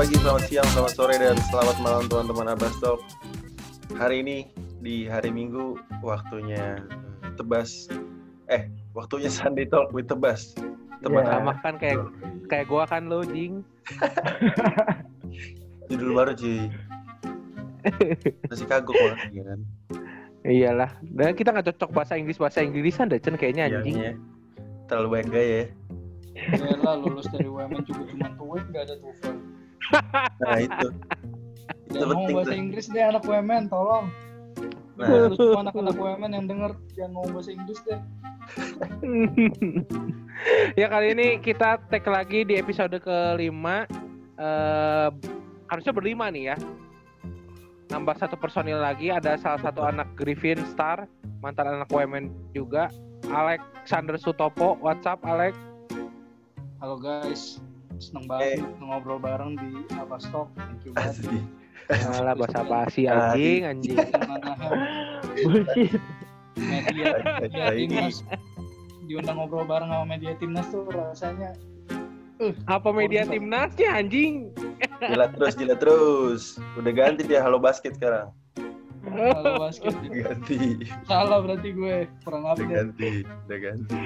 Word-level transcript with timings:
pagi, 0.00 0.16
selamat 0.16 0.42
siang, 0.48 0.68
selamat 0.72 0.92
sore, 0.96 1.14
dan 1.20 1.36
selamat 1.52 1.76
malam 1.84 2.08
teman-teman 2.08 2.56
Abastok. 2.56 3.04
Hari 4.00 4.24
ini 4.24 4.48
di 4.80 5.04
hari 5.04 5.28
Minggu 5.28 5.76
waktunya 6.00 6.80
tebas, 7.36 7.84
eh 8.48 8.72
waktunya 8.96 9.28
Sunday 9.36 9.68
Talk 9.68 9.92
with 9.92 10.08
Tebas. 10.08 10.56
Teman 11.04 11.20
Iya. 11.20 11.36
Sama 11.36 11.52
kan 11.60 11.76
kayak 11.76 12.00
kayak 12.48 12.72
gua 12.72 12.88
kan 12.88 13.12
lo 13.12 13.28
jing. 13.28 13.60
judul 15.92 16.16
baru 16.16 16.32
cuy. 16.32 16.72
Masih 18.48 18.66
kagok 18.72 18.96
banget 18.96 19.20
ya 19.36 19.42
kan? 19.52 19.60
Iyalah. 20.48 20.90
Dan 21.12 21.36
kita 21.36 21.52
nggak 21.52 21.76
cocok 21.76 21.92
bahasa 21.92 22.16
Inggris 22.16 22.40
bahasa 22.40 22.64
Inggrisan 22.64 23.12
deh 23.12 23.20
Cen 23.20 23.36
kayaknya 23.36 23.68
Iya, 23.68 23.76
anjing. 23.84 23.96
iya. 24.00 24.12
Terlalu 24.88 25.08
banyak 25.12 25.28
gaya 25.28 25.52
ya. 25.52 25.66
Bella 26.56 26.96
lulus 26.96 27.28
dari 27.28 27.52
UMN 27.52 27.84
juga 27.84 28.08
cuma 28.08 28.32
TOEIC 28.40 28.64
gak 28.72 28.84
ada 28.88 28.96
TOEFL. 28.96 29.49
Nah 30.40 30.56
itu. 30.60 30.88
Itu 31.90 31.98
Jangan 31.98 32.14
penting 32.14 32.36
bahasa 32.36 32.50
tuh. 32.50 32.58
Inggris 32.58 32.86
deh 32.90 33.02
anak 33.02 33.22
UMN, 33.26 33.64
tolong. 33.66 34.06
Nah, 35.00 35.08
Terus 35.08 35.36
semua 35.40 35.60
anak-anak 35.64 35.96
UMN 35.96 36.30
yang 36.36 36.46
denger 36.46 36.72
jangan 36.92 37.10
ngomong 37.16 37.32
bahasa 37.34 37.50
Inggris 37.56 37.80
deh. 37.88 38.00
ya 40.80 40.86
kali 40.90 41.06
ini 41.14 41.38
kita 41.38 41.78
tag 41.88 42.04
lagi 42.06 42.46
di 42.46 42.58
episode 42.58 42.94
kelima. 43.02 43.86
Eh 44.40 45.08
harusnya 45.70 45.94
berlima 45.94 46.28
nih 46.28 46.52
ya. 46.52 46.56
Nambah 47.90 48.22
satu 48.22 48.38
personil 48.38 48.78
lagi 48.78 49.10
ada 49.10 49.34
salah 49.38 49.62
satu 49.62 49.82
anak 49.82 50.06
Griffin 50.14 50.62
Star, 50.70 51.06
mantan 51.42 51.80
anak 51.80 51.90
WMN 51.90 52.30
juga. 52.54 52.90
Alexander 53.30 54.18
Sutopo, 54.18 54.74
WhatsApp 54.82 55.22
Alex. 55.22 55.54
Halo 56.82 56.98
guys, 56.98 57.62
seneng 58.00 58.24
Eh. 58.24 58.56
banget 58.56 58.80
ngobrol 58.80 59.20
bareng 59.20 59.54
di 59.54 59.70
Abastok. 59.94 60.48
Thank 60.56 60.88
you 60.88 60.92
banget. 60.96 61.44
Alah 61.90 62.34
bahasa 62.34 62.62
basi 62.64 63.04
anjing 63.04 63.62
anjing. 63.66 63.96
Bullshit. 65.44 66.00
media, 66.56 67.14
media 67.40 67.64
Ini. 67.72 67.88
timnas 67.88 68.16
diundang 69.06 69.36
ngobrol 69.38 69.64
bareng 69.64 69.88
sama 69.88 70.06
media 70.06 70.32
timnas 70.36 70.66
tuh 70.68 70.86
rasanya 70.86 71.54
Apa 72.64 72.88
media 72.88 73.28
timnasnya 73.28 74.00
anjing? 74.00 74.48
Gila 75.04 75.28
terus, 75.36 75.52
gila 75.60 75.76
terus. 75.76 76.56
Udah 76.72 76.88
ganti 76.88 77.28
dia 77.28 77.44
Halo 77.44 77.60
Basket 77.60 78.00
sekarang. 78.00 78.32
Kalau 79.00 79.52
basket 79.64 79.94
Ganti. 80.12 80.58
salah 81.08 81.38
berarti 81.40 81.68
gue 81.72 81.96
kurang 82.22 82.44
update 82.44 82.68
ganti. 82.68 83.10
Udah 83.48 83.58
ganti. 83.58 83.96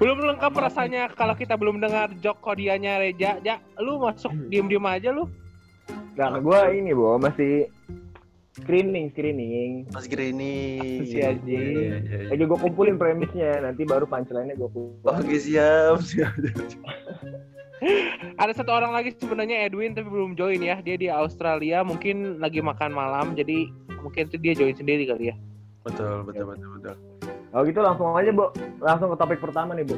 Belum 0.00 0.18
lengkap 0.24 0.52
rasanya 0.56 1.12
kalau 1.12 1.36
kita 1.36 1.54
belum 1.54 1.78
dengar 1.78 2.10
jok 2.24 2.40
kodianya 2.40 2.98
Reja. 3.02 3.38
Ja, 3.44 3.60
lu 3.76 4.00
masuk 4.00 4.32
diem-diem 4.48 4.84
aja 4.88 5.12
lu. 5.12 5.28
Nah, 6.12 6.36
gua 6.44 6.68
ini, 6.68 6.92
Bo, 6.92 7.16
masih 7.16 7.72
screening, 8.52 9.08
screening. 9.16 9.88
Mas 9.96 10.04
Grini. 10.04 11.00
Si 11.08 11.24
anjing. 11.24 11.48
Iya, 11.48 11.96
iya, 12.04 12.28
iya. 12.28 12.28
Lagi 12.36 12.44
gua 12.44 12.58
kumpulin 12.60 13.00
premisnya, 13.00 13.64
nanti 13.64 13.88
baru 13.88 14.04
punchline-nya 14.04 14.56
gua 14.60 14.68
kumpulin. 14.68 15.16
Oke 15.24 15.36
siap, 15.40 16.04
siap. 16.04 16.36
Ada 18.38 18.62
satu 18.62 18.70
orang 18.70 18.94
lagi 18.94 19.10
sebenarnya 19.18 19.66
Edwin 19.66 19.92
tapi 19.92 20.06
belum 20.06 20.38
join 20.38 20.62
ya. 20.62 20.78
Dia 20.80 20.94
di 20.94 21.10
Australia 21.10 21.82
mungkin 21.82 22.38
lagi 22.38 22.62
makan 22.62 22.94
malam 22.94 23.34
jadi 23.34 23.66
mungkin 24.02 24.30
itu 24.30 24.36
dia 24.38 24.54
join 24.54 24.74
sendiri 24.74 25.06
kali 25.06 25.34
ya. 25.34 25.36
Betul, 25.82 26.22
betul, 26.22 26.46
betul, 26.46 26.68
betul. 26.78 26.94
Kalau 27.52 27.62
gitu 27.68 27.80
langsung 27.82 28.14
aja, 28.14 28.30
Bo. 28.30 28.46
Langsung 28.80 29.08
ke 29.12 29.16
topik 29.18 29.38
pertama 29.42 29.74
nih, 29.74 29.84
Bu. 29.84 29.96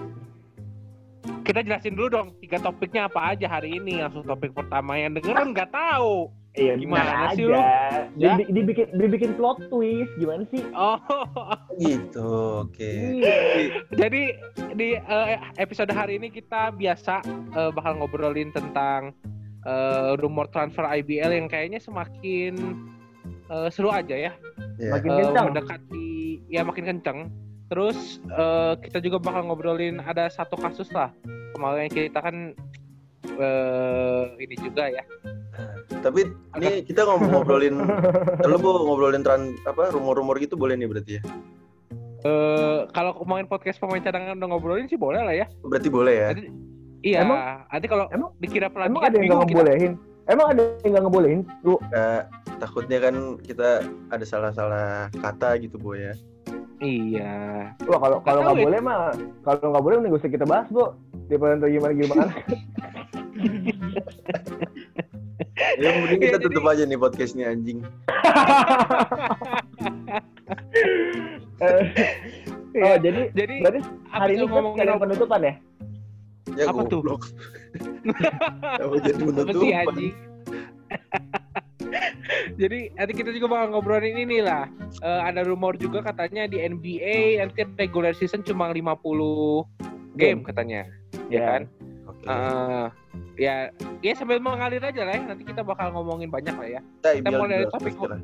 Kita 1.44 1.60
jelasin 1.60 1.92
dulu 1.92 2.08
dong 2.08 2.28
tiga 2.41 2.56
topiknya 2.56 3.06
apa 3.06 3.36
aja 3.36 3.46
hari 3.46 3.76
ini. 3.76 4.00
Langsung 4.00 4.24
topik 4.24 4.56
pertama 4.56 4.96
yang 4.96 5.12
dengerin 5.12 5.52
nggak 5.52 5.70
tahu. 5.70 6.32
Iya, 6.55 6.78
Gimana 6.78 7.34
sih 7.34 7.44
lu? 7.44 7.59
Di, 8.15 8.22
Ya? 8.22 8.38
di- 8.38 8.47
dibikin 8.48 8.87
dibikin 8.94 9.34
plot 9.34 9.59
twist, 9.66 10.15
gimana 10.15 10.47
sih? 10.47 10.62
Oh, 10.70 11.03
Gitu, 11.76 12.22
oke. 12.62 12.91
Iya. 13.19 13.34
jadi 13.91 14.22
di 14.72 14.88
eh, 14.94 15.28
episode 15.56 15.91
hari 15.91 16.15
ini 16.15 16.31
kita 16.31 16.70
biasa 16.70 17.26
eh, 17.50 17.70
bakal 17.70 17.98
ngobrolin 17.98 18.48
tentang 18.48 19.10
eh, 19.60 20.15
rumor 20.16 20.47
transfer 20.48 20.87
IBL 20.87 21.34
yang 21.34 21.48
kayaknya 21.48 21.78
semakin 21.78 22.54
eh, 23.50 23.69
seru 23.69 23.91
aja 23.91 24.15
ya. 24.15 24.32
Iya. 24.78 24.91
Makin 24.94 25.10
Eh, 25.10 25.19
kencang. 25.21 25.44
mendekati 25.50 26.10
ya 26.47 26.62
makin 26.62 26.84
kenceng. 26.88 27.19
Terus 27.66 27.98
eh, 28.25 28.78
kita 28.78 29.03
juga 29.03 29.19
bakal 29.19 29.50
ngobrolin 29.50 29.98
ada 29.98 30.31
satu 30.31 30.54
kasus 30.54 30.86
lah 30.91 31.10
kemarin 31.50 31.86
kita 31.86 32.19
kan 32.19 32.54
eh, 33.37 34.22
ini 34.39 34.55
juga 34.56 34.84
ya. 34.89 35.03
Tapi 36.00 36.27
ini 36.59 36.83
kita 36.83 37.06
ngobrolin, 37.06 37.78
lu 38.50 38.56
mau 38.59 38.83
ngobrolin 38.83 39.22
tran 39.22 39.55
apa 39.62 39.89
rumor-rumor 39.91 40.37
gitu 40.37 40.55
boleh 40.55 40.75
nih 40.75 40.87
berarti 40.87 41.12
ya? 41.19 41.22
Eh, 42.21 42.78
kalau 42.91 43.12
kemarin 43.15 43.45
podcast 43.45 43.77
pemain 43.77 44.00
cadangan 44.00 44.34
udah 44.34 44.49
ngobrolin 44.49 44.87
sih 44.87 44.97
boleh 44.97 45.21
lah 45.21 45.34
ya. 45.34 45.47
Berarti 45.61 45.89
boleh 45.89 46.15
ya? 46.15 46.28
Nanti, 46.31 46.49
iya. 47.03 47.19
Emang- 47.21 47.69
nanti 47.69 47.87
kalau 47.87 48.05
emang- 48.09 48.33
dikira 48.39 48.67
Emang 48.67 48.75
pelantikan 48.75 49.05
ada 49.05 49.15
yang 49.15 49.25
nggak 49.25 49.41
kita. 49.41 49.53
ngebolehin? 49.53 49.93
Emang 50.25 50.47
ada 50.49 50.62
yang 50.81 50.91
nggak 50.91 51.05
ngebolehin? 51.05 51.41
Lu 51.61 51.75
Nah, 51.93 52.21
takutnya 52.56 52.99
kan 52.99 53.15
kita 53.39 53.69
ada 54.09 54.25
salah-salah 54.25 54.89
kata 55.15 55.61
gitu 55.61 55.77
boy 55.77 56.01
ya. 56.01 56.15
Iya. 56.81 57.37
Wah 57.84 57.99
kalau 57.99 58.19
kalau 58.21 58.41
Nggak 58.43 58.56
ya. 58.56 58.65
boleh 58.66 58.81
mah 58.81 59.01
kalau 59.41 59.69
nggak 59.71 59.84
boleh 59.84 59.97
nggak 60.01 60.16
usah 60.16 60.33
kita 60.33 60.45
bahas 60.45 60.69
bu. 60.69 60.97
Daripada 61.28 61.56
ntar 61.56 61.69
gimana 61.69 61.93
gimana. 61.93 62.25
Ya 65.78 65.88
mending 65.94 66.19
Iya, 66.19 66.31
kita 66.31 66.38
jadi- 66.38 66.44
tutup 66.50 66.65
aja 66.66 66.82
nih 66.82 66.99
podcastnya 66.99 67.44
anjing. 67.50 67.78
Iya. 72.75 72.83
oh 72.84 72.97
jadi 72.99 73.21
Jadi 73.31 73.54
hari 74.10 74.33
ini 74.34 74.44
kan 74.44 74.50
ngomongin 74.50 74.75
sekalian 74.77 74.94
apa? 74.94 75.04
penutupan 75.06 75.41
ya? 75.41 75.54
Ya 76.54 76.65
Apa 76.69 76.81
tuh? 76.87 77.00
Apa 78.83 78.94
jadi 79.00 79.15
Apa 79.15 79.22
sih 79.22 79.27
penutupan? 79.27 79.84
anjing? 79.87 80.15
Jadi 82.54 82.91
nanti 82.94 83.12
kita 83.15 83.31
juga 83.31 83.47
bakal 83.49 83.66
ngobrolin 83.72 84.15
ini 84.16 84.38
lah. 84.38 84.66
Eh, 84.99 85.21
ada 85.22 85.43
rumor 85.43 85.75
juga 85.75 86.03
katanya 86.03 86.47
di 86.47 86.59
NBA 86.59 87.38
nanti 87.38 87.62
regular 87.75 88.10
season 88.12 88.43
cuma 88.43 88.71
50 88.71 89.62
game 90.15 90.43
katanya. 90.43 90.87
Ya 91.27 91.41
kan? 91.47 91.62
Eh, 92.24 92.86
ya 93.36 93.68
ya 94.00 94.12
sambil 94.16 94.40
mengalir 94.40 94.80
aja 94.80 95.02
lah 95.04 95.14
ya. 95.14 95.22
Nanti 95.28 95.44
kita 95.44 95.60
bakal 95.60 95.92
ngomongin 95.92 96.32
banyak 96.32 96.54
lah 96.56 96.68
ya. 96.68 96.80
Kita 97.00 97.08
kita 97.20 97.28
mulai 97.36 97.56
dari 97.62 97.66
topik 97.70 97.92
sekarang. 97.94 98.22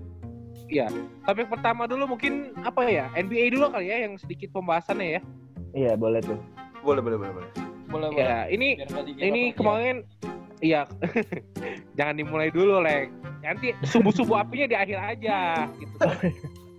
Topik 1.28 1.46
pertama 1.50 1.82
dulu 1.84 2.16
mungkin 2.16 2.56
apa 2.64 2.86
ya? 2.88 3.06
NBA 3.18 3.52
dulu 3.54 3.68
kali 3.68 3.92
ya 3.92 4.06
yang 4.08 4.16
sedikit 4.16 4.48
pembahasannya 4.56 5.18
ya. 5.18 5.22
Iya 5.76 5.92
boleh 5.94 6.20
tuh. 6.24 6.38
Boleh, 6.80 7.04
boleh, 7.04 7.18
boleh, 7.20 7.32
boleh. 7.36 7.50
boleh 7.90 8.08
boleh 8.14 8.22
Ya, 8.22 8.46
ini 8.48 8.78
dikira 8.78 9.02
ini 9.18 9.42
plagiat. 9.50 9.58
kemarin 9.58 9.96
iya 10.62 10.82
jangan 11.98 12.14
dimulai 12.22 12.48
dulu 12.54 12.78
lek 12.84 13.10
nanti 13.42 13.74
subuh 13.82 14.12
subuh 14.14 14.46
apinya 14.46 14.70
di 14.70 14.76
akhir 14.76 14.98
aja 15.00 15.66
gitu 15.74 15.96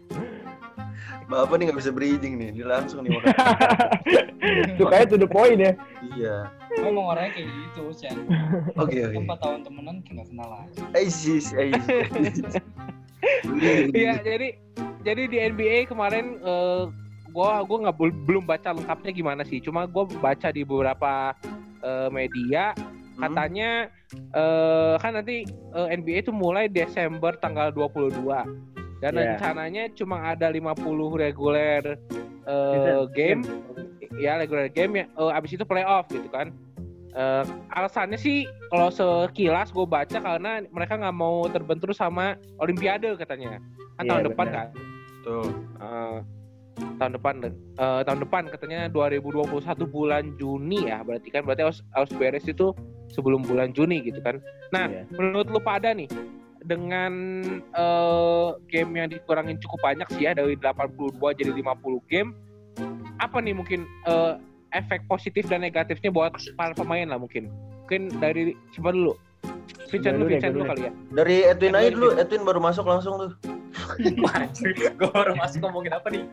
Bapak 1.31 1.56
nih 1.56 1.72
nggak 1.72 1.80
bisa 1.80 1.92
bridging 1.96 2.36
nih, 2.36 2.52
ini 2.52 2.64
langsung 2.68 3.08
nih. 3.08 3.16
Sukanya 4.78 5.06
to 5.08 5.16
the 5.16 5.30
point 5.30 5.56
ya. 5.56 5.72
iya. 6.12 6.52
Emang 6.75 7.08
orangnya 7.08 7.40
kayak 7.40 7.47
gitu, 7.47 7.81
Chan. 7.96 8.16
Oke, 8.75 9.00
oke. 9.00 9.16
Empat 9.16 9.40
tahun 9.40 9.59
temenan 9.64 9.96
nggak 10.03 10.28
kenal 10.28 10.50
aja. 10.52 10.81
Aisyis, 10.92 11.56
Aisyis. 11.56 12.59
iya 13.96 14.18
jadi 14.19 14.58
jadi 15.06 15.24
di 15.30 15.38
NBA 15.53 15.78
kemarin 15.88 16.42
eh, 16.42 16.84
gua 17.30 17.62
gua 17.63 17.88
nggak 17.88 17.96
bel- 17.96 18.22
belum 18.25 18.44
baca 18.44 18.74
lengkapnya 18.74 19.12
gimana 19.13 19.42
sih 19.46 19.62
cuma 19.62 19.86
gua 19.86 20.09
baca 20.09 20.50
di 20.50 20.66
beberapa 20.66 21.31
eh, 21.80 22.10
media 22.10 22.74
Hmm? 23.12 23.27
katanya 23.27 23.69
eh, 24.34 24.95
kan 24.98 25.12
nanti 25.13 25.45
eh, 25.45 25.88
NBA 25.94 26.25
itu 26.25 26.34
mulai 26.34 26.66
Desember 26.66 27.36
tanggal 27.38 27.69
22 27.69 28.18
dan 29.01 29.12
Iya. 29.12 29.36
rencananya 29.36 29.83
cuma 29.92 30.21
ada 30.24 30.48
50 30.48 30.77
reguler 31.18 31.98
Season. 32.44 33.09
game 33.12 33.42
ya 34.15 34.38
regular 34.38 34.68
game 34.68 34.94
ya 34.95 35.06
eh, 35.09 35.31
abis 35.33 35.51
itu 35.53 35.65
playoff 35.65 36.06
gitu 36.07 36.30
kan 36.30 36.53
Eh, 37.12 37.44
alasannya 37.69 38.15
sih 38.15 38.48
kalau 38.69 38.88
sekilas 38.88 39.68
gue 39.69 39.83
baca 39.83 40.15
karena 40.15 40.63
mereka 40.65 40.95
nggak 40.95 41.12
mau 41.12 41.44
terbentur 41.44 41.92
sama 41.92 42.39
Olimpiade 42.56 43.12
katanya 43.15 43.59
kan 43.59 43.62
Iya, 44.00 44.07
tahun 44.07 44.24
depan 44.31 44.45
benar. 44.48 44.56
kan 44.56 44.68
Tuh. 45.19 45.48
Eh, 45.75 46.18
tahun 46.95 47.12
depan 47.12 47.33
eh, 47.44 48.01
tahun 48.07 48.19
depan 48.21 48.44
katanya 48.48 48.88
2021 48.88 49.44
bulan 49.86 50.24
Juni 50.38 50.88
ya 50.88 51.03
berarti 51.03 51.27
kan 51.30 51.44
berarti 51.44 51.62
harus 51.62 51.83
harus 51.92 52.12
beres 52.12 52.48
itu 52.48 52.71
sebelum 53.09 53.44
bulan 53.44 53.75
Juni 53.75 54.00
gitu 54.01 54.24
kan 54.24 54.39
nah 54.71 54.88
Iya. 54.88 55.03
menurut 55.12 55.51
lu 55.51 55.59
pada 55.59 55.92
nih 55.92 56.07
dengan 56.62 57.13
eh, 57.58 58.50
game 58.69 58.92
yang 58.98 59.10
dikurangin 59.10 59.58
cukup 59.62 59.80
banyak 59.81 60.08
sih 60.13 60.30
ya 60.30 60.38
dari 60.38 60.54
82 60.58 61.18
jadi 61.34 61.52
50 61.52 62.12
game 62.12 62.38
apa 63.18 63.38
nih 63.42 63.54
mungkin 63.54 63.86
eh, 64.06 64.34
efek 64.72 65.04
positif 65.10 65.50
dan 65.50 65.66
negatifnya 65.66 66.13
buat 66.13 66.31
para 66.56 66.72
pemain 66.78 67.10
lah 67.10 67.19
mungkin 67.19 67.50
mungkin 67.86 68.08
dari 68.22 68.56
siapa 68.72 68.94
dulu 68.94 69.18
Vincent 69.92 70.16
Dulu 70.16 70.30
Vincent 70.31 70.54
dulu 70.56 70.63
lu 70.63 70.63
deh. 70.63 70.72
kali 70.72 70.81
ya. 70.88 70.92
Dari 71.12 71.36
Edwin 71.44 71.75
aja 71.75 71.90
dulu, 71.92 72.16
Edwin 72.16 72.48
baru 72.48 72.60
masuk 72.63 72.88
langsung 72.88 73.13
tuh. 73.19 73.31
Gue 74.96 75.10
baru 75.12 75.36
masuk 75.36 75.60
ngomongin 75.68 75.92
apa 75.92 76.08
nih? 76.08 76.24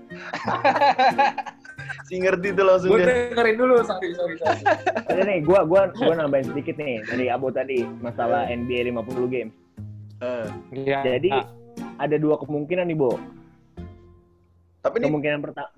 Si 2.06 2.22
ngerti 2.22 2.54
tuh 2.54 2.64
langsung 2.64 2.94
Gue 2.94 3.02
dia. 3.02 3.34
dengerin 3.34 3.56
dulu, 3.58 3.74
sorry, 3.82 4.14
sorry, 4.14 4.34
sorry. 4.38 4.62
Ada 5.10 5.22
nih, 5.26 5.38
gua 5.42 5.66
gua 5.66 5.90
gua 5.92 6.14
nambahin 6.14 6.46
sedikit 6.54 6.78
nih 6.78 7.02
dari 7.04 7.26
Abo 7.28 7.50
tadi 7.50 7.82
masalah 7.98 8.46
NBA 8.46 8.94
50 8.94 9.26
games. 9.34 9.52
Eh, 10.18 10.46
Iya. 10.76 10.98
Jadi 11.06 11.30
Ah, 11.30 11.46
ada 12.00 12.16
dua 12.16 12.36
kemungkinan 12.36 12.84
nih, 12.84 12.96
Bo. 12.96 13.14
Tapi 14.80 14.94
ini, 14.98 15.06
Kemungkinan 15.06 15.40
pertama 15.40 15.70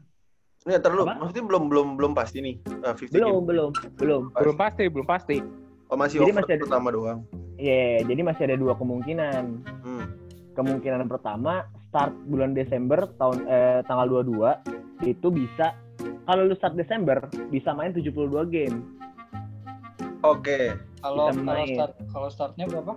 ini 0.60 0.76
ntar 0.76 0.92
dulu, 0.92 1.02
Apa? 1.02 1.16
maksudnya 1.18 1.44
belum 1.46 1.64
belum 1.66 1.86
belum 1.96 2.12
pasti 2.12 2.38
nih. 2.38 2.56
eh, 2.60 2.92
50 2.94 3.08
belum, 3.10 3.32
game. 3.32 3.46
belum, 3.46 3.70
belum. 3.96 4.22
belum 4.30 4.56
pasti, 4.58 4.84
belum 4.86 5.06
pasti. 5.06 5.36
Oh 5.88 5.96
masih 5.96 6.20
Jadi 6.20 6.30
over 6.30 6.38
masih 6.38 6.52
ada- 6.52 6.62
pertama 6.62 6.88
doang. 6.90 7.18
Iya, 7.56 8.04
jadi 8.04 8.20
masih 8.22 8.42
ada 8.44 8.56
dua 8.56 8.72
kemungkinan. 8.74 9.42
Hmm. 9.82 10.04
Kemungkinan 10.52 11.04
pertama 11.06 11.64
start 11.82 12.12
bulan 12.26 12.52
Desember 12.52 13.08
tahun 13.16 13.38
eh, 13.42 13.80
tanggal 13.84 14.06
22 14.06 14.60
itu 15.02 15.28
bisa 15.30 15.72
kalau 16.22 16.44
lu 16.44 16.54
start 16.54 16.76
Desember 16.76 17.18
bisa 17.48 17.72
main 17.72 17.90
72 17.90 18.12
game. 18.46 18.84
Oke. 20.22 20.76
Kalau 21.00 21.24
Bisa 21.26 21.32
kalau 21.34 21.48
main. 21.48 21.68
start 21.74 21.92
kalau 22.06 22.28
startnya 22.28 22.64
berapa? 22.66 22.92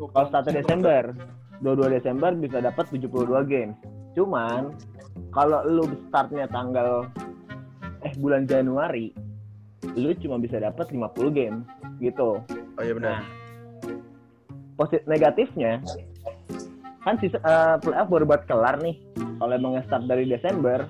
Kalau 0.00 0.26
startnya 0.32 0.64
Desember, 0.64 1.12
22 1.60 1.96
Desember 2.00 2.30
bisa 2.32 2.58
dapat 2.64 2.88
72 2.88 3.44
game. 3.44 3.72
Cuman 4.16 4.72
kalau 5.30 5.60
lu 5.68 5.84
startnya 6.08 6.48
tanggal 6.48 7.06
eh 8.00 8.14
bulan 8.16 8.48
Januari, 8.48 9.12
lu 9.94 10.16
cuma 10.18 10.40
bisa 10.40 10.56
dapat 10.56 10.88
50 10.88 11.30
game 11.36 11.62
gitu. 12.00 12.40
Oh 12.48 12.82
iya 12.82 12.96
benar. 12.96 13.20
Nah, 13.20 13.22
positif 14.80 15.04
negatifnya 15.04 15.84
kan 17.04 17.16
sisa 17.20 17.36
eh, 17.40 17.76
playoff 17.80 18.08
baru 18.08 18.24
buat 18.24 18.44
kelar 18.48 18.80
nih. 18.80 18.96
Kalau 19.40 19.52
emang 19.56 19.80
start 19.84 20.04
dari 20.08 20.24
Desember, 20.28 20.84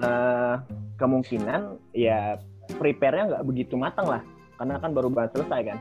eh, 0.00 0.54
kemungkinan 1.00 1.92
ya 1.96 2.36
prepare-nya 2.76 3.36
nggak 3.36 3.46
begitu 3.48 3.74
matang 3.76 4.08
lah, 4.08 4.22
karena 4.60 4.80
kan 4.80 4.92
baru 4.92 5.08
banget 5.08 5.40
selesai 5.40 5.60
kan. 5.72 5.78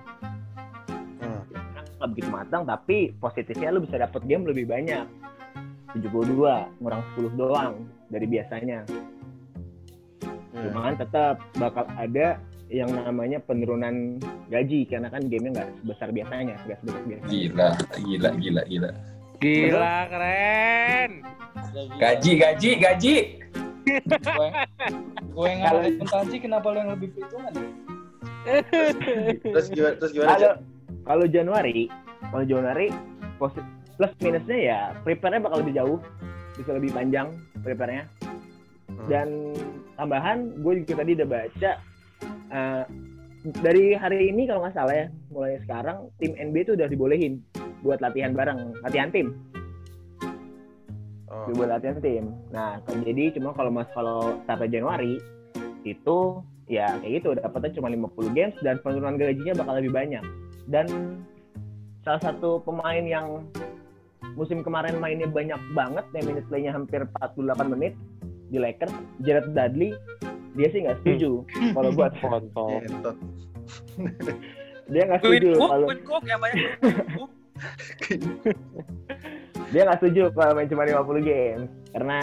Hmm. 1.99 2.07
Nggak 2.07 2.09
begitu 2.15 2.29
matang, 2.31 2.63
tapi 2.63 3.11
positifnya 3.19 3.75
lu 3.75 3.83
bisa 3.83 3.99
dapet 3.99 4.23
game 4.23 4.47
lebih 4.47 4.71
banyak. 4.71 5.03
72 5.99 6.79
ngurang 6.79 7.03
10 7.19 7.35
doang 7.35 7.73
dari 8.07 8.23
biasanya. 8.23 8.87
Hmm. 10.23 10.63
Cuman 10.63 10.95
tetap 10.95 11.43
bakal 11.59 11.83
ada 11.99 12.39
yang 12.69 12.87
namanya 12.93 13.41
penurunan 13.43 14.21
gaji 14.47 14.85
karena 14.87 15.09
kan 15.11 15.25
gamenya 15.27 15.51
nggak 15.59 15.69
sebesar 15.83 16.07
biasanya, 16.15 16.55
nggak 16.55 16.79
sebesar 16.79 17.01
biasanya. 17.03 17.31
Gila, 17.33 17.69
gila, 17.99 18.29
gila, 18.39 18.61
gila. 18.69 18.89
Gila, 19.39 19.95
keren. 20.07 21.11
Gaji, 21.99 22.31
gaji, 22.39 22.71
gaji. 22.79 23.15
gue 23.89 24.49
gue 25.33 25.47
yang 25.49 25.59
ngalahin 25.65 25.93
Tanji 26.05 26.37
kenapa 26.37 26.67
lo 26.69 26.77
yang 26.77 26.91
lebih 26.93 27.09
perhitungan? 27.17 27.53
Terus 29.41 29.67
gimana? 29.73 29.95
Terus 29.97 30.11
gimana? 30.13 30.35
Kalau 31.09 31.25
Januari, 31.25 31.89
kalau 32.29 32.45
Januari 32.45 32.93
plus 33.41 34.13
minusnya 34.21 34.59
ya 34.61 34.79
prepare-nya 35.01 35.41
bakal 35.41 35.65
lebih 35.65 35.73
jauh, 35.73 35.97
bisa 36.53 36.69
lebih 36.77 36.93
panjang 36.93 37.33
prepare-nya. 37.65 38.05
Hmm. 38.85 39.07
Dan 39.09 39.27
tambahan, 39.97 40.53
gue 40.61 40.85
juga 40.85 41.01
tadi 41.01 41.17
udah 41.17 41.27
baca 41.27 41.71
eh, 42.53 42.83
dari 43.65 43.97
hari 43.97 44.29
ini 44.29 44.45
kalau 44.45 44.61
nggak 44.69 44.77
salah 44.77 44.93
ya, 44.93 45.07
mulai 45.33 45.57
sekarang 45.65 46.13
tim 46.21 46.37
NBA 46.37 46.69
itu 46.69 46.73
udah 46.77 46.85
dibolehin 46.85 47.41
buat 47.81 47.97
latihan 48.05 48.37
bareng, 48.37 48.77
latihan 48.85 49.09
tim, 49.09 49.33
Oh. 51.29 51.45
buat 51.53 51.69
latihan 51.69 52.01
tim. 52.01 52.33
Nah, 52.49 52.81
kan 52.81 53.05
jadi 53.05 53.37
cuma 53.37 53.53
kalau 53.53 53.69
mas 53.69 53.85
kalau 53.93 54.41
sampai 54.49 54.65
Januari 54.65 55.21
itu 55.85 56.41
ya 56.65 56.97
kayak 57.01 57.21
gitu 57.21 57.37
dapatnya 57.37 57.69
cuma 57.77 57.87
50 57.93 58.33
games 58.37 58.57
dan 58.65 58.81
penurunan 58.81 59.13
gajinya 59.17 59.53
bakal 59.61 59.73
lebih 59.77 59.93
banyak. 59.93 60.25
Dan 60.69 60.85
salah 62.05 62.21
satu 62.21 62.61
pemain 62.61 63.01
yang 63.01 63.43
musim 64.37 64.61
kemarin 64.61 65.01
mainnya 65.01 65.25
banyak 65.25 65.57
banget, 65.73 66.05
yang 66.13 66.25
minute 66.29 66.45
play-nya 66.47 66.71
hampir 66.71 67.01
48 67.17 67.73
menit 67.73 67.93
di 68.53 68.61
Lakers, 68.61 68.93
Jared 69.25 69.51
Dudley, 69.57 69.97
dia 70.53 70.67
sih 70.69 70.85
nggak 70.85 71.01
setuju 71.01 71.43
kalau 71.73 71.89
buat 71.93 72.13
Kontol. 72.21 72.81
Entot. 72.85 73.17
dia 74.93 75.05
nggak 75.05 75.21
setuju 75.21 75.53
kalau 75.61 75.85
dia 79.69 79.81
nggak 79.85 79.99
setuju 80.01 80.23
kalau 80.33 80.51
main 80.57 80.65
cuma 80.65 80.89
50 80.89 81.21
games 81.21 81.69
karena 81.93 82.17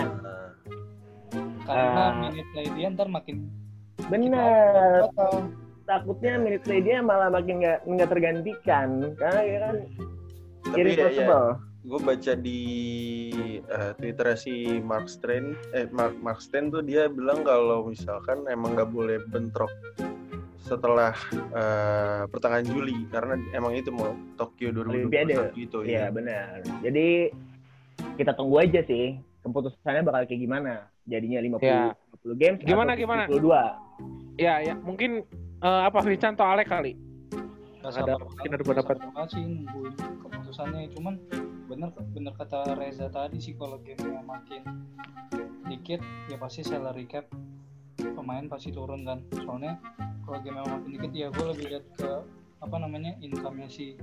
Karena 1.66 2.02
Ah. 2.10 2.30
minute 2.30 2.46
play 2.54 2.66
dia 2.78 2.86
ntar 2.94 3.06
makin 3.10 3.50
bener 4.06 5.10
takutnya 5.86 6.36
minute 6.36 6.66
play 6.66 6.82
dia 6.82 6.98
malah 7.00 7.30
makin 7.30 7.62
nggak 7.62 7.86
nggak 7.86 8.10
tergantikan 8.10 8.88
karena 9.14 9.40
dia 9.42 9.58
kan 9.62 9.76
tapi 10.66 10.90
ya, 10.98 11.08
ya 11.14 11.40
gue 11.86 12.00
baca 12.02 12.32
di 12.34 12.60
eh, 13.62 13.92
Twitter 13.94 14.34
si 14.34 14.82
Mark 14.82 15.06
Strain 15.06 15.54
eh 15.70 15.86
Mark 15.94 16.18
Mark 16.18 16.42
Strain 16.42 16.68
tuh 16.68 16.82
dia 16.82 17.06
bilang 17.06 17.46
kalau 17.46 17.86
misalkan 17.86 18.42
emang 18.50 18.74
nggak 18.74 18.90
boleh 18.90 19.22
bentrok 19.30 19.70
setelah 20.58 21.14
eh, 21.54 22.26
pertengahan 22.26 22.66
Juli 22.66 23.06
karena 23.14 23.38
emang 23.54 23.78
itu 23.78 23.94
mau 23.94 24.10
Tokyo 24.34 24.74
2021 24.74 24.90
Olimpiade. 25.06 25.34
gitu 25.54 25.86
Iya 25.86 26.10
ya. 26.10 26.10
benar. 26.10 26.58
Jadi 26.82 27.30
kita 28.18 28.34
tunggu 28.34 28.58
aja 28.58 28.82
sih 28.82 29.14
keputusannya 29.46 30.02
bakal 30.02 30.26
kayak 30.26 30.42
gimana. 30.42 30.90
Jadinya 31.06 31.38
50 31.38 31.62
Ya. 31.62 31.94
50 32.18 32.34
games 32.42 32.58
Gimana, 32.66 32.98
gimana? 32.98 33.30
52. 33.30 34.42
Ya, 34.42 34.58
ya, 34.58 34.74
mungkin 34.74 35.22
eh, 35.60 35.82
apa 35.86 35.98
Vincent 36.00 36.36
atau 36.36 36.48
Alek 36.48 36.68
kali? 36.68 36.92
nggak 37.86 38.02
Ada- 38.02 38.18
mungkin 38.18 38.50
ada 38.50 38.64
pendapat. 38.66 38.96
sih 39.30 39.42
nungguin 39.46 39.94
keputusannya. 39.94 40.90
Cuman 40.90 41.14
bener 41.70 41.90
bener 42.10 42.34
kata 42.34 42.74
Reza 42.74 43.06
tadi 43.06 43.38
sih 43.38 43.54
kalau 43.54 43.78
gamenya 43.78 44.26
makin 44.26 44.62
dikit 45.66 46.02
ya 46.26 46.34
pasti 46.34 46.66
salary 46.66 47.06
cap 47.06 47.30
pemain 47.96 48.50
pasti 48.50 48.74
turun 48.74 49.06
kan. 49.06 49.22
Soalnya 49.38 49.78
kalau 50.26 50.42
game 50.42 50.58
makin 50.58 50.90
dikit 50.90 51.12
ya 51.14 51.30
gue 51.30 51.46
lebih 51.46 51.78
lihat 51.78 51.86
ke 51.94 52.10
apa 52.58 52.76
namanya 52.82 53.14
income-nya 53.22 53.70
si 53.70 53.94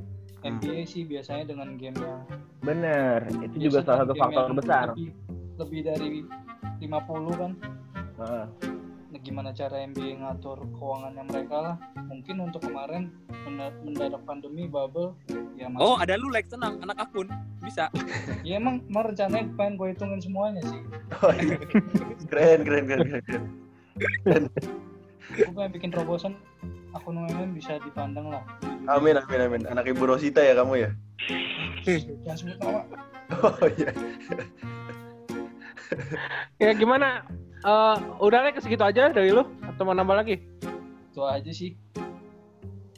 NBA 0.43 0.87
sih 0.87 1.03
biasanya 1.03 1.51
dengan 1.51 1.75
game 1.75 1.99
yang 1.99 2.23
Bener, 2.63 3.27
itu 3.43 3.67
juga 3.67 3.83
salah 3.83 4.07
satu 4.07 4.15
game 4.15 4.21
faktor 4.23 4.43
yang 4.47 4.55
besar. 4.55 4.85
Lebih, 4.95 5.09
lebih 5.59 5.79
dari 5.83 6.07
50 6.79 7.35
kan. 7.35 7.51
Nah, 8.15 8.45
gimana 9.23 9.55
cara 9.55 9.79
NBA 9.87 10.19
ngatur 10.19 10.67
keuangannya 10.75 11.23
mereka 11.31 11.55
lah. 11.55 11.75
Mungkin 12.11 12.43
untuk 12.43 12.67
kemarin 12.67 13.09
menda- 13.47 13.79
mendadak 13.79 14.21
pandemi 14.27 14.67
bubble 14.67 15.15
ya 15.55 15.71
masih. 15.71 15.81
Oh, 15.81 15.95
ada 15.95 16.19
lu 16.19 16.27
like 16.27 16.51
tenang, 16.51 16.83
anak 16.83 16.99
akun. 16.99 17.31
Bisa. 17.63 17.87
Ya 18.43 18.59
emang, 18.59 18.83
emang 18.91 19.15
rencananya 19.15 19.47
pengen 19.55 19.79
gue 19.79 19.95
hitungin 19.95 20.19
semuanya 20.19 20.59
sih. 20.67 20.83
Oh, 21.23 21.31
iya. 21.31 21.55
keren 22.29 22.59
keren 22.67 22.83
keren 22.91 23.07
keren. 23.07 23.23
keren. 24.27 24.43
Gue 25.31 25.53
pengen 25.55 25.71
bikin 25.71 25.89
terobosan 25.95 26.35
akun 26.91 27.23
UMM 27.23 27.55
bisa 27.55 27.79
dipandang 27.79 28.27
lah. 28.27 28.43
Amin 28.91 29.15
amin 29.15 29.39
amin. 29.47 29.61
Anak 29.71 29.87
ibu 29.87 30.03
Rosita 30.03 30.43
ya 30.43 30.59
kamu 30.59 30.83
ya. 30.83 30.89
Jangan 32.27 32.35
sebut 32.35 32.57
nama. 32.59 32.83
Oh 33.39 33.65
iya. 33.79 33.95
Ya 36.59 36.71
gimana? 36.75 37.23
Eh, 37.63 37.95
udah 38.19 38.37
Alek 38.43 38.59
segitu 38.59 38.83
aja 38.83 39.07
dari 39.07 39.31
lu 39.31 39.47
atau 39.63 39.83
mau 39.87 39.95
nambah 39.95 40.19
lagi? 40.19 40.35
Itu 41.11 41.23
aja 41.23 41.47
sih. 41.47 41.79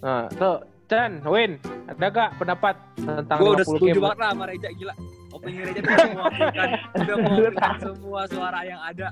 Nah, 0.02 0.26
tuh 0.34 0.66
Chan, 0.90 1.22
Win, 1.26 1.62
ada 1.86 2.06
gak 2.10 2.30
pendapat 2.42 2.74
tentang 2.98 3.38
Gue 3.42 3.58
udah 3.58 3.66
50 3.66 3.70
setuju 3.78 3.94
game? 3.94 4.02
banget 4.06 4.18
lah 4.22 4.30
sama 4.34 4.44
Reja, 4.50 4.70
gila. 4.74 4.94
Opening 5.36 5.68
tuh 5.68 5.84
udah 5.84 6.08
mewakilkan, 6.16 6.68
udah 6.96 7.16
mewakilkan 7.20 7.72
semua 7.84 8.22
suara 8.32 8.60
yang 8.64 8.80
ada. 8.80 9.08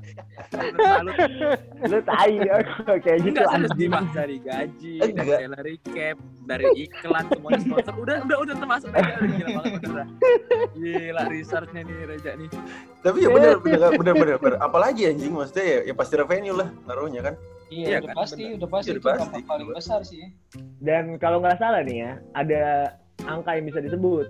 Lu 1.83 1.99
tai 2.07 2.33
ya, 2.39 2.55
kayak 2.95 3.19
gitu. 3.27 3.35
Enggak 3.43 3.47
serius 3.51 3.67
anjing. 3.67 3.75
Dimas 3.75 4.07
dari 4.15 4.37
gaji, 4.39 4.93
dari 5.11 5.31
salary 5.35 5.75
cap, 5.83 6.17
dari 6.47 6.65
iklan 6.87 7.25
semuanya 7.27 7.59
sponsor. 7.59 7.93
Udah 7.99 8.15
udah 8.23 8.37
udah 8.39 8.55
termasuk 8.55 8.89
Reja 8.95 9.13
udah 9.19 9.31
gila 9.35 9.49
banget 9.59 9.73
bener. 9.83 10.07
Gila 10.73 11.23
researchnya 11.27 11.81
nih 11.83 11.95
Reja 12.07 12.31
nih. 12.39 12.49
Tapi 13.03 13.17
ya 13.19 13.29
bener 13.29 13.55
bener 13.59 13.79
bener 13.99 14.13
bener. 14.15 14.37
bener. 14.39 14.57
Apalagi 14.63 15.01
anjing 15.11 15.35
maksudnya 15.35 15.65
ya, 15.67 15.79
ya 15.91 15.93
pasti 15.93 16.13
revenue 16.15 16.55
lah 16.55 16.69
naruhnya 16.87 17.21
kan. 17.21 17.35
Iya, 17.67 17.85
Iya 17.89 17.97
udah 17.99 18.07
kan, 18.07 18.15
pasti, 18.21 18.43
bener. 18.45 18.55
udah 18.55 18.69
pasti 18.69 18.89
Udah 18.89 18.95
itu 18.95 19.07
pasti. 19.11 19.39
paling 19.43 19.67
besar 19.75 19.99
sih. 20.07 20.23
Dan 20.79 21.03
kalau 21.19 21.43
nggak 21.43 21.57
salah 21.59 21.81
nih 21.83 21.97
ya, 22.05 22.11
ada 22.31 22.63
angka 23.25 23.55
yang 23.55 23.65
bisa 23.70 23.79
disebut. 23.84 24.27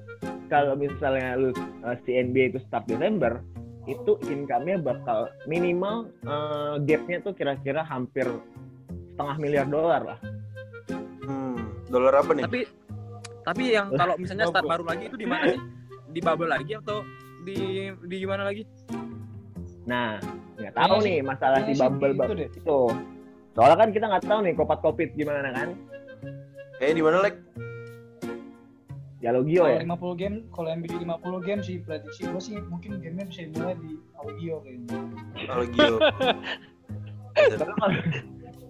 Kalau 0.51 0.77
misalnya 0.77 1.39
lu 1.39 1.49
uh, 1.81 1.95
si 2.05 2.13
NBA 2.13 2.53
itu 2.53 2.59
start 2.67 2.85
Desember, 2.85 3.41
itu 3.89 4.15
income-nya 4.29 4.79
bakal 4.79 5.27
minimal 5.49 6.07
uh, 6.23 6.79
gap-nya 6.83 7.19
tuh 7.19 7.33
kira-kira 7.35 7.83
hampir 7.83 8.27
setengah 9.13 9.35
miliar 9.41 9.67
dolar 9.67 10.01
lah. 10.15 10.19
Hmm, 11.25 11.57
dolar 11.89 12.21
apa 12.21 12.31
nih? 12.37 12.45
Tapi 12.45 12.61
Tapi 13.43 13.75
yang 13.75 13.91
kalau 13.91 14.15
misalnya 14.15 14.47
start 14.47 14.63
baru 14.63 14.87
lagi 14.87 15.03
itu 15.11 15.17
di 15.19 15.27
mana 15.27 15.43
sih? 15.51 15.61
Di 16.15 16.19
bubble 16.23 16.47
lagi 16.47 16.71
atau 16.79 17.03
di 17.43 17.91
di 18.07 18.15
gimana 18.23 18.47
lagi? 18.47 18.63
Nah, 19.83 20.15
nggak 20.55 20.73
tahu 20.79 20.95
Kayaknya 20.95 21.09
nih 21.11 21.17
masalah 21.27 21.59
kayaknya 21.59 21.67
si 21.67 21.75
sih 21.75 21.81
bubble 21.83 22.13
bubble 22.15 22.37
deh. 22.39 22.47
itu. 22.47 22.79
Soalnya 23.53 23.77
kan 23.77 23.89
kita 23.91 24.05
nggak 24.07 24.23
tahu 24.23 24.39
nih 24.47 24.53
kopat 24.55 24.79
kopit 24.79 25.09
gimana 25.19 25.51
kan. 25.51 25.69
Eh 26.79 26.95
di 26.95 27.03
mana 27.03 27.19
lek? 27.19 27.35
Ya 27.35 27.72
Logio 29.31 29.63
Kalau 29.63 29.79
ya. 29.79 29.87
50 29.87 30.19
game, 30.19 30.35
kalau 30.51 30.67
MBD 30.75 30.93
50 30.99 31.47
game 31.47 31.61
sih 31.63 31.79
prediksi 31.79 32.27
gue 32.27 32.41
sih 32.43 32.59
mungkin 32.67 32.99
gamenya 32.99 33.23
bisa 33.31 33.47
dimulai 33.47 33.79
di 33.79 33.95
audio 34.19 34.59
kayaknya. 34.59 34.99
Kalau 35.47 35.63
Gio. 35.71 35.97
Karena 37.33 37.73
kalau 37.79 37.97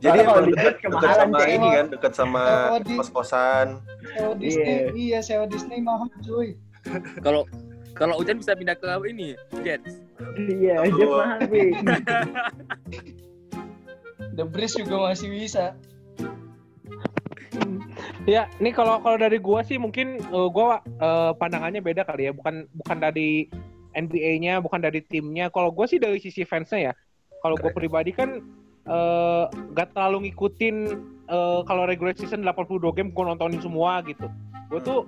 Jadi 0.03 0.19
kalau 0.19 0.35
emang 0.35 0.45
di 0.45 0.51
dekat, 0.51 0.63
Jets 0.63 0.75
dekat 0.77 0.83
kemahalan, 0.83 1.15
sama 1.15 1.39
Cek. 1.39 1.49
ini 1.49 1.67
kan, 1.71 1.85
dekat 1.89 2.13
sama 2.13 2.43
kos-kosan. 2.83 3.67
Sewa 4.13 4.33
Disney, 4.35 4.75
iya 4.93 5.19
sewa 5.23 5.45
Disney 5.47 5.79
mahal 5.79 6.11
cuy. 6.21 6.59
Kalau 7.23 7.47
kalau 7.95 8.19
hujan 8.19 8.37
bisa 8.37 8.51
pindah 8.53 8.75
ke 8.75 8.85
ini, 9.07 9.33
Jets. 9.63 10.03
Iya. 10.37 10.85
Jeff 10.91 11.07
mahal. 11.07 11.39
The 14.37 14.43
Breeze 14.49 14.75
juga 14.75 15.13
masih 15.13 15.29
bisa. 15.29 15.77
Ya, 18.23 18.47
ini 18.63 18.71
kalau 18.71 19.03
kalau 19.03 19.19
dari 19.19 19.35
gua 19.35 19.67
sih 19.67 19.75
mungkin 19.75 20.15
eh, 20.15 20.49
gua 20.55 20.79
eh, 20.79 21.31
pandangannya 21.35 21.83
beda 21.83 22.07
kali 22.07 22.31
ya, 22.31 22.31
bukan 22.31 22.71
bukan 22.71 22.97
dari 23.03 23.51
NBA-nya, 23.91 24.63
bukan 24.63 24.79
dari 24.79 25.03
timnya. 25.03 25.51
Kalau 25.51 25.75
gua 25.75 25.91
sih 25.91 25.99
dari 25.99 26.23
sisi 26.23 26.47
fansnya 26.47 26.91
ya. 26.91 26.93
Kalau 27.43 27.59
gua 27.59 27.75
pribadi 27.75 28.15
kan 28.15 28.39
eh, 28.87 29.43
gak 29.75 29.91
terlalu 29.91 30.31
ngikutin 30.31 30.75
eh, 31.27 31.59
kalau 31.67 31.83
regular 31.83 32.15
season 32.15 32.47
82 32.47 32.95
game 32.95 33.11
gua 33.11 33.35
nontonin 33.35 33.59
semua 33.59 33.99
gitu. 34.07 34.31
Gua 34.71 34.79
tuh 34.79 34.99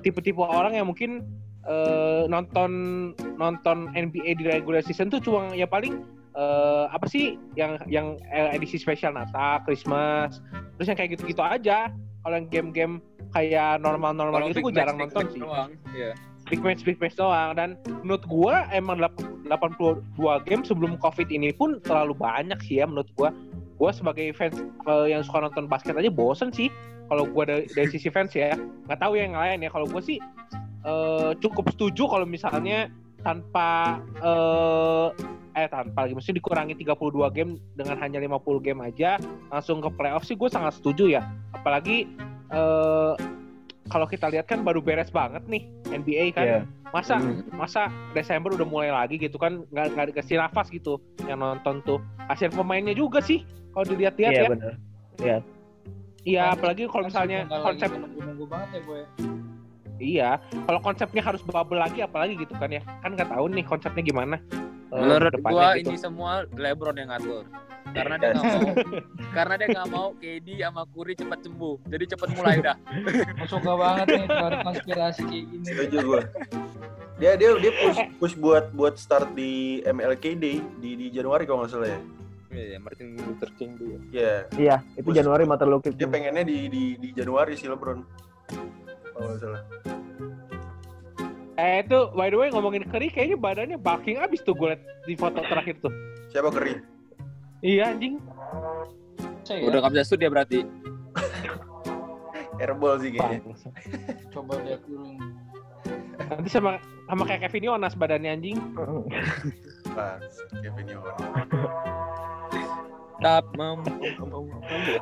tipe-tipe 0.00 0.40
orang 0.40 0.80
yang 0.80 0.88
mungkin 0.88 1.28
eh, 1.68 2.24
nonton 2.24 2.72
nonton 3.36 3.92
NBA 3.92 4.40
di 4.40 4.48
regular 4.48 4.80
season 4.80 5.12
tuh 5.12 5.20
cuma 5.20 5.52
ya 5.52 5.68
paling 5.68 6.00
eh, 6.36 6.84
apa 6.92 7.06
sih 7.08 7.40
yang 7.56 7.80
yang 7.88 8.20
eh, 8.28 8.54
edisi 8.54 8.76
spesial 8.76 9.16
Natal, 9.16 9.64
Christmas, 9.64 10.38
terus 10.76 10.86
yang 10.92 10.98
kayak 11.00 11.16
gitu-gitu 11.16 11.42
aja. 11.42 11.90
Kalau 12.22 12.34
yang 12.36 12.48
game-game 12.50 12.94
kayak 13.30 13.78
normal-normal 13.82 14.50
gitu 14.50 14.66
gue 14.66 14.74
match, 14.74 14.78
jarang 14.82 14.96
big 14.98 15.02
nonton 15.08 15.22
match 15.24 15.34
sih. 15.34 15.40
doang. 15.42 15.70
Iya. 15.94 16.12
big 16.46 16.62
match 16.62 16.82
big 16.86 16.98
match 17.02 17.16
doang. 17.18 17.50
Dan 17.58 17.68
menurut 18.04 18.24
gue 18.26 18.54
emang 18.70 18.98
8 19.02 19.50
82 19.50 20.46
game 20.46 20.62
sebelum 20.66 20.98
covid 20.98 21.30
ini 21.30 21.54
pun 21.54 21.78
terlalu 21.86 22.18
banyak 22.18 22.58
sih 22.66 22.82
ya 22.82 22.86
menurut 22.86 23.06
gue 23.14 23.30
gue 23.76 23.90
sebagai 23.92 24.32
fans 24.34 24.58
eh, 24.62 25.06
yang 25.14 25.22
suka 25.22 25.46
nonton 25.46 25.70
basket 25.70 25.96
aja 25.96 26.10
bosen 26.10 26.50
sih. 26.50 26.68
Kalau 27.06 27.22
gue 27.22 27.42
dari, 27.46 27.64
dari 27.70 27.86
sisi 27.86 28.10
fans 28.10 28.34
ya 28.34 28.58
nggak 28.90 28.98
tahu 28.98 29.14
yang 29.14 29.34
lain 29.34 29.62
ya. 29.62 29.70
Kalau 29.70 29.86
gue 29.86 30.02
sih 30.02 30.18
eh, 30.86 31.30
cukup 31.38 31.70
setuju 31.74 32.10
kalau 32.10 32.26
misalnya 32.26 32.90
tanpa 33.22 33.98
eh 34.22 35.08
eh 35.56 35.66
tanpa 35.66 36.04
lagi 36.04 36.12
mesti 36.12 36.36
dikurangi 36.36 36.76
32 36.76 36.92
game 37.32 37.56
dengan 37.72 37.96
hanya 37.96 38.20
50 38.20 38.60
game 38.60 38.80
aja 38.84 39.16
langsung 39.48 39.80
ke 39.80 39.88
playoff 39.90 40.22
sih 40.22 40.36
gue 40.36 40.46
sangat 40.46 40.76
setuju 40.76 41.08
ya 41.10 41.22
apalagi 41.50 42.04
eh 42.52 43.12
kalau 43.86 44.04
kita 44.04 44.26
lihat 44.28 44.44
kan 44.44 44.60
baru 44.60 44.82
beres 44.82 45.08
banget 45.08 45.46
nih 45.46 45.62
NBA 45.88 46.34
kan 46.34 46.44
Iya. 46.44 46.60
masa 46.90 47.16
Hmm. 47.16 47.40
masa 47.54 47.82
Desember 48.12 48.52
udah 48.52 48.66
mulai 48.66 48.90
lagi 48.90 49.16
gitu 49.16 49.38
kan 49.38 49.62
nggak 49.70 49.94
nggak 49.94 50.06
dikasih 50.12 50.36
nafas 50.36 50.68
gitu 50.68 50.98
yang 51.24 51.38
nonton 51.38 51.80
tuh 51.82 51.98
kasihan 52.26 52.52
pemainnya 52.52 52.92
juga 52.92 53.22
sih 53.22 53.40
kalau 53.70 53.86
dilihat-lihat 53.86 54.32
Iya 54.32 54.42
ya 54.42 54.48
benar. 54.50 54.74
iya 56.26 56.42
apalagi 56.50 56.84
kalau 56.84 57.06
misalnya 57.06 57.46
konsep 57.48 57.88
nunggu-nunggu 57.88 58.44
banget 58.44 58.68
ya 58.68 58.80
gue. 58.82 59.00
iya 59.96 60.30
kalau 60.66 60.80
konsepnya 60.82 61.22
harus 61.22 61.40
bubble 61.40 61.78
lagi 61.78 62.02
apalagi 62.02 62.36
gitu 62.36 62.52
kan 62.58 62.68
ya 62.68 62.82
kan 63.00 63.14
nggak 63.14 63.30
tahu 63.30 63.46
nih 63.48 63.64
konsepnya 63.64 64.02
gimana 64.02 64.36
Menurut 64.92 65.32
depannya 65.34 65.54
gua 65.54 65.68
gitu. 65.74 65.88
ini 65.90 65.96
semua 65.98 66.32
LeBron 66.54 66.96
yang 66.96 67.10
ngatur. 67.10 67.44
Karena 67.86 68.14
dia 68.18 68.28
nggak 68.34 68.44
mau 68.50 68.70
karena 69.32 69.54
dia 69.56 69.68
nggak 69.72 69.88
mau 69.88 70.06
KD 70.18 70.48
sama 70.58 70.82
Curry 70.90 71.14
cepat 71.14 71.38
sembuh. 71.42 71.76
Jadi 71.86 72.04
cepat 72.06 72.28
mulai 72.34 72.56
dah. 72.60 72.76
Suka 73.50 73.72
banget 73.74 74.06
nih 74.12 74.26
teori 74.26 74.56
konspirasi 74.62 75.22
kayak 75.26 75.44
gini. 75.48 75.64
Setuju 75.64 75.96
gue. 76.02 76.22
Dia 77.16 77.32
dia 77.34 77.48
dia 77.56 77.72
push 77.72 77.98
push 78.20 78.34
buat 78.36 78.64
buat 78.76 78.94
start 79.00 79.32
di 79.32 79.80
MLKD 79.82 80.44
di 80.78 80.90
di 80.94 81.06
Januari 81.08 81.48
kalau 81.48 81.64
nggak 81.64 81.72
salah 81.72 81.88
ya. 81.88 82.00
Iya, 82.46 82.78
Martin 82.80 83.20
Luther 83.20 83.50
King 83.58 83.76
dulu. 83.76 84.00
Iya. 84.08 84.48
Iya, 84.56 84.76
itu 84.96 85.12
Bus- 85.12 85.16
Januari 85.18 85.44
Martin 85.44 85.68
Luther 85.68 85.92
Dia 85.92 86.08
pengennya 86.08 86.40
di 86.40 86.70
di 86.72 86.84
di 86.96 87.08
Januari 87.12 87.52
sih 87.52 87.68
LeBron. 87.68 88.00
Kalau 89.12 89.26
nggak 89.28 89.40
salah. 89.40 89.62
Eh 91.56 91.80
itu 91.80 91.98
by 92.12 92.28
the 92.28 92.36
way 92.36 92.48
ngomongin 92.52 92.84
Curry 92.84 93.08
kayaknya 93.08 93.36
badannya 93.36 93.76
bulking 93.76 94.20
abis 94.20 94.44
tuh 94.44 94.52
gue 94.52 94.76
liat 94.76 94.82
di 95.04 95.14
foto 95.16 95.40
terakhir 95.40 95.80
tuh 95.80 95.92
Siapa 96.28 96.52
Curry? 96.52 96.76
iya 97.60 97.90
anjing 97.90 98.20
Saya 99.40 99.64
Udah 99.64 99.78
nggak 99.80 99.92
bisa 99.94 100.04
shoot 100.04 100.20
ya 100.20 100.28
berarti. 100.28 100.60
Airball 102.56 102.96
sih 102.98 103.12
kayaknya. 103.12 103.52
Coba 104.28 104.58
lihat 104.60 104.80
dulu. 104.84 105.12
nanti 106.26 106.48
sama 106.50 106.80
sama 107.06 107.22
kayak 107.22 107.46
Kevin 107.46 107.68
Yonas 107.70 107.94
badannya 107.94 108.32
anjing 108.32 108.58
Pas 109.94 110.24
Kevin 110.58 110.86
Yohan. 110.90 111.46
Tap 113.16 113.48
mem. 113.52 113.80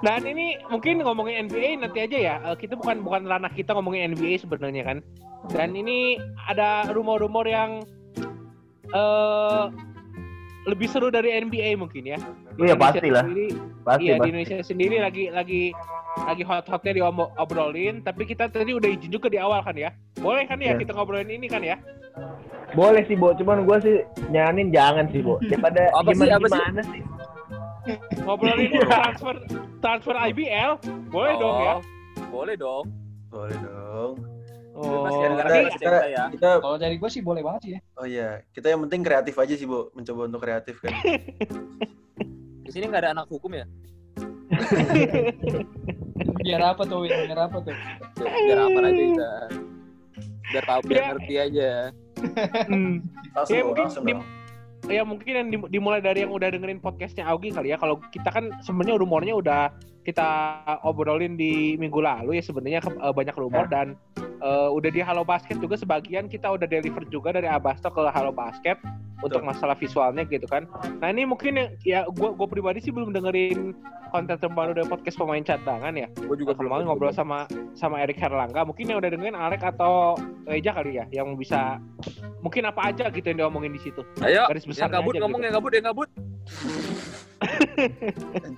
Dan 0.01 0.21
ini 0.23 0.55
mungkin 0.67 1.01
ngomongin 1.01 1.45
NBA 1.45 1.79
nanti 1.79 1.99
aja 2.01 2.15
ya. 2.17 2.35
Eh, 2.45 2.57
Kita 2.57 2.75
bukan 2.75 3.03
bukan 3.03 3.27
ranah 3.27 3.51
kita 3.51 3.75
ngomongin 3.75 4.13
NBA 4.13 4.39
sebenarnya 4.39 4.83
kan. 4.85 4.99
Dan 5.51 5.75
ini 5.75 6.17
ada 6.45 6.89
rumor-rumor 6.89 7.45
yang 7.45 7.83
eh 8.89 9.65
lebih 10.65 10.89
seru 10.89 11.11
dari 11.11 11.35
NBA 11.35 11.77
mungkin 11.77 12.07
ya. 12.07 12.19
Di 12.57 12.65
Iya, 12.65 12.73
Indonesia 12.73 12.79
pastilah. 12.97 13.23
sendiri- 13.23 13.57
Pasti, 13.85 14.01
iya 14.01 14.13
di 14.13 14.17
pasti. 14.17 14.29
Indonesia 14.31 14.57
sendiri 14.65 14.97
lagi 14.99 15.25
lagi 15.29 15.63
lagi 16.17 16.43
hot-hotnya 16.43 16.93
diobrolin. 16.95 17.95
Tapi 18.01 18.23
kita 18.25 18.49
tadi 18.49 18.73
udah 18.73 18.89
izin 18.89 19.11
juga 19.11 19.29
di 19.29 19.37
awal 19.37 19.61
kan 19.61 19.75
ya. 19.75 19.91
Boleh 20.17 20.47
kan 20.47 20.57
ya 20.57 20.73
Iya. 20.73 20.81
kita 20.81 20.95
ngobrolin 20.95 21.29
ini 21.29 21.47
kan 21.47 21.61
ya? 21.61 21.77
Boleh 22.73 23.03
sih, 23.05 23.13
Bo. 23.13 23.35
Cuman 23.35 23.67
gue 23.67 23.77
sih 23.83 23.97
nyaranin 24.31 24.71
jangan 24.71 25.05
sih, 25.11 25.21
Bo. 25.21 25.37
Daripada 25.51 25.91
Apa 25.93 26.11
sih, 26.11 26.23
gimana 26.23 26.33
apa 26.33 26.47
sih? 26.47 26.57
gimana 26.57 26.83
sih? 26.87 27.03
Ngobrolin 28.21 28.71
transfer 28.83 29.35
transfer 29.79 30.17
IBL. 30.17 30.73
Boleh 31.09 31.35
dong 31.37 31.57
ya. 31.59 31.75
Oh, 31.75 31.81
Boleh 32.33 32.57
dong. 32.57 32.85
Boleh 33.29 33.57
dong. 33.59 34.13
Oh, 34.75 35.07
tapi 35.07 35.71
masih 35.71 35.79
cerita 35.79 36.03
ya. 36.05 36.25
Kita 36.29 36.59
Kalau 36.59 36.75
dari 36.75 36.99
gue 36.99 37.07
sih 37.07 37.23
boleh 37.23 37.47
banget 37.47 37.61
sih 37.63 37.73
ya. 37.75 37.81
oh 37.95 38.03
iya, 38.05 38.43
kita 38.51 38.75
yang 38.75 38.83
penting 38.83 39.07
kreatif 39.07 39.39
aja 39.39 39.55
sih, 39.55 39.65
Bu. 39.65 39.95
Mencoba 39.95 40.27
untuk 40.27 40.43
kreatif 40.43 40.83
kan. 40.83 40.91
Di 42.65 42.71
sini 42.71 42.91
nggak 42.91 43.03
ada 43.03 43.11
anak 43.15 43.31
hukum 43.31 43.55
ya? 43.55 43.67
Biar 46.45 46.61
apa 46.65 46.83
tuh, 46.85 47.07
Win? 47.07 47.11
Biar 47.11 47.41
apa 47.41 47.59
tuh? 47.61 47.75
Biar 48.19 48.59
apa 48.61 48.79
aja 48.83 48.91
kita. 48.99 49.31
Biar 50.45 50.65
tahu 50.65 50.81
biar 50.85 50.99
Ya. 50.99 51.07
ngerti 51.13 51.35
aja. 51.39 51.71
hmm, 52.67 52.95
Langsung, 53.33 53.55
Ya, 53.55 53.63
mungkin 53.63 53.85
langsung 53.87 54.05
di-. 54.05 54.17
Ya 54.89 55.03
mungkin 55.03 55.33
yang 55.33 55.49
dim- 55.49 55.71
dimulai 55.71 56.01
dari 56.05 56.25
yang 56.25 56.33
udah 56.33 56.53
dengerin 56.53 56.81
podcastnya 56.81 57.25
Augie 57.29 57.53
kali 57.53 57.73
ya. 57.73 57.79
Kalau 57.81 58.01
kita 58.13 58.29
kan 58.29 58.53
sebenarnya 58.61 59.01
rumornya 59.01 59.35
udah 59.37 59.63
kita 60.05 60.61
obrolin 60.85 61.41
di 61.41 61.81
minggu 61.81 62.01
lalu 62.05 62.37
ya 62.37 62.45
sebenarnya 62.45 62.81
eh, 62.85 63.15
banyak 63.15 63.37
rumor 63.37 63.65
dan 63.73 63.97
eh, 64.45 64.69
udah 64.69 64.91
di 64.93 65.01
Halo 65.01 65.25
Basket 65.25 65.57
juga 65.57 65.81
sebagian 65.81 66.29
kita 66.29 66.53
udah 66.53 66.69
deliver 66.69 67.03
juga 67.09 67.33
dari 67.33 67.49
Abasto 67.49 67.89
ke 67.89 68.01
Halo 68.13 68.31
Basket 68.31 68.77
untuk 69.25 69.41
masalah 69.41 69.73
visualnya 69.73 70.29
gitu 70.29 70.45
kan. 70.45 70.69
Nah 71.01 71.09
ini 71.09 71.25
mungkin 71.25 71.57
yang 71.57 71.69
ya 71.81 72.01
gue 72.05 72.29
gue 72.37 72.49
pribadi 72.49 72.85
sih 72.85 72.93
belum 72.93 73.17
dengerin 73.17 73.73
konten 74.13 74.37
terbaru 74.37 74.77
dari 74.77 74.87
podcast 74.87 75.17
pemain 75.17 75.41
cadangan 75.41 75.97
ya. 75.97 76.07
Gue 76.13 76.37
juga 76.37 76.53
kemarin 76.53 76.85
ngobrol 76.85 77.11
sama 77.11 77.49
sama 77.73 78.05
Erik 78.05 78.21
Herlangga. 78.21 78.69
Mungkin 78.69 78.93
yang 78.93 79.01
udah 79.01 79.11
dengerin 79.11 79.35
Alek 79.39 79.65
atau 79.65 80.21
Reja 80.45 80.77
kali 80.77 81.01
ya 81.01 81.09
yang 81.09 81.41
bisa 81.41 81.81
mungkin 82.45 82.69
apa 82.69 82.93
aja 82.93 83.09
gitu 83.09 83.25
yang 83.33 83.49
diomongin 83.49 83.73
di 83.73 83.81
situ. 83.81 84.05
Ayo, 84.21 84.45
garis 84.45 84.69
yang 84.69 84.77
besarnya 84.77 85.01
kabut 85.01 85.13
aja 85.17 85.21
ngomong 85.25 85.41
gitu. 85.41 85.49
yang 85.49 85.57
kabut, 85.57 85.73
yang 85.73 85.87
kabut. 85.89 86.09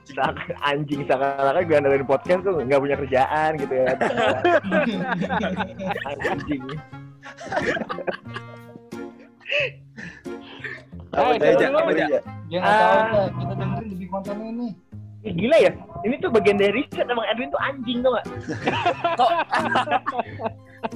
Seakan- 0.06 0.58
anjing 0.62 1.00
seakan-akan 1.04 1.62
gue 1.62 1.76
dengerin 1.76 2.06
podcast 2.06 2.42
tuh 2.42 2.62
nggak 2.62 2.80
punya 2.80 2.96
kerjaan 2.96 3.50
gitu 3.58 3.74
ya. 3.74 3.86
anjing. 6.26 6.62
Apa 11.16 11.32
aja. 11.32 11.46
aja. 11.48 12.18
Dia 12.46 12.58
nggak 12.60 12.74
tahu 12.76 12.96
Ah. 12.96 13.28
Kita 13.32 13.54
dengerin 13.56 13.88
lebih 13.94 14.08
kontennya 14.10 14.48
ini. 14.52 14.68
Ih, 15.26 15.34
gila 15.34 15.56
ya. 15.58 15.72
Ini 16.06 16.22
tuh 16.22 16.30
bagian 16.30 16.54
dari 16.54 16.86
riset 16.86 17.10
emang 17.10 17.26
Edwin 17.26 17.50
tuh 17.50 17.58
anjing 17.58 17.98
tuh 17.98 18.14
gak? 18.14 18.26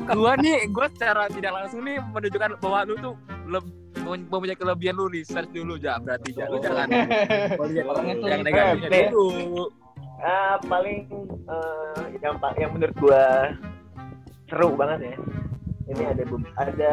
Gua 0.07 0.39
nih, 0.39 0.71
gua 0.71 0.87
secara 0.87 1.27
tidak 1.27 1.51
langsung 1.51 1.83
nih 1.83 1.99
menunjukkan 1.99 2.63
bahwa 2.63 2.79
lu 2.87 2.95
tuh 3.01 3.15
leb- 3.51 3.75
mempunyai 4.01 4.55
kelebihan 4.55 4.95
lu 4.95 5.11
research 5.11 5.51
dulu 5.51 5.75
ya 5.77 5.99
berarti 5.99 6.31
ya. 6.31 6.47
Lu 6.47 6.63
jangan 6.63 6.87
yang 6.95 8.47
Eh, 8.87 9.11
dulu. 9.11 9.67
Ah, 10.23 10.63
paling 10.63 11.11
eh, 11.49 12.03
yang 12.23 12.39
yang 12.55 12.71
menurut 12.71 12.95
gua 13.03 13.51
seru 14.47 14.79
banget 14.79 15.11
ya. 15.11 15.15
Ini 15.91 16.03
ada 16.07 16.23
ada 16.55 16.93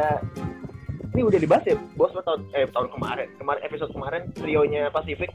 ini 1.14 1.22
udah 1.22 1.40
dibahas 1.42 1.66
ya 1.66 1.78
bos 1.94 2.14
lo 2.14 2.22
tahun 2.22 2.46
eh 2.54 2.66
tahun 2.70 2.94
kemarin 2.94 3.30
kemarin 3.38 3.62
episode 3.66 3.90
kemarin 3.90 4.22
trionya 4.34 4.90
Pacific 4.90 5.34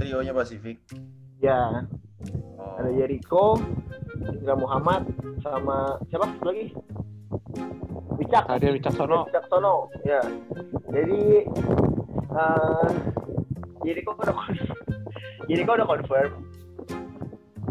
Trionya 0.00 0.32
Pasifik. 0.32 0.80
ya 1.40 1.84
Oh. 2.60 2.76
ada 2.76 2.92
Jericho 2.92 3.56
Indra 4.20 4.52
Muhammad 4.52 5.08
sama 5.40 5.96
siapa 6.12 6.28
lagi? 6.44 6.68
Wicak. 8.20 8.44
Hadir 8.44 8.76
Wicaksono. 8.76 9.24
Wicaksono 9.24 9.88
ya 10.04 10.20
jadi 10.92 11.48
eh 12.28 12.90
Jericho 13.80 14.12
udah 14.12 14.36
confirm. 14.36 14.76
Jericho 15.48 15.72
udah 15.72 15.88
confirm. 15.88 16.30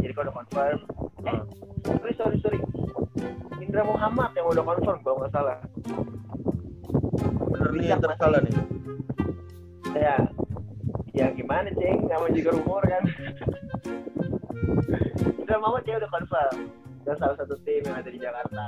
Jericho 0.01 0.21
udah 0.25 0.33
confirm. 0.33 0.77
Eh 1.29 1.41
sorry 1.85 2.13
sorry 2.17 2.37
sorry. 2.41 2.59
Indra 3.61 3.85
Muhammad 3.85 4.33
yang 4.33 4.49
udah 4.49 4.63
confirm 4.65 4.97
kalau 5.05 5.15
nggak 5.21 5.33
salah. 5.37 5.57
Bener 7.53 7.69
nih 7.77 7.87
yang 7.93 8.01
tersalah 8.01 8.41
nih. 8.41 8.55
ya 9.93 10.17
ya 11.19 11.27
gimana 11.35 11.67
ceng? 11.75 12.07
Namanya 12.07 12.31
juga 12.31 12.49
rumor 12.55 12.83
kan? 12.87 13.03
Indra 15.35 15.57
Muhammad 15.59 15.83
kayak 15.83 15.99
udah 15.99 16.11
confirm. 16.15 16.55
Dan 17.03 17.15
salah 17.19 17.35
satu 17.35 17.55
tim 17.67 17.83
yang 17.83 17.97
ada 17.99 18.09
di 18.09 18.19
Jakarta. 18.19 18.65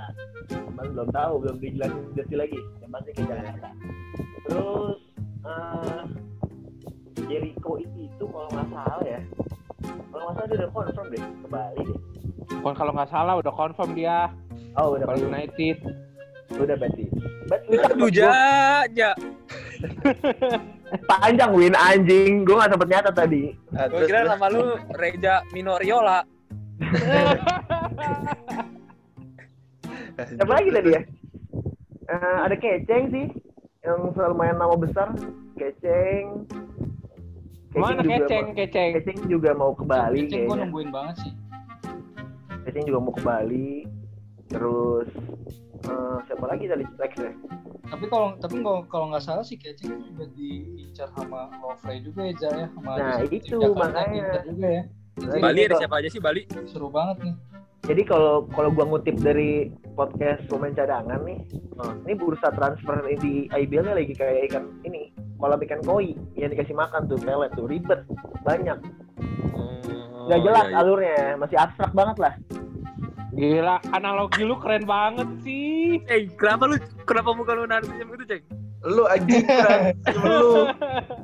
Cuman 0.51 0.85
belum 0.91 1.09
tahu 1.15 1.33
belum 1.39 1.55
dijelasin 1.63 2.03
detail 2.11 2.39
lagi. 2.43 2.59
Yang 2.83 2.91
pasti 2.91 3.09
ke 3.15 3.21
Jakarta. 3.23 3.69
Terus 4.47 4.99
eh 5.47 6.03
Jericho 7.31 7.73
itu 7.79 8.23
kalau 8.27 8.49
nggak 8.51 8.67
salah 8.75 9.05
ya. 9.07 9.21
Kalau 10.11 10.23
nggak 10.27 10.35
salah 10.35 10.47
dia 10.51 10.57
udah 10.59 10.71
confirm 10.75 11.07
deh 11.07 11.23
ke 11.23 11.47
Bali 11.47 11.81
deh. 11.87 11.99
Kon 12.59 12.75
kalau 12.75 12.91
nggak 12.91 13.09
salah 13.09 13.33
udah 13.39 13.53
confirm 13.55 13.89
dia. 13.95 14.27
Oh 14.75 14.99
udah 14.99 15.07
Bali. 15.07 15.23
United. 15.23 15.77
udah 16.51 16.75
berarti. 16.75 17.07
Ja, 18.11 18.83
ja. 18.91 19.11
panjang 21.11 21.51
win 21.51 21.73
anjing 21.73 22.43
gue 22.43 22.53
nggak 22.53 22.71
sempet 22.71 22.89
nyata 22.89 23.11
tadi 23.11 23.55
Ah, 23.71 23.87
Gue 23.87 24.03
terus, 24.03 24.07
kira 24.07 24.27
nama 24.27 24.45
lu 24.47 24.63
Reja 24.91 25.41
Minoriola. 25.49 26.19
Siapa 30.21 30.51
lagi 30.51 30.69
tadi 30.69 30.89
ya? 30.91 31.01
Eh, 32.07 32.37
ada 32.43 32.55
Keceng 32.55 33.05
sih 33.09 33.25
yang 33.81 34.11
selalu 34.11 34.33
main 34.35 34.55
nama 34.55 34.75
besar. 34.75 35.07
Keceng. 35.55 36.45
Mana 37.71 38.03
juga 38.03 38.27
keceng 38.27 38.45
mau- 38.45 38.57
keceng? 38.57 38.91
Keceng 38.99 39.19
juga 39.25 39.49
mau 39.55 39.71
ke 39.71 39.83
Bali 39.87 40.27
Keceng 40.27 40.43
gue 40.43 40.57
nungguin 40.59 40.89
banget 40.91 41.15
sih. 41.23 41.31
Keceng 42.67 42.83
juga 42.85 42.99
mau 42.99 43.13
ke 43.15 43.23
Bali. 43.23 43.87
Terus 44.45 45.07
eh, 45.83 46.17
siapa 46.25 46.45
lagi 46.45 46.65
tadi 46.65 46.83
Lex 46.85 47.13
ya? 47.15 47.31
Tapi 47.83 48.05
kalau 48.07 48.27
tapi 48.37 48.55
kalau 48.59 48.79
kalau 48.85 49.05
nggak 49.09 49.21
salah 49.21 49.41
sih 49.41 49.55
Keceng 49.55 49.91
itu 49.91 50.05
juga 50.09 50.25
diincar 50.31 51.07
sama 51.11 51.49
Lovre 51.57 51.95
juga 51.99 52.21
ya 52.23 52.33
Jaya 52.37 52.65
sama 52.71 52.91
Nah, 52.93 53.19
itu 53.23 53.55
makanya. 53.73 54.25
juga 54.43 54.67
ya. 54.69 54.83
Nah, 55.17 55.37
Bali 55.37 55.53
jadi 55.53 55.61
ada 55.61 55.67
kalau- 55.67 55.81
siapa 55.81 55.95
aja 55.97 56.09
sih 56.09 56.21
Bali? 56.21 56.41
Seru 56.65 56.87
banget 56.87 57.17
nih. 57.21 57.35
Jadi 57.81 58.01
kalau 58.05 58.45
kalau 58.47 58.69
gua 58.69 58.85
ngutip 58.85 59.17
dari 59.17 59.67
podcast 59.91 60.45
pemain 60.47 60.71
cadangan 60.71 61.17
nih, 61.25 61.41
Hmm. 61.75 62.05
ini 62.05 62.13
bursa 62.13 62.53
transfer 62.53 62.93
di 63.17 63.49
IBL 63.49 63.83
nya 63.83 63.95
lagi 63.97 64.13
kayak 64.13 64.47
ikan 64.47 64.69
ini 64.83 65.09
kolam 65.35 65.57
ikan 65.59 65.81
koi 65.81 66.13
yang 66.35 66.53
dikasih 66.53 66.73
makan 66.73 67.09
tuh 67.09 67.17
pelet 67.17 67.49
tuh 67.51 67.65
ribet 67.65 68.05
banyak 68.41 68.77
nggak 70.21 70.37
Oh, 70.37 70.43
jelas 70.45 70.61
iya, 70.61 70.69
iya. 70.69 70.77
alurnya 70.77 71.17
masih 71.35 71.57
abstrak 71.57 71.91
banget 71.91 72.17
lah 72.19 72.33
Gila, 73.31 73.79
analogi 73.89 74.43
lu 74.43 74.55
keren 74.55 74.83
banget 74.83 75.29
sih. 75.39 76.03
Eh, 76.05 76.27
kenapa 76.35 76.67
lu 76.67 76.75
kenapa 77.03 77.31
muka 77.31 77.51
lu 77.53 77.63
narik 77.63 77.87
senyum 77.87 78.11
gitu, 78.13 78.25
Ceng? 78.27 78.43
Lu 78.83 79.03
anjing 79.05 79.45
lu. 80.19 80.67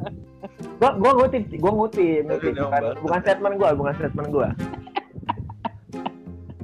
gua 0.79 0.93
gua 0.95 1.11
ngutip 1.15 1.43
gua 1.57 1.71
ngutip, 1.73 2.21
ngutip. 2.23 2.53
Bukan 2.53 2.79
dong, 2.79 2.95
bukan 3.01 3.19
statement 3.21 3.55
gua 3.57 3.69
bukan 3.73 3.93
statement 3.97 4.29
gua 4.29 4.49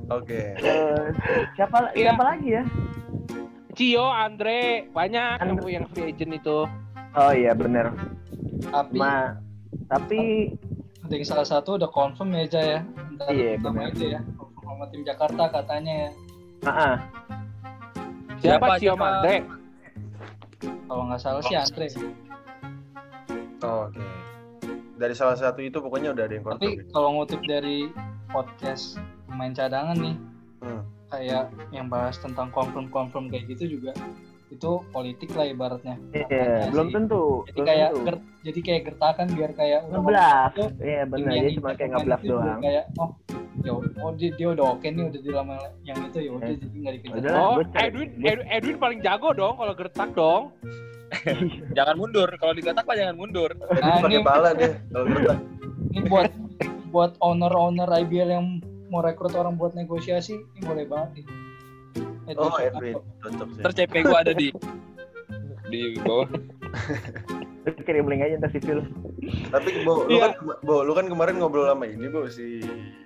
Oke. 0.10 0.54
Eh, 0.54 1.04
siapa 1.54 1.90
Iya. 1.92 2.12
siapa 2.12 2.24
lagi 2.24 2.50
ya 2.52 2.64
Cio, 3.74 4.06
Andre, 4.06 4.86
banyak 4.88 5.28
yang, 5.34 5.58
Andre. 5.58 5.66
yang 5.68 5.86
free 5.90 6.06
agent 6.08 6.32
itu. 6.36 6.70
oh 7.14 7.32
iya 7.34 7.52
bener 7.52 7.90
Tapi 8.64 8.94
ma 8.94 9.34
tapi 9.90 10.54
ada 11.02 11.10
yang 11.12 11.26
salah 11.26 11.44
satu 11.44 11.76
udah 11.76 11.90
confirm 11.90 12.32
ya 12.32 12.46
Jaya. 12.48 12.80
Entah 13.10 13.28
Iya, 13.28 13.58
nama 13.58 13.74
benar. 13.82 13.92
itu 13.92 14.06
ya. 14.08 14.20
Sama 14.84 14.92
tim 14.92 15.08
Jakarta 15.08 15.44
katanya 15.48 15.94
ya. 15.96 16.10
ah 16.60 16.68
ah. 16.68 16.96
Siapa, 18.36 18.68
Siapa, 18.68 18.68
Cio 18.76 18.84
siapa? 18.92 19.06
Andre? 19.08 19.36
Kalau 20.84 21.04
nggak 21.08 21.22
salah 21.24 21.40
sih 21.42 21.56
Andre. 21.56 21.88
Oh, 23.64 23.88
Oke. 23.88 24.04
Dari 24.94 25.16
salah 25.16 25.40
satu 25.40 25.64
itu 25.64 25.80
pokoknya 25.80 26.12
udah 26.12 26.28
ada 26.28 26.36
yang 26.36 26.44
Tapi 26.44 26.68
confirm. 26.76 26.92
kalau 26.92 27.10
ngutip 27.16 27.40
dari 27.48 27.88
podcast 28.28 29.00
pemain 29.26 29.56
cadangan 29.56 29.96
nih, 29.96 30.16
Hmm. 30.60 30.84
kayak 31.08 31.44
yang 31.72 31.88
bahas 31.88 32.20
tentang 32.20 32.52
confirm-confirm 32.52 33.32
kayak 33.32 33.56
gitu 33.56 33.80
juga 33.80 33.96
itu 34.50 34.70
politik 34.92 35.32
lah 35.32 35.48
ibaratnya. 35.48 35.96
Iya, 36.12 36.28
Makanya 36.28 36.68
belum 36.70 36.86
sih. 36.86 36.94
tentu 36.94 37.24
Jadi 37.24 37.56
belum 37.56 37.66
kayak 37.66 37.88
tentu. 37.90 38.04
ger- 38.04 38.26
jadi 38.44 38.60
kayak 38.62 38.82
gertakan 38.86 39.28
biar 39.32 39.52
kayak 39.54 39.80
itu, 40.52 40.64
iya 40.84 41.02
benar 41.08 41.24
tim 41.24 41.32
yang 41.32 41.46
dia 41.46 41.56
cuma 41.56 41.70
kayak 41.70 41.80
pemain 41.80 41.96
ngeblaf 41.96 42.20
itu 42.20 42.28
juga 42.28 42.44
doang 42.44 42.60
Kayak 42.62 42.84
oh 42.94 43.10
ya 43.62 43.72
oh 43.76 44.12
dia, 44.14 44.34
dia 44.34 44.48
udah 44.50 44.66
oke 44.74 44.82
nih 44.84 45.04
udah 45.06 45.20
di 45.20 45.30
lama 45.30 45.56
yang 45.84 45.98
itu 46.04 46.20
ya 46.20 46.32
udah 46.34 46.50
Eh. 46.50 46.58
jadi 46.58 46.76
nggak 46.76 46.94
dikejar. 46.98 47.32
Oh, 47.32 47.62
Edwin, 47.76 48.10
Edwin, 48.18 48.48
Edwin 48.48 48.78
paling 48.78 49.00
jago 49.00 49.30
dong 49.32 49.54
kalau 49.56 49.74
gertak 49.74 50.10
dong. 50.12 50.44
Jangan 51.78 51.96
mundur. 51.96 52.26
Kalau 52.36 52.52
digatak 52.52 52.84
mah 52.84 52.96
jangan 52.96 53.14
mundur. 53.14 53.54
Nah, 53.54 54.02
ini- 54.02 54.26
pala 54.26 54.50
deh. 54.52 54.74
Kalau 54.90 55.06
gertak. 55.06 55.38
Ini 55.92 56.02
buat 56.08 56.30
buat 56.90 57.12
owner-owner 57.20 57.86
IBL 58.02 58.30
yang 58.32 58.46
mau 58.88 59.00
rekrut 59.00 59.34
orang 59.34 59.54
buat 59.54 59.74
negosiasi 59.74 60.34
ini 60.34 60.62
boleh 60.62 60.86
banget 60.86 61.22
nih. 61.22 61.26
Edwin 62.26 62.50
Oh. 62.50 62.58
Edwin. 62.58 62.96
Cocok 63.20 63.48
sih. 63.48 63.62
Ntar 63.62 63.72
CP 63.76 63.94
gua 64.02 64.18
ada 64.20 64.34
di 64.34 64.48
di 65.70 65.82
bawah. 66.00 66.26
Kirim 67.64 68.06
link 68.06 68.22
aja 68.22 68.36
ntar 68.38 68.50
si 68.50 68.60
Phil 68.60 68.84
Tapi 69.50 69.70
Bo, 69.82 70.04
lu 70.04 70.14
Iya. 70.14 70.22
kan 70.22 70.32
Bo, 70.62 70.82
lu 70.82 70.92
kan 70.92 71.06
kemarin 71.06 71.38
ngobrol 71.38 71.66
sama 71.66 71.86
ini, 71.86 72.06
Bo, 72.08 72.28
si 72.28 72.60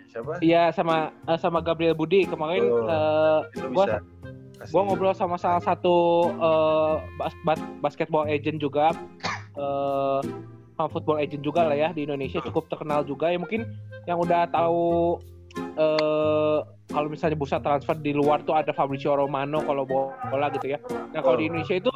siapa? 0.07 0.39
Iya 0.39 0.71
sama 0.71 1.13
eh, 1.23 1.37
sama 1.37 1.59
Gabriel 1.59 1.93
Budi 1.93 2.25
kemarin 2.25 2.65
Oh. 2.65 3.45
Itu 3.47 3.69
gua 3.69 3.85
kasih- 3.87 4.03
gua 4.69 4.81
ngobrol 4.83 5.13
sama 5.13 5.35
salah 5.35 5.61
satu 5.61 5.95
eh, 6.31 6.93
bas- 7.15 7.41
bas- 7.43 7.69
basketball 7.79 8.25
agent 8.25 8.57
juga 8.57 8.89
eh 9.53 10.21
sama 10.73 10.89
football 10.89 11.17
agent 11.17 11.41
juga 11.41 11.61
lah 11.63 11.73
ya 11.73 11.89
di 11.89 12.03
Indonesia 12.03 12.37
cukup 12.39 12.65
terkenal 12.67 13.01
juga 13.01 13.29
ya 13.29 13.37
mungkin 13.37 13.65
yang 14.05 14.17
udah 14.17 14.45
tahu 14.47 15.17
eh 15.77 16.59
kalau 16.87 17.11
misalnya 17.11 17.35
bursa 17.35 17.59
transfer 17.59 17.93
di 17.99 18.15
luar 18.15 18.41
tuh 18.47 18.55
ada 18.55 18.71
Fabrizio 18.71 19.13
Romano 19.13 19.61
kalau 19.61 19.83
bola 19.85 20.47
gitu 20.55 20.73
ya. 20.73 20.79
Nah 21.13 21.19
kalau 21.21 21.37
di 21.37 21.51
Indonesia 21.51 21.77
itu 21.77 21.91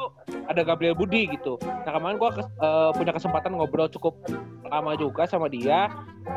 ada 0.46 0.62
Gabriel 0.62 0.94
Budi 0.94 1.26
gitu. 1.32 1.56
Nah 1.64 1.90
kemarin 1.90 2.20
gua 2.20 2.30
kes- 2.30 2.52
eh, 2.60 2.90
punya 2.94 3.12
kesempatan 3.16 3.56
ngobrol 3.56 3.88
cukup 3.90 4.20
lama 4.68 4.94
juga 4.94 5.24
sama 5.26 5.48
dia 5.48 5.88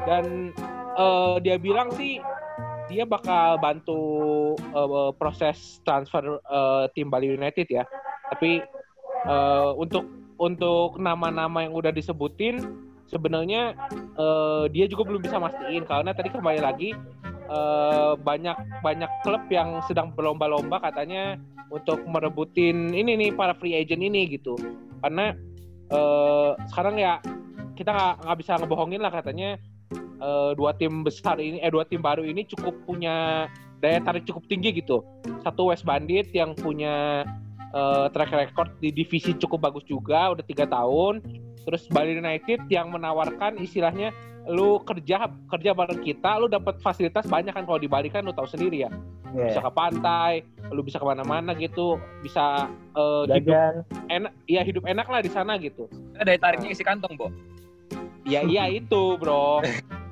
dan 0.08 0.56
eh, 0.98 1.36
dia 1.44 1.60
bilang 1.60 1.92
sih 1.94 2.24
dia 2.88 3.04
bakal 3.04 3.60
bantu 3.60 4.02
eh, 4.58 5.12
proses 5.20 5.84
transfer 5.84 6.24
eh, 6.40 6.86
tim 6.96 7.12
Bali 7.12 7.36
United 7.36 7.68
ya. 7.68 7.84
Tapi 8.32 8.64
eh, 9.28 9.72
untuk 9.76 10.08
untuk 10.40 10.98
nama-nama 10.98 11.64
yang 11.68 11.76
udah 11.76 11.92
disebutin 11.92 12.64
sebenarnya 13.12 13.76
eh, 14.16 14.66
dia 14.72 14.88
juga 14.88 15.12
belum 15.12 15.22
bisa 15.22 15.38
mastiin 15.38 15.84
karena 15.84 16.16
tadi 16.16 16.32
kembali 16.32 16.64
lagi 16.64 16.96
banyak 18.26 18.58
banyak 18.82 19.12
klub 19.22 19.44
yang 19.54 19.78
sedang 19.86 20.10
berlomba-lomba 20.18 20.82
katanya 20.82 21.38
untuk 21.74 22.02
merebutin 22.06 22.94
ini 22.94 23.18
nih 23.18 23.30
para 23.34 23.58
free 23.58 23.74
agent 23.78 24.02
ini 24.02 24.30
gitu. 24.30 24.58
Karena 25.02 25.34
eh, 25.90 26.52
sekarang 26.70 26.96
ya 26.98 27.22
kita 27.76 27.92
nggak 27.92 28.38
bisa 28.40 28.58
ngebohongin 28.62 29.02
lah 29.02 29.12
katanya 29.12 29.58
eh, 30.22 30.52
dua 30.56 30.74
tim 30.78 31.02
besar 31.04 31.42
ini 31.42 31.62
eh 31.62 31.72
dua 31.72 31.86
tim 31.86 32.02
baru 32.02 32.24
ini 32.24 32.46
cukup 32.48 32.74
punya 32.86 33.48
daya 33.82 34.00
tarik 34.02 34.26
cukup 34.26 34.46
tinggi 34.48 34.82
gitu. 34.82 35.02
Satu 35.42 35.70
West 35.74 35.86
Bandit 35.86 36.30
yang 36.34 36.54
punya 36.54 37.26
eh, 37.74 38.06
track 38.14 38.32
record 38.32 38.70
di 38.80 38.94
divisi 38.94 39.34
cukup 39.38 39.70
bagus 39.70 39.86
juga 39.86 40.34
udah 40.34 40.46
tiga 40.46 40.66
tahun 40.70 41.22
terus 41.66 41.90
Bali 41.90 42.16
United 42.16 42.70
yang 42.70 42.94
menawarkan 42.94 43.58
istilahnya 43.60 44.14
lu 44.46 44.78
kerja 44.86 45.26
kerja 45.50 45.74
bareng 45.74 46.06
kita 46.06 46.38
lu 46.38 46.46
dapat 46.46 46.78
fasilitas 46.78 47.26
banyak 47.26 47.52
kan 47.52 47.66
kalau 47.66 47.82
di 47.82 47.90
Bali 47.90 48.14
kan 48.14 48.22
lu 48.22 48.32
tahu 48.32 48.46
sendiri 48.46 48.86
ya 48.86 48.92
bisa 49.36 49.60
Iya. 49.60 49.68
ke 49.68 49.72
pantai 49.76 50.34
lu 50.72 50.80
bisa 50.86 51.02
ke 51.02 51.06
mana-mana 51.06 51.52
gitu 51.58 52.00
bisa 52.24 52.72
eh, 52.96 53.24
hidup 53.36 53.84
enak 54.08 54.32
ya 54.48 54.62
hidup 54.64 54.84
enak 54.88 55.08
lah 55.12 55.20
di 55.20 55.32
sana 55.34 55.60
gitu 55.60 55.92
Ada 56.16 56.32
daya 56.32 56.40
tariknya 56.40 56.72
isi 56.72 56.84
kantong, 56.88 57.20
Bo. 57.20 57.28
ya 58.24 58.42
iya 58.48 58.72
itu 58.72 59.20
bro 59.20 59.60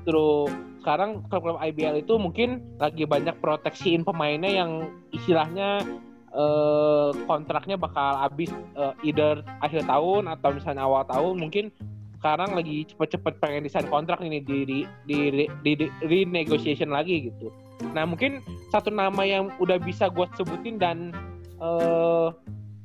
terus 0.04 0.52
sekarang 0.84 1.24
klub-klub 1.32 1.56
IBL 1.56 2.04
itu 2.04 2.20
mungkin 2.20 2.60
lagi 2.76 3.08
banyak 3.08 3.40
proteksiin 3.40 4.04
pemainnya 4.04 4.52
yang 4.52 4.70
istilahnya 5.16 5.80
eh, 6.34 7.10
kontraknya 7.24 7.78
bakal 7.78 8.18
habis 8.18 8.50
eh, 8.74 8.94
either 9.06 9.40
akhir 9.62 9.86
tahun 9.86 10.28
atau 10.28 10.50
misalnya 10.52 10.82
awal 10.84 11.06
tahun 11.06 11.38
mungkin 11.38 11.70
sekarang 12.18 12.56
lagi 12.56 12.88
cepet-cepet 12.88 13.36
pengen 13.36 13.68
desain 13.68 13.86
kontrak 13.92 14.18
ini 14.24 14.40
di 14.40 14.64
di 14.64 14.78
di, 15.04 15.16
di, 15.30 15.44
di, 15.60 15.72
di 15.76 15.86
renegotiation 16.02 16.88
lagi 16.88 17.28
gitu. 17.28 17.52
Nah 17.92 18.08
mungkin 18.08 18.40
satu 18.72 18.88
nama 18.88 19.22
yang 19.28 19.52
udah 19.60 19.76
bisa 19.76 20.08
gue 20.08 20.24
sebutin 20.32 20.80
dan 20.80 21.12
eh 21.60 22.28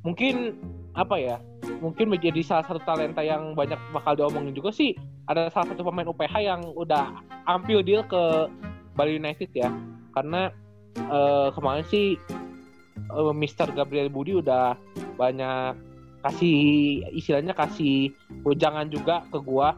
mungkin 0.04 0.56
apa 0.96 1.16
ya 1.16 1.36
mungkin 1.80 2.10
menjadi 2.10 2.42
salah 2.42 2.64
satu 2.66 2.80
talenta 2.82 3.22
yang 3.22 3.54
banyak 3.54 3.78
bakal 3.94 4.16
diomongin 4.16 4.52
juga 4.56 4.74
sih 4.74 4.96
ada 5.30 5.48
salah 5.52 5.70
satu 5.72 5.86
pemain 5.86 6.08
UPH 6.08 6.34
yang 6.42 6.60
udah 6.74 7.14
ambil 7.46 7.80
deal 7.84 8.02
ke 8.04 8.50
Bali 8.98 9.16
United 9.16 9.48
ya 9.54 9.70
karena 10.12 10.50
eh, 10.98 11.48
kemarin 11.54 11.86
sih 11.86 12.18
eh, 13.08 13.34
Mr. 13.34 13.72
Gabriel 13.72 14.12
Budi 14.12 14.36
udah 14.36 14.76
banyak 15.16 15.76
kasih 16.20 16.58
istilahnya 17.16 17.56
kasih 17.56 18.12
wejangan 18.44 18.92
juga 18.92 19.24
ke 19.32 19.40
gua 19.40 19.72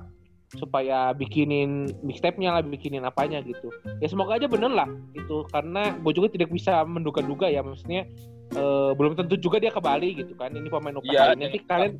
supaya 0.53 1.17
bikinin 1.17 1.89
mixtape-nya 2.05 2.59
lah 2.59 2.61
bikinin 2.61 3.09
apanya 3.09 3.41
gitu 3.41 3.73
ya 4.05 4.07
semoga 4.11 4.37
aja 4.37 4.51
bener 4.51 4.69
lah 4.69 4.85
itu 5.17 5.49
karena 5.49 5.97
gue 5.97 6.13
juga 6.13 6.29
tidak 6.29 6.53
bisa 6.53 6.85
menduga-duga 6.85 7.49
ya 7.49 7.65
maksudnya 7.65 8.05
eh, 8.53 8.91
belum 8.93 9.17
tentu 9.17 9.41
juga 9.41 9.57
dia 9.57 9.73
ke 9.73 9.81
Bali 9.81 10.13
gitu 10.13 10.37
kan 10.37 10.53
ini 10.53 10.69
pemain 10.69 10.93
UPH 11.01 11.09
Iya, 11.09 11.33
nanti 11.33 11.59
kalian 11.65 11.97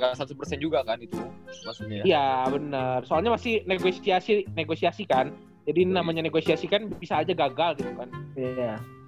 nggak 0.00 0.12
satu 0.16 0.32
persen 0.36 0.60
juga 0.60 0.80
kan 0.84 0.96
itu 1.00 1.16
maksudnya. 1.64 2.02
Iya 2.04 2.48
benar. 2.48 3.04
Soalnya 3.04 3.36
masih 3.36 3.64
negosiasi 3.68 4.48
negosiasi 4.56 5.04
kan. 5.04 5.32
Jadi 5.68 5.86
namanya 5.86 6.24
negosiasi 6.24 6.66
kan 6.66 6.88
bisa 6.96 7.20
aja 7.20 7.36
gagal 7.36 7.80
gitu 7.80 7.92
kan. 7.96 8.08
Iya. 8.32 8.80
Hmm, 8.80 8.99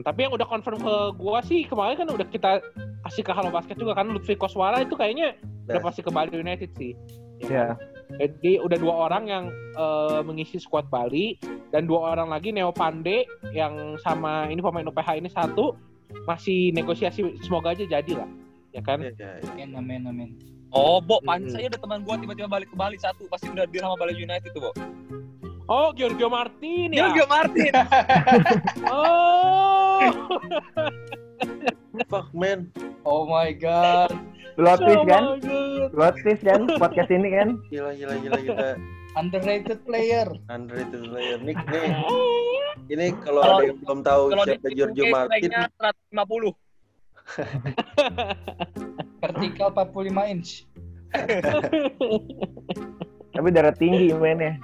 tapi 0.00 0.24
yang 0.24 0.32
udah 0.32 0.48
confirm 0.48 0.80
ke 0.80 0.94
gua 1.20 1.44
sih 1.44 1.68
kemarin 1.68 1.96
kan 2.00 2.08
udah 2.08 2.26
kita 2.28 2.64
kasih 3.04 3.22
ke 3.24 3.32
Halo 3.32 3.52
Basket 3.52 3.76
juga 3.76 3.92
kan 3.96 4.08
Lutfi 4.08 4.36
Koswara 4.36 4.80
itu 4.80 4.96
kayaknya 4.96 5.36
udah 5.68 5.80
pasti 5.84 6.00
ke 6.00 6.10
Bali 6.10 6.32
United 6.32 6.72
sih. 6.76 6.96
Ya 7.40 7.48
Iya. 7.48 7.64
kan? 7.72 7.76
Jadi 8.20 8.52
udah 8.58 8.78
dua 8.80 8.94
orang 9.08 9.24
yang 9.28 9.44
eh, 9.76 10.20
mengisi 10.24 10.58
squad 10.58 10.88
Bali 10.88 11.38
dan 11.70 11.86
dua 11.86 12.12
orang 12.12 12.32
lagi 12.32 12.50
Neo 12.50 12.74
Pande 12.74 13.24
yang 13.54 13.96
sama 14.00 14.48
ini 14.48 14.60
pemain 14.60 14.84
UPH 14.84 15.20
ini 15.20 15.30
satu 15.30 15.76
masih 16.26 16.74
negosiasi 16.74 17.22
semoga 17.46 17.70
aja 17.70 17.86
jadi 17.86 18.12
lah 18.18 18.28
ya 18.74 18.82
kan 18.82 18.98
Iya, 18.98 19.14
iya, 19.14 19.30
iya. 19.38 19.64
Amin, 19.78 19.78
amin, 19.78 20.02
amin. 20.10 20.30
Oh, 20.70 21.02
Bo, 21.02 21.18
pan 21.22 21.42
Mm-mm. 21.42 21.50
saya 21.50 21.66
ada 21.66 21.78
teman 21.82 22.06
gua 22.06 22.14
tiba-tiba 22.14 22.46
balik 22.46 22.70
ke 22.70 22.76
Bali 22.78 22.94
satu, 22.94 23.26
pasti 23.26 23.50
udah 23.50 23.66
deal 23.66 23.82
sama 23.82 23.98
Bali 23.98 24.14
United 24.14 24.54
tuh, 24.54 24.62
Bo. 24.62 24.70
Oh 25.70 25.94
Giorgio 25.94 26.26
Martin 26.26 26.90
ya 26.90 27.08
Giorgio 27.08 27.26
Martin. 27.30 27.72
oh 28.92 30.10
Fuck 32.10 32.34
man. 32.34 32.66
Oh 33.06 33.22
my 33.26 33.54
god. 33.54 34.10
Plot 34.58 34.82
twist 34.82 35.04
kan? 35.06 35.22
Oh 35.94 36.12
twist 36.20 36.42
kan? 36.42 36.66
Podcast 36.74 37.10
ini 37.14 37.30
kan? 37.30 37.48
Gila 37.70 37.94
gila 37.94 38.14
gila 38.18 38.38
gila. 38.42 38.70
Underrated 39.18 39.82
player. 39.86 40.26
Underrated 40.50 41.02
player. 41.10 41.38
Nih, 41.42 41.54
nih. 41.54 41.90
Ini 42.90 43.06
kalau 43.26 43.42
ada 43.42 43.62
yang 43.66 43.78
belum 43.82 44.00
tahu 44.06 44.22
siapa 44.38 44.68
Giorgio 44.70 45.04
Martin, 45.10 45.50
strike-nya 45.50 45.66
150. 46.14 46.54
Vertikal 49.22 49.68
45 49.74 50.32
inch. 50.34 50.50
Tapi 53.34 53.48
darah 53.50 53.74
tinggi 53.74 54.14
mainnya. 54.14 54.58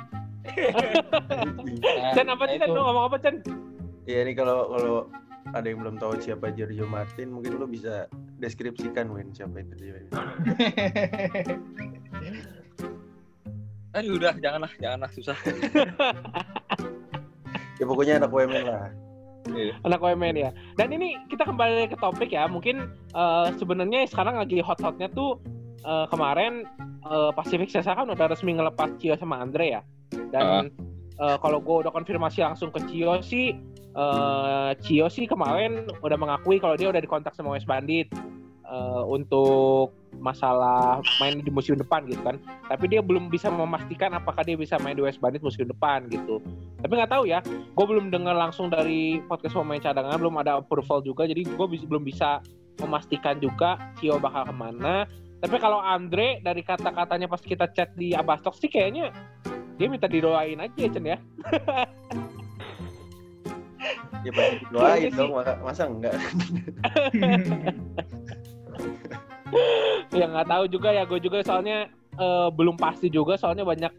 Chan 2.16 2.26
apa 2.28 2.44
sih 2.48 2.58
Chan? 2.60 2.68
Lu 2.70 2.80
ngomong 2.82 3.04
apa 3.12 3.16
Chan? 3.22 3.36
ya 4.06 4.22
ini 4.22 4.38
kalau 4.38 4.70
kalau 4.70 4.96
ada 5.50 5.66
yang 5.66 5.82
belum 5.82 5.98
tahu 5.98 6.18
siapa 6.22 6.54
Giorgio 6.54 6.86
Martin, 6.86 7.30
mungkin 7.30 7.58
lu 7.58 7.66
bisa 7.70 8.10
deskripsikan 8.38 9.10
Win 9.10 9.30
siapa 9.34 9.62
itu 9.62 9.74
dia. 9.82 10.02
Aduh, 13.94 14.18
udah 14.18 14.34
janganlah, 14.42 14.72
janganlah 14.78 15.10
susah. 15.14 15.38
Ya 17.76 17.84
pokoknya 17.84 18.16
anak 18.16 18.32
WMN 18.32 18.64
lah. 18.64 18.88
Anak 19.86 20.00
OMN 20.02 20.36
ya. 20.36 20.50
Dan 20.74 20.90
ini 20.96 21.20
kita 21.30 21.46
kembali 21.46 21.92
ke 21.92 21.96
topik 22.00 22.32
ya. 22.32 22.48
Mungkin 22.50 22.88
eh, 23.14 23.48
sebenarnya 23.60 24.08
sekarang 24.10 24.40
lagi 24.40 24.58
hot-hotnya 24.64 25.12
tuh 25.12 25.38
eh, 25.84 26.06
kemarin 26.10 26.66
eh, 27.04 27.30
Pacific 27.36 27.70
Sesa 27.70 27.94
kan 27.94 28.08
udah 28.10 28.26
resmi 28.32 28.56
ngelepas 28.56 28.96
Cio 28.98 29.14
sama 29.20 29.38
Andre 29.38 29.78
ya. 29.78 29.80
Dan 30.32 30.72
eh, 31.20 31.36
kalau 31.40 31.58
gue 31.62 31.86
udah 31.86 31.92
konfirmasi 31.92 32.42
langsung 32.42 32.70
ke 32.74 32.80
Cio 32.90 33.20
sih, 33.22 33.56
eh, 33.96 34.70
Cio 34.82 35.06
sih 35.08 35.24
kemarin 35.28 35.86
udah 36.02 36.18
mengakui 36.18 36.60
kalau 36.60 36.74
dia 36.74 36.90
udah 36.90 37.02
dikontak 37.02 37.32
sama 37.34 37.54
West 37.54 37.68
Bandit 37.68 38.10
eh, 38.66 39.02
untuk 39.06 39.94
masalah 40.16 41.04
main 41.20 41.44
di 41.44 41.52
musim 41.52 41.76
depan 41.76 42.08
gitu 42.08 42.20
kan. 42.24 42.40
Tapi 42.66 42.88
dia 42.88 43.04
belum 43.04 43.28
bisa 43.28 43.52
memastikan 43.52 44.16
apakah 44.16 44.42
dia 44.42 44.56
bisa 44.56 44.80
main 44.80 44.96
di 44.96 45.04
West 45.04 45.20
Bandit 45.20 45.44
musim 45.44 45.68
depan 45.68 46.08
gitu. 46.08 46.40
Tapi 46.80 46.92
nggak 46.92 47.12
tahu 47.12 47.24
ya, 47.28 47.40
gue 47.46 47.86
belum 47.86 48.08
dengar 48.12 48.36
langsung 48.36 48.72
dari 48.72 49.20
podcast 49.24 49.56
pemain 49.56 49.80
cadangan, 49.80 50.16
belum 50.20 50.36
ada 50.40 50.60
approval 50.60 51.00
juga, 51.04 51.24
jadi 51.28 51.44
gue 51.44 51.66
belum 51.88 52.04
bisa 52.04 52.40
memastikan 52.80 53.40
juga 53.40 53.80
Cio 54.00 54.20
bakal 54.20 54.52
ke 54.52 54.54
mana. 54.54 55.08
Tapi 55.36 55.56
kalau 55.60 55.78
Andre 55.84 56.40
dari 56.40 56.64
kata-katanya 56.64 57.28
pas 57.28 57.40
kita 57.44 57.68
chat 57.76 57.92
di 57.92 58.16
Abastok 58.16 58.56
sih 58.56 58.72
kayaknya 58.72 59.12
dia 59.76 59.86
minta 59.86 60.08
didoain 60.08 60.56
aja 60.56 60.84
Cen 60.88 61.04
ya. 61.04 61.18
Ya 64.24 64.30
pasti 64.34 64.56
doain 64.68 65.06
Kayaknya 65.06 65.10
dong, 65.14 65.30
masa, 65.32 65.52
masa 65.62 65.82
enggak? 65.86 66.14
ya 70.10 70.26
nggak 70.26 70.48
tahu 70.48 70.64
juga 70.66 70.90
ya 70.90 71.06
gue 71.06 71.20
juga 71.22 71.38
soalnya 71.40 71.86
eh, 72.18 72.48
belum 72.50 72.74
pasti 72.74 73.06
juga 73.06 73.38
soalnya 73.38 73.62
banyak 73.62 73.92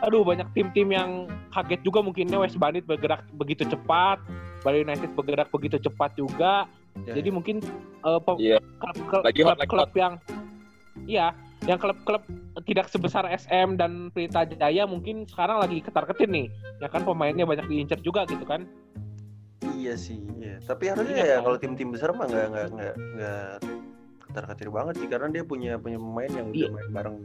aduh 0.00 0.24
banyak 0.24 0.48
tim-tim 0.52 0.88
yang 0.88 1.10
kaget 1.52 1.80
juga 1.82 2.00
mungkinnya 2.00 2.40
West 2.40 2.56
Bandit 2.56 2.84
bergerak 2.84 3.24
begitu 3.32 3.64
cepat 3.66 4.20
Bali 4.60 4.84
United 4.84 5.12
bergerak 5.12 5.48
begitu 5.50 5.76
cepat 5.80 6.16
juga 6.16 6.64
Ya, 7.04 7.12
jadi 7.12 7.28
mungkin 7.28 7.60
eh, 8.00 8.20
pem- 8.24 8.40
Iya. 8.40 8.56
klub-klub 8.80 9.20
Lagi 9.20 9.40
hot, 9.44 9.60
lagi 9.60 9.68
klub 9.68 9.92
yang 9.92 10.16
iya 11.04 11.36
yang 11.64 11.80
klub-klub 11.80 12.20
tidak 12.68 12.92
sebesar 12.92 13.24
SM 13.26 13.80
dan 13.80 14.12
Pelita 14.12 14.44
Jaya 14.44 14.84
mungkin 14.84 15.24
sekarang 15.24 15.64
lagi 15.64 15.80
ketar-ketir 15.80 16.28
nih 16.28 16.46
ya 16.78 16.86
kan 16.86 17.00
pemainnya 17.02 17.48
banyak 17.48 17.64
diincar 17.66 17.96
juga 18.00 18.28
gitu 18.28 18.44
kan 18.44 18.68
Iya 19.76 19.96
sih, 19.96 20.20
iya. 20.36 20.60
Tapi 20.62 20.88
harusnya 20.92 21.16
Iya 21.16 21.26
ya 21.26 21.36
kan? 21.40 21.42
kalau 21.48 21.56
tim-tim 21.58 21.88
besar 21.90 22.12
mah 22.12 22.26
nggak 22.26 22.46
nggak 22.52 22.66
nggak 22.74 22.94
nggak 23.16 23.48
ketar-ketir 24.26 24.68
banget 24.68 24.94
sih 25.00 25.08
karena 25.08 25.28
dia 25.32 25.42
punya 25.42 25.72
punya 25.78 25.96
pemain 25.96 26.28
yang 26.28 26.46
udah 26.52 26.58
Iya. 26.60 26.68
main 26.70 26.88
bareng 26.92 27.16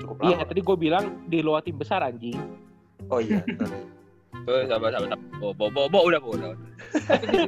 cukup 0.00 0.16
iya 0.24 0.36
lama. 0.40 0.48
tadi 0.48 0.60
gue 0.62 0.76
bilang 0.78 1.04
di 1.26 1.38
luar 1.40 1.60
tim 1.60 1.76
besar 1.76 2.00
anjing 2.00 2.38
Oh 3.08 3.18
iya. 3.18 3.42
Tuh, 4.46 4.64
sabar, 4.64 4.88
sabar, 4.88 5.08
sabar. 5.10 5.18
Bo, 5.36 5.52
bo, 5.52 5.68
bo, 5.68 5.84
bo, 5.84 6.00
udah, 6.06 6.16
bo, 6.16 6.32
udah. 6.32 6.54
udah. 6.56 6.58
tapi, 7.04 7.26
di, 7.34 7.40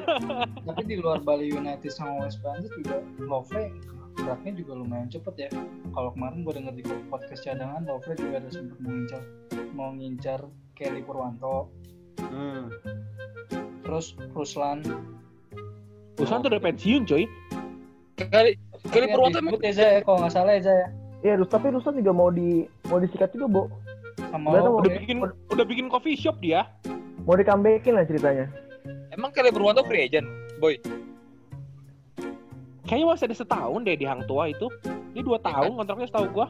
tapi 0.67 0.83
di 0.85 0.97
luar 0.99 1.19
Bali 1.23 1.49
United 1.49 1.89
sama 1.89 2.27
West 2.27 2.43
Bandit 2.43 2.69
juga 2.77 3.01
Lovre 3.19 3.73
geraknya 4.15 4.53
juga 4.55 4.73
lumayan 4.75 5.09
cepet 5.09 5.35
ya 5.39 5.51
kalau 5.91 6.13
kemarin 6.13 6.43
gue 6.43 6.53
denger 6.53 6.75
di 6.75 6.83
podcast 7.07 7.43
cadangan 7.43 7.83
Lovre 7.83 8.15
juga 8.15 8.39
ada 8.39 8.49
sempat 8.49 8.79
mau 8.79 8.91
ngincar 8.91 9.23
mau 9.73 9.91
ngincar 9.91 10.41
Kelly 10.73 11.01
Purwanto 11.01 11.69
Hmm. 12.23 12.71
terus 13.83 14.15
Ruslan 14.31 14.81
Usan 16.17 16.41
tuh 16.41 16.49
udah 16.49 16.63
pensiun 16.63 17.03
coy 17.03 17.25
Kali, 18.15 18.57
kali 18.87 19.05
Iya, 19.05 19.13
Purwanto 19.13 19.39
emang 19.39 19.59
ya 19.59 20.01
kalau 20.01 20.19
nggak 20.23 20.33
salah 20.33 20.53
ya 20.55 20.63
ya 20.63 20.89
Iya, 21.23 21.35
Rus- 21.37 21.51
tapi 21.51 21.71
Ruslan 21.71 21.95
juga 21.95 22.11
mau 22.11 22.29
di 22.29 22.65
mau 22.87 22.99
disikat 22.99 23.31
juga, 23.31 23.47
Bo. 23.49 23.63
sama 24.29 24.49
udah 24.51 24.63
Lovre 24.63 24.97
bikin 24.99 25.19
udah 25.25 25.65
bikin 25.65 25.87
coffee 25.87 26.15
shop 26.15 26.39
dia 26.39 26.67
Mau 27.23 27.35
di 27.35 27.45
comebackin 27.45 27.95
lah 27.95 28.03
ceritanya. 28.03 28.47
emang 29.11 29.31
kali 29.31 29.51
Purwanto 29.51 29.85
free 29.85 30.03
agent, 30.03 30.27
boy. 30.57 30.75
Kayaknya 32.85 33.07
masih 33.09 33.25
ada 33.31 33.37
setahun 33.37 33.81
deh 33.83 33.97
di 33.97 34.07
Hang 34.07 34.23
Tua 34.27 34.49
itu 34.49 34.67
ini 35.13 35.21
dua 35.21 35.39
tahun 35.39 35.77
kontraknya 35.77 36.09
setahu 36.09 36.27
gua 36.33 36.47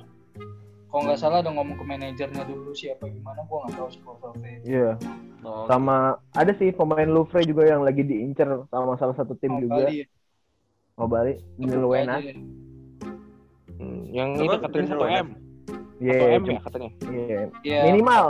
kalau 0.92 1.08
nggak 1.08 1.18
salah 1.18 1.40
udah 1.40 1.52
ngomong 1.56 1.76
ke 1.80 1.84
manajernya 1.88 2.42
dulu 2.44 2.70
siapa 2.76 3.08
gimana 3.08 3.40
gue 3.48 3.56
nggak 3.64 3.74
tahu 3.80 3.88
sih 3.88 4.00
kalau 4.04 4.36
Iya. 4.60 4.90
Oh, 5.42 5.64
Sama 5.66 6.20
ada 6.36 6.52
sih 6.54 6.68
pemain 6.70 7.08
Louvre 7.08 7.42
juga 7.42 7.64
yang 7.64 7.80
lagi 7.82 8.04
diincer 8.04 8.46
sama 8.68 8.94
salah 8.94 9.16
satu 9.16 9.32
tim 9.34 9.56
mau 9.56 9.64
juga. 9.64 9.88
Bali. 9.88 10.04
Mau 10.94 11.08
balik. 11.08 11.36
Ya. 11.58 12.36
Hmm, 13.80 14.00
yang 14.12 14.28
Apa? 14.36 14.44
itu 14.44 14.56
katanya 14.60 14.86
satu 14.86 15.04
M 15.08 15.28
Iya, 15.98 16.12
satu 16.12 16.28
M 16.28 16.42
cuma- 16.44 16.52
ya 16.52 16.60
katanya 16.60 16.90
iya. 17.08 17.40
Iya. 17.64 17.80
Minimal 17.88 18.24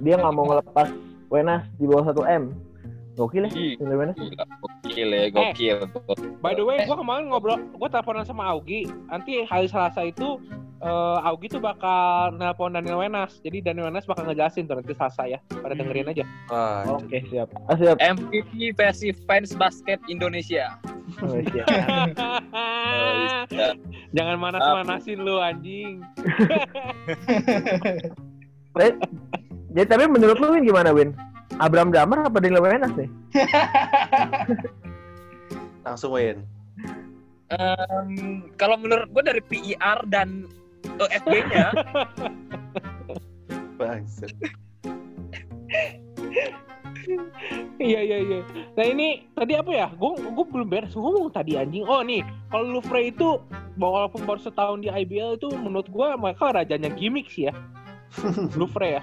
dia 0.00 0.14
nggak 0.16 0.34
mau 0.34 0.44
ngelepas 0.50 0.88
Wenas 1.28 1.62
di 1.76 1.84
bawah 1.84 2.04
1 2.08 2.24
M. 2.24 2.44
Gokil 3.18 3.42
ya. 3.44 3.50
Gila, 3.74 4.14
gokil 4.86 5.08
ya, 5.10 5.26
gokil. 5.26 5.78
By 6.38 6.54
the 6.54 6.62
way, 6.62 6.78
gue 6.80 6.94
kemarin 6.94 7.26
ngobrol, 7.28 7.58
gue 7.58 7.88
teleponan 7.90 8.22
sama 8.22 8.46
Augie. 8.46 8.86
Nanti 9.10 9.42
hari 9.42 9.66
Selasa 9.66 10.06
itu 10.06 10.38
eh 10.78 11.18
Augie 11.26 11.50
tuh 11.50 11.58
bakal 11.58 12.30
nelpon 12.32 12.70
Daniel 12.70 13.02
Wenas. 13.02 13.42
Jadi 13.42 13.58
Daniel 13.60 13.90
Wenas 13.90 14.06
bakal 14.06 14.22
ngejelasin 14.24 14.70
tuh 14.70 14.78
nanti 14.78 14.94
Selasa 14.94 15.26
ya. 15.26 15.42
Pada 15.50 15.74
Hmm. 15.74 15.82
dengerin 15.82 16.06
aja. 16.08 16.24
Ah, 16.46 16.86
Oke, 16.94 17.18
siap. 17.26 17.50
Ah, 17.66 17.74
siap. 17.74 17.98
MVP 17.98 18.70
versi 18.72 19.10
fans 19.26 19.50
basket 19.52 19.98
Indonesia. 20.06 20.78
Oh, 21.18 21.34
siap. 21.34 21.66
iya. 21.66 21.88
Jangan 24.16 24.36
manas-manasin 24.38 25.18
lu 25.18 25.36
anjing. 25.36 26.06
Eh, 28.78 28.92
Jadi 29.68 29.84
tapi 29.84 30.04
menurut 30.06 30.38
lu 30.38 30.54
Win 30.54 30.64
gimana 30.64 30.94
Win? 30.94 31.12
Abraham 31.56 31.88
Damar 31.88 32.28
apa 32.28 32.44
Daniel 32.44 32.60
Wenas 32.60 32.92
nih? 32.92 33.08
langsung 35.88 36.12
win. 36.12 36.44
Em, 37.48 38.44
kalau 38.60 38.76
menurut 38.76 39.08
gue 39.08 39.24
dari 39.24 39.40
PIR 39.40 40.04
dan 40.12 40.44
FB-nya, 41.00 41.72
Bangset. 43.80 44.36
Iya 47.80 48.04
iya 48.04 48.18
iya. 48.20 48.40
Nah 48.76 48.84
ini 48.84 49.24
tadi 49.32 49.56
apa 49.56 49.72
ya? 49.72 49.88
Gue 49.96 50.20
gue 50.20 50.44
belum 50.44 50.68
beres 50.68 50.92
ngomong 50.92 51.32
tadi 51.32 51.56
anjing. 51.56 51.88
Oh 51.88 52.04
nih, 52.04 52.20
kalau 52.52 52.68
Louvre 52.68 53.00
itu 53.00 53.40
walaupun 53.80 54.28
baru 54.28 54.44
setahun 54.44 54.84
di 54.84 54.92
IBL 54.92 55.40
itu 55.40 55.48
menurut 55.56 55.88
gue 55.88 56.04
mereka 56.20 56.52
rajanya 56.52 56.92
gimmick 56.92 57.32
sih 57.32 57.48
ya. 57.48 57.56
Louvre 58.52 59.00
ya. 59.00 59.02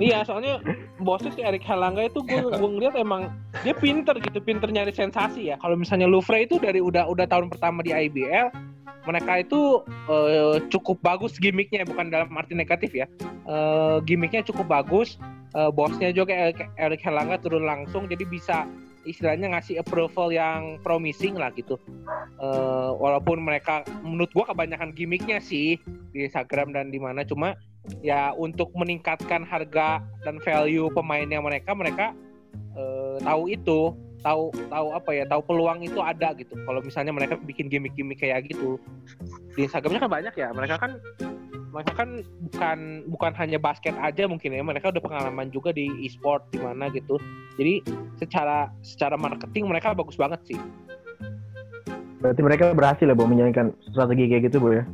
Iya, 0.00 0.24
soalnya 0.24 0.58
bosnya 0.98 1.30
si 1.36 1.40
Erik 1.44 1.62
Helangga 1.62 2.08
itu 2.08 2.24
gue 2.24 2.40
gue 2.60 2.68
ngeliat 2.76 2.96
emang 2.96 3.30
dia 3.62 3.76
pinter 3.76 4.16
gitu, 4.18 4.40
pinter 4.40 4.68
nyari 4.72 4.90
sensasi 4.90 5.52
ya. 5.52 5.56
Kalau 5.60 5.76
misalnya 5.76 6.08
Louvre 6.08 6.42
itu 6.42 6.56
dari 6.58 6.80
udah 6.80 7.06
udah 7.06 7.28
tahun 7.28 7.52
pertama 7.52 7.84
di 7.84 7.92
IBL, 7.92 8.50
mereka 9.04 9.44
itu 9.44 9.84
eh, 10.08 10.56
cukup 10.72 10.98
bagus 11.04 11.36
gimmicknya, 11.36 11.84
bukan 11.84 12.08
dalam 12.08 12.32
arti 12.34 12.56
negatif 12.56 12.96
ya. 12.96 13.06
Eh, 13.44 13.96
gimmicknya 14.08 14.42
cukup 14.42 14.66
bagus, 14.66 15.20
eh, 15.52 15.70
bosnya 15.70 16.10
juga 16.10 16.32
Erik, 16.32 16.64
Erik 16.80 17.02
Helangga 17.04 17.36
turun 17.38 17.68
langsung, 17.68 18.08
jadi 18.08 18.24
bisa 18.24 18.64
istilahnya 19.04 19.52
ngasih 19.52 19.84
approval 19.84 20.32
yang 20.32 20.80
promising 20.80 21.36
lah 21.36 21.52
gitu. 21.52 21.76
Eh, 22.40 22.90
walaupun 22.96 23.44
mereka 23.44 23.84
menurut 24.00 24.32
gua 24.32 24.48
kebanyakan 24.48 24.96
gimmicknya 24.96 25.38
sih 25.44 25.76
di 26.16 26.24
Instagram 26.24 26.72
dan 26.72 26.88
di 26.88 26.96
mana, 26.96 27.20
cuma 27.22 27.52
ya 28.00 28.32
untuk 28.36 28.72
meningkatkan 28.72 29.44
harga 29.44 30.00
dan 30.24 30.40
value 30.40 30.88
pemainnya 30.92 31.40
mereka 31.40 31.76
mereka 31.76 32.06
eh, 32.76 33.16
tahu 33.20 33.42
itu 33.52 33.92
tahu 34.24 34.48
tahu 34.72 34.86
apa 34.96 35.10
ya 35.12 35.24
tahu 35.28 35.44
peluang 35.44 35.84
itu 35.84 36.00
ada 36.00 36.32
gitu. 36.32 36.56
Kalau 36.64 36.80
misalnya 36.80 37.12
mereka 37.12 37.36
bikin 37.36 37.68
gimmick-gimmick 37.68 38.24
kayak 38.24 38.48
gitu 38.48 38.80
di 39.52 39.68
Instagramnya 39.68 40.08
kan 40.08 40.10
banyak 40.10 40.34
ya. 40.34 40.48
Mereka 40.56 40.80
kan 40.80 40.96
mereka 41.74 41.92
kan 41.92 42.08
bukan 42.48 42.78
bukan 43.12 43.32
hanya 43.36 43.60
basket 43.60 43.92
aja 44.00 44.24
mungkin 44.24 44.56
ya. 44.56 44.64
Mereka 44.64 44.96
udah 44.96 45.02
pengalaman 45.04 45.52
juga 45.52 45.76
di 45.76 45.92
e-sport 46.00 46.48
di 46.56 46.58
mana 46.64 46.88
gitu. 46.88 47.20
Jadi 47.60 47.84
secara 48.16 48.72
secara 48.80 49.20
marketing 49.20 49.68
mereka 49.68 49.92
bagus 49.92 50.16
banget 50.16 50.40
sih. 50.48 50.58
Berarti 52.24 52.40
mereka 52.40 52.72
berhasil 52.72 53.04
ya 53.04 53.12
Bu 53.12 53.28
menjalankan 53.28 53.76
strategi 53.92 54.32
kayak 54.32 54.48
gitu 54.48 54.56
Bu 54.56 54.72
ya? 54.72 54.88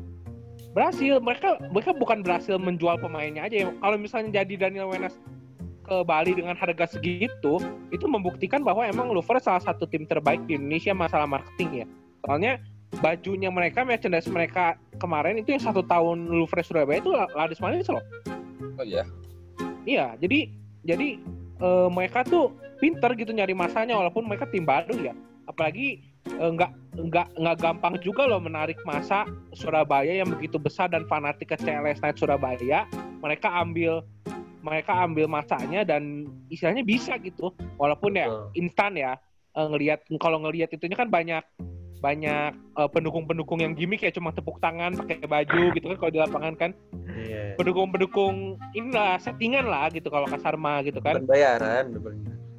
Berhasil 0.71 1.19
mereka 1.19 1.59
mereka 1.71 1.91
bukan 1.97 2.23
berhasil 2.23 2.55
menjual 2.57 2.95
pemainnya 3.03 3.47
aja 3.47 3.67
ya. 3.67 3.69
kalau 3.83 3.97
misalnya 3.99 4.43
jadi 4.43 4.69
Daniel 4.69 4.91
Wenas 4.91 5.19
ke 5.83 5.97
Bali 6.07 6.39
dengan 6.39 6.55
harga 6.55 6.95
segitu 6.95 7.59
itu 7.91 8.07
membuktikan 8.07 8.63
bahwa 8.63 8.87
emang 8.87 9.11
Louvre 9.11 9.43
salah 9.43 9.59
satu 9.59 9.91
tim 9.91 10.07
terbaik 10.07 10.39
di 10.47 10.55
Indonesia 10.55 10.95
masalah 10.95 11.27
marketing 11.27 11.83
ya 11.83 11.87
soalnya 12.23 12.53
bajunya 13.03 13.51
mereka 13.51 13.83
merchandise 13.83 14.31
mereka 14.31 14.79
kemarin 15.03 15.43
itu 15.43 15.55
yang 15.55 15.63
satu 15.63 15.83
tahun 15.83 16.31
Louvre 16.31 16.63
Surabaya 16.63 17.03
itu 17.03 17.11
laris 17.11 17.59
manis 17.59 17.91
loh 17.91 18.03
oh 18.79 18.87
iya. 18.87 19.03
iya 19.83 20.15
jadi 20.23 20.55
jadi 20.87 21.19
eh, 21.59 21.89
mereka 21.91 22.23
tuh 22.23 22.55
pinter 22.79 23.11
gitu 23.19 23.35
nyari 23.35 23.59
masanya 23.59 23.99
walaupun 23.99 24.27
mereka 24.31 24.47
tim 24.47 24.63
baru 24.63 24.95
ya 25.03 25.15
apalagi 25.51 26.10
nggak 26.41 26.73
nggak 26.97 27.27
nggak 27.37 27.57
gampang 27.61 27.95
juga 28.01 28.25
loh 28.25 28.41
menarik 28.41 28.81
masa 28.89 29.29
Surabaya 29.53 30.25
yang 30.25 30.33
begitu 30.33 30.57
besar 30.57 30.89
dan 30.89 31.05
fanatik 31.05 31.53
ke 31.53 31.57
CLS 31.61 32.01
Night 32.01 32.17
Surabaya. 32.17 32.89
Mereka 33.21 33.47
ambil 33.47 34.01
mereka 34.65 34.93
ambil 35.05 35.29
masanya 35.29 35.85
dan 35.85 36.29
istilahnya 36.49 36.85
bisa 36.85 37.21
gitu. 37.21 37.53
Walaupun 37.77 38.17
ya 38.17 38.27
instan 38.57 38.97
ya 38.97 39.21
eh, 39.53 39.67
ngelihat 39.69 40.09
kalau 40.17 40.41
ngelihat 40.41 40.73
itunya 40.73 40.97
kan 40.97 41.13
banyak 41.13 41.45
banyak 42.01 42.57
eh, 42.57 42.89
pendukung-pendukung 42.89 43.61
yang 43.61 43.77
gimmick 43.77 44.01
ya 44.01 44.09
cuma 44.09 44.33
tepuk 44.33 44.57
tangan 44.65 44.97
pakai 44.97 45.21
baju 45.29 45.77
gitu 45.77 45.87
kan 45.93 45.97
kalau 46.01 46.13
di 46.13 46.21
lapangan 46.21 46.55
kan. 46.57 46.73
Iya. 47.21 47.53
pendukung-pendukung 47.61 48.57
inilah 48.73 49.21
settingan 49.21 49.69
lah 49.69 49.93
gitu 49.93 50.09
kalau 50.09 50.25
kasar 50.25 50.57
mah 50.57 50.81
gitu 50.81 51.05
kan. 51.05 51.21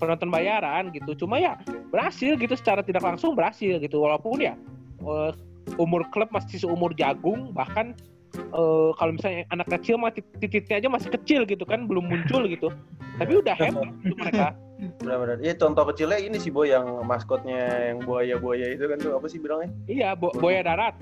Penonton 0.01 0.33
bayaran 0.33 0.89
gitu. 0.89 1.13
Cuma 1.13 1.37
ya 1.37 1.61
berhasil 1.93 2.33
gitu 2.41 2.57
secara 2.57 2.81
tidak 2.81 3.05
langsung 3.05 3.37
berhasil 3.37 3.77
gitu. 3.77 4.01
Walaupun 4.01 4.41
ya 4.41 4.57
eh, 5.05 5.31
umur 5.77 6.09
klub 6.09 6.33
masih 6.33 6.57
seumur 6.57 6.97
jagung 6.97 7.53
bahkan 7.53 7.93
eh, 8.33 8.89
kalau 8.97 9.13
misalnya 9.13 9.45
anak 9.53 9.69
kecil 9.69 10.01
mah 10.01 10.09
tit- 10.09 10.33
titiknya 10.41 10.81
aja 10.81 10.89
masih 10.89 11.13
kecil 11.13 11.45
gitu 11.45 11.61
kan 11.61 11.85
belum 11.85 12.09
muncul 12.09 12.49
gitu. 12.49 12.73
Tapi 13.21 13.37
udah 13.37 13.53
hebat 13.53 13.93
gitu 14.01 14.17
mereka. 14.17 14.57
Benar-benar. 14.97 15.37
Iya 15.45 15.53
contoh 15.61 15.85
kecilnya 15.93 16.17
ini 16.17 16.41
sih 16.41 16.49
Boy 16.49 16.73
yang 16.73 17.05
maskotnya 17.05 17.93
yang 17.93 18.01
buaya-buaya 18.01 18.73
itu 18.73 18.89
kan 18.89 18.97
tuh 18.97 19.13
apa 19.13 19.29
sih 19.29 19.37
bilangnya? 19.37 19.69
iya 19.85 20.17
bo 20.17 20.33
boya 20.41 20.65
darat 20.65 20.97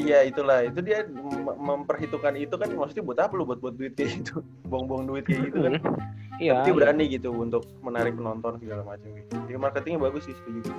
Iya 0.00 0.24
itulah. 0.24 0.64
Itu 0.64 0.80
dia 0.80 1.04
mem- 1.04 1.58
memperhitungkan 1.58 2.32
itu 2.36 2.54
kan 2.56 2.68
maksudnya 2.72 3.04
buat 3.04 3.18
apa 3.20 3.32
lu? 3.36 3.44
Buat 3.44 3.60
buat 3.60 3.74
duit 3.76 3.92
kayak 3.92 4.24
gitu 4.24 4.40
buang-buang 4.70 5.04
duit 5.04 5.24
kayak 5.28 5.52
gitu 5.52 5.58
kan. 5.68 5.72
Iya. 6.40 6.64
Dia 6.66 6.74
berani 6.74 7.06
gitu 7.06 7.30
untuk 7.30 7.62
menarik 7.84 8.18
penonton 8.18 8.58
segala 8.58 8.82
macam 8.82 9.14
gitu. 9.14 9.30
Jadi 9.46 9.58
marketingnya 9.62 10.00
bagus 10.00 10.26
sih 10.26 10.34
setuju. 10.34 10.74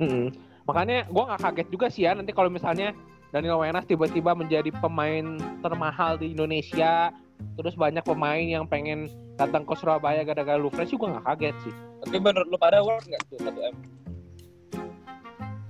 Mm-mm. 0.00 0.32
makanya 0.64 1.04
gue 1.12 1.22
nggak 1.28 1.40
kaget 1.44 1.68
juga 1.68 1.86
sih 1.92 2.08
ya 2.08 2.16
nanti 2.16 2.32
kalau 2.32 2.48
misalnya 2.48 2.96
Daniel 3.30 3.60
Wenas 3.60 3.84
tiba-tiba 3.84 4.32
menjadi 4.32 4.72
pemain 4.80 5.36
termahal 5.60 6.16
di 6.16 6.32
Indonesia 6.32 7.12
terus 7.54 7.76
banyak 7.76 8.00
pemain 8.02 8.40
yang 8.40 8.64
pengen 8.64 9.12
datang 9.36 9.68
ke 9.68 9.76
Surabaya 9.76 10.24
gara-gara 10.24 10.56
Louvre 10.56 10.88
sih 10.88 10.96
gue 10.96 11.04
nggak 11.04 11.26
kaget 11.28 11.56
sih. 11.68 11.74
Tapi 12.00 12.16
menurut 12.16 12.48
lu 12.48 12.56
pada 12.56 12.80
worth 12.80 13.04
nggak 13.06 13.22
tuh 13.28 13.38
1 13.44 13.50
M? 13.70 13.76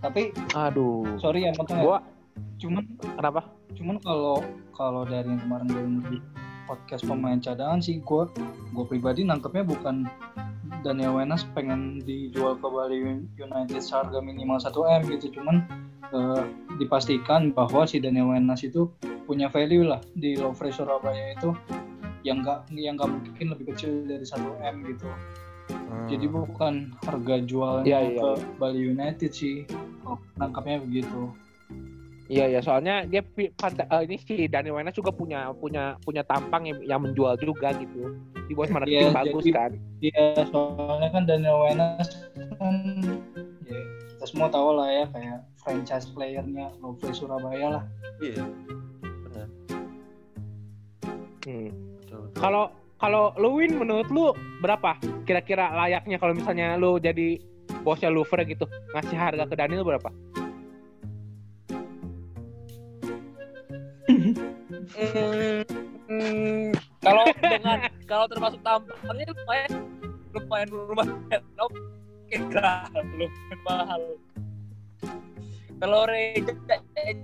Tapi 0.00 0.22
aduh. 0.54 1.04
Sorry 1.18 1.44
ya 1.44 1.52
potong 1.58 1.82
ya. 1.82 1.98
Cuman 2.60 2.84
kenapa? 3.16 3.48
cuman 3.80 3.96
kalau 4.04 4.44
kalau 4.76 5.02
dari 5.08 5.24
yang 5.30 5.40
kemarin 5.40 5.66
gue 5.72 5.84
di 6.12 6.18
podcast 6.68 7.02
pemain 7.08 7.40
cadangan 7.40 7.80
sih 7.80 8.02
gue 8.04 8.22
gue 8.76 8.84
pribadi 8.86 9.24
nangkepnya 9.24 9.64
bukan 9.64 10.06
Daniel 10.84 11.18
Wenas 11.18 11.44
pengen 11.56 12.00
dijual 12.04 12.56
ke 12.60 12.68
Bali 12.68 13.26
United 13.36 13.80
seharga 13.82 14.22
minimal 14.22 14.60
1 14.62 14.70
m 14.70 15.02
gitu. 15.18 15.26
Cuman 15.40 15.66
eh, 16.14 16.44
dipastikan 16.78 17.50
bahwa 17.52 17.84
si 17.84 17.98
Daniel 17.98 18.32
Wenas 18.32 18.62
itu 18.62 18.88
punya 19.26 19.50
value 19.50 19.84
lah 19.84 20.00
di 20.14 20.38
Louvre 20.38 20.72
Surabaya 20.72 21.36
itu 21.36 21.52
yang 22.22 22.44
enggak 22.44 22.68
yang 22.72 22.94
nggak 23.00 23.10
mungkin 23.10 23.46
lebih 23.56 23.74
kecil 23.74 24.04
dari 24.06 24.24
1 24.24 24.40
m 24.60 24.76
gitu. 24.88 25.08
Jadi 26.10 26.26
bukan 26.26 26.98
harga 27.06 27.36
jualnya 27.46 27.86
Iya, 27.86 28.00
iya, 28.02 28.18
ke 28.18 28.28
Bali 28.58 28.80
United 28.90 29.30
sih 29.30 29.62
nangkapnya 30.38 30.82
begitu 30.82 31.30
Iya 32.30 32.46
ya 32.46 32.60
soalnya 32.62 33.02
dia 33.10 33.26
eh, 33.26 34.02
ini 34.06 34.14
si 34.22 34.46
Daniel 34.46 34.78
Wenas 34.78 34.94
juga 34.94 35.10
punya 35.10 35.50
punya 35.50 35.98
punya 35.98 36.22
tampang 36.22 36.62
yang, 36.62 36.78
yang 36.86 37.00
menjual 37.02 37.34
juga 37.36 37.74
gitu 37.74 38.14
di 38.46 38.54
bos 38.54 38.70
marketing 38.70 39.10
Iya, 39.10 39.10
bagus 39.10 39.42
jadi- 39.42 39.56
kan 39.58 39.70
Iya, 39.98 40.24
soalnya 40.46 41.08
kan 41.10 41.22
Daniel 41.26 41.58
Wenas 41.58 42.06
kan 42.54 42.74
ya, 43.66 43.82
kita 44.14 44.24
semua 44.24 44.46
tahu 44.46 44.78
lah 44.78 44.88
ya 44.88 45.04
kayak 45.10 45.38
franchise 45.58 46.06
playernya 46.08 46.70
Louvre 46.78 47.10
Surabaya 47.10 47.82
lah. 47.82 47.84
iya 48.22 48.46
Hmm. 51.40 51.72
Kalau 52.36 52.70
kalau 53.00 53.32
lu 53.40 53.58
win 53.58 53.74
menurut 53.74 54.06
lu 54.06 54.30
berapa 54.60 54.94
kira-kira 55.24 55.72
layaknya 55.74 56.20
kalau 56.20 56.36
misalnya 56.36 56.76
lu 56.76 57.00
jadi 57.00 57.40
bosnya 57.82 58.06
Louvre 58.06 58.44
gitu 58.44 58.68
ngasih 58.92 59.16
harga 59.16 59.48
ke 59.48 59.56
Daniel 59.56 59.82
berapa? 59.82 60.12
Hmm, 64.34 65.62
hmm, 66.08 66.72
kalau 67.02 67.24
dengan 67.40 67.78
kalau 68.06 68.26
termasuk 68.30 68.60
tampangnya 68.62 69.26
lumayan 69.32 69.70
lumayan 70.34 70.68
lumayan 70.70 71.42
oke 71.58 71.78
enggak 72.30 72.86
lumayan 72.94 73.58
mahal. 73.66 74.02
Kalau 75.80 76.04
Reja 76.04 76.52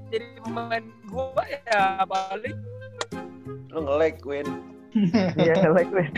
jadi 0.08 0.40
pemain 0.40 0.80
gua 1.12 1.44
ya 1.44 2.00
paling 2.08 2.56
lu 3.68 3.84
nge-lag 3.84 4.16
Win 4.24 4.48
Iya, 5.36 5.76
like 5.76 5.92
Win. 5.92 6.08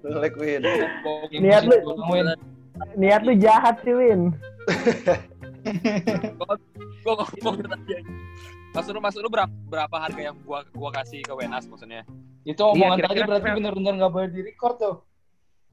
lu 0.00 0.08
Jelek 0.08 0.40
Win. 0.40 0.64
Niat 1.36 1.68
lu-. 1.68 1.84
Niat 2.96 3.28
lu 3.28 3.36
jahat 3.36 3.76
sih, 3.84 3.92
Win. 3.92 4.32
Gua 7.02 7.14
ngomong 7.18 7.54
tadi 7.66 7.92
aja. 7.98 8.12
Maksud 8.72 8.92
lu, 8.96 9.00
maksud 9.04 9.20
lu 9.20 9.28
berapa, 9.28 9.52
berapa 9.68 9.96
harga 10.00 10.32
yang 10.32 10.36
gua 10.48 10.64
gua 10.72 10.90
kasih 10.96 11.20
ke 11.20 11.32
Wenas 11.36 11.68
maksudnya? 11.68 12.08
Itu 12.48 12.62
omongan 12.72 12.98
Iya, 12.98 13.04
tadi 13.04 13.20
berarti 13.28 13.48
bener-bener 13.52 13.92
nggak 14.00 14.12
boleh 14.12 14.28
di 14.32 14.40
record 14.40 14.76
tuh. 14.80 14.96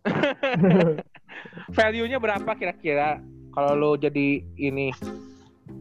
Value-nya 1.78 2.20
berapa 2.20 2.52
kira-kira 2.56 3.24
kalau 3.56 3.72
lu 3.76 3.92
jadi 4.00 4.44
ini 4.60 4.92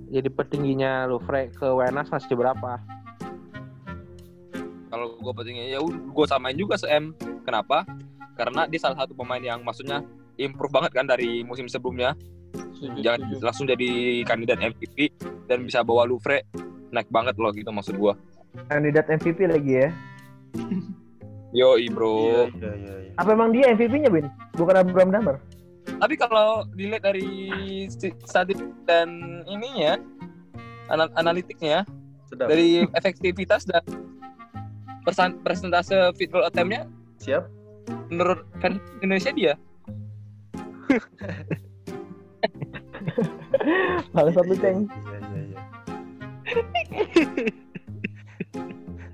jadi 0.08 0.28
petingginya 0.32 1.06
lu 1.10 1.18
Fre 1.22 1.50
ke 1.50 1.66
Wenas 1.66 2.06
masih 2.08 2.38
berapa? 2.38 2.78
Kalau 4.88 5.18
gua 5.20 5.32
pentingnya 5.34 5.68
ya 5.74 5.82
gua 6.14 6.26
samain 6.30 6.56
juga 6.56 6.78
se 6.78 6.86
M. 6.86 7.12
Kenapa? 7.42 7.82
Karena 8.38 8.70
dia 8.70 8.78
salah 8.78 9.02
satu 9.02 9.18
pemain 9.18 9.42
yang 9.42 9.66
maksudnya 9.66 10.06
improve 10.38 10.70
banget 10.70 10.94
kan 10.94 11.04
dari 11.04 11.42
musim 11.42 11.66
sebelumnya. 11.66 12.14
Setuju, 12.50 12.98
Jangan 13.00 13.20
setuju. 13.26 13.42
langsung 13.42 13.66
jadi 13.66 13.88
kandidat 14.22 14.58
MVP 14.58 14.96
dan 15.44 15.64
bisa 15.64 15.82
bawa 15.82 16.04
Louvre 16.04 16.46
naik 16.88 17.08
banget 17.08 17.34
loh 17.36 17.50
gitu 17.50 17.68
maksud 17.68 17.94
gua. 17.94 18.14
Kandidat 18.66 19.06
MVP 19.06 19.44
lagi 19.44 19.72
ya. 19.76 19.88
Iya, 21.48 21.88
bro. 21.88 22.48
iya, 22.54 22.72
iya. 22.74 22.94
iya. 23.02 23.12
Apa 23.16 23.32
emang 23.32 23.50
dia 23.50 23.68
MVP-nya, 23.68 24.08
Win? 24.08 24.28
Bukan 24.54 24.74
Abraham 24.74 25.10
Damar? 25.10 25.36
Tapi 25.88 26.14
kalau 26.14 26.68
dilihat 26.70 27.02
dari 27.02 27.26
sti- 27.86 28.14
statistik 28.22 28.68
dan 28.84 29.08
ininya 29.44 29.96
anal- 30.86 31.12
analitiknya 31.14 31.82
Sedap. 32.24 32.46
dari 32.46 32.84
efektivitas 32.92 33.64
dan 33.64 33.80
persan- 35.02 35.40
persentase 35.40 35.96
field 36.14 36.30
goal 36.30 36.44
attempt-nya 36.44 36.84
Siap? 37.16 37.48
menurut 38.08 38.44
fans 38.58 38.76
Indonesia 39.00 39.32
dia 39.32 39.52
Bangsat 44.14 44.44
lu, 44.46 44.56
Ceng. 44.58 44.78
Iya, 44.86 45.18
iya, 45.18 45.42
iya. 45.44 45.60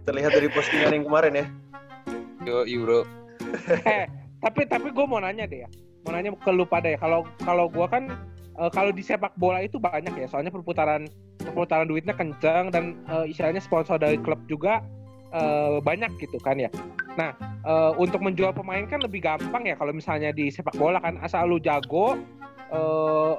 Terlihat 0.05 0.31
dari 0.37 0.49
postingan 0.53 0.93
yang 1.01 1.05
kemarin 1.09 1.35
ya. 1.35 1.47
yo 2.45 2.61
bro 2.85 3.09
eh, 3.89 4.05
tapi 4.45 4.69
tapi 4.69 4.93
gue 4.93 5.07
mau 5.09 5.17
nanya 5.17 5.49
deh 5.49 5.65
ya. 5.65 5.69
Mau 6.05 6.13
nanya 6.13 6.37
ke 6.37 6.53
lu 6.53 6.69
pada 6.69 6.93
ya. 6.93 6.99
Kalau 7.01 7.25
kalau 7.41 7.73
gue 7.73 7.87
kan 7.89 8.13
eh, 8.61 8.71
kalau 8.71 8.93
di 8.93 9.01
sepak 9.01 9.33
bola 9.41 9.65
itu 9.65 9.81
banyak 9.81 10.13
ya. 10.13 10.27
Soalnya 10.29 10.53
perputaran 10.53 11.09
perputaran 11.41 11.89
duitnya 11.89 12.13
kencang 12.13 12.69
dan 12.69 13.01
eh, 13.09 13.33
istilahnya 13.33 13.65
sponsor 13.65 13.97
dari 13.97 14.21
klub 14.21 14.37
juga 14.45 14.85
eh, 15.33 15.81
banyak 15.81 16.13
gitu 16.21 16.37
kan 16.45 16.61
ya. 16.61 16.69
Nah, 17.17 17.33
eh, 17.65 17.93
untuk 17.97 18.21
menjual 18.21 18.53
pemain 18.53 18.85
kan 18.85 19.01
lebih 19.01 19.25
gampang 19.25 19.65
ya 19.65 19.75
kalau 19.81 19.97
misalnya 19.97 20.29
di 20.37 20.53
sepak 20.53 20.77
bola 20.77 21.01
kan 21.01 21.17
asal 21.25 21.49
lu 21.49 21.57
jago 21.57 22.21
eh, 22.69 23.33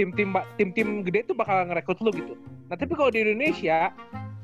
tim-tim 0.00 0.32
tim-tim 0.56 1.04
gede 1.04 1.28
tuh 1.28 1.36
bakal 1.36 1.68
ngerekrut 1.68 2.00
lu 2.00 2.08
gitu. 2.16 2.34
Nah, 2.72 2.76
tapi 2.80 2.96
kalau 2.96 3.12
di 3.12 3.20
Indonesia 3.20 3.92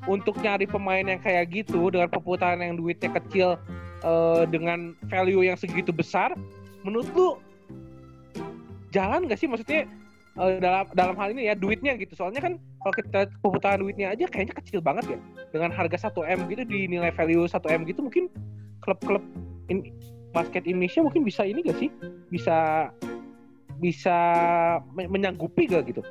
untuk 0.04 0.36
nyari 0.44 0.68
pemain 0.68 1.02
yang 1.02 1.18
kayak 1.24 1.48
gitu 1.48 1.88
dengan 1.88 2.12
perputaran 2.12 2.60
yang 2.60 2.76
duitnya 2.76 3.08
kecil 3.16 3.56
eh, 4.04 4.44
dengan 4.52 4.92
value 5.08 5.48
yang 5.48 5.56
segitu 5.56 5.96
besar, 5.96 6.36
menurut 6.84 7.08
lu 7.16 7.28
jalan 8.92 9.24
gak 9.24 9.40
sih? 9.40 9.48
Maksudnya 9.48 9.88
eh, 10.36 10.52
dalam 10.60 10.84
dalam 10.92 11.16
hal 11.16 11.32
ini 11.32 11.48
ya 11.48 11.56
duitnya 11.56 11.96
gitu. 11.96 12.12
Soalnya 12.12 12.44
kan 12.44 12.60
kalau 12.84 12.92
kita 12.92 13.20
perputaran 13.40 13.80
duitnya 13.80 14.12
aja 14.12 14.28
kayaknya 14.28 14.54
kecil 14.60 14.84
banget 14.84 15.16
ya. 15.16 15.18
Dengan 15.56 15.72
harga 15.72 16.12
1 16.12 16.12
m 16.36 16.40
gitu 16.52 16.62
dinilai 16.68 17.10
value 17.16 17.48
1 17.48 17.56
m 17.56 17.80
gitu 17.88 18.04
mungkin 18.04 18.28
klub-klub 18.84 19.24
basket 20.36 20.68
Indonesia 20.68 21.00
mungkin 21.00 21.24
bisa 21.24 21.48
ini 21.48 21.64
gak 21.64 21.80
sih? 21.80 21.88
Bisa 22.28 22.90
bisa 23.76 24.16
men- 24.92 25.10
menyanggupi 25.10 25.68
gak 25.68 25.88
gitu 25.88 26.02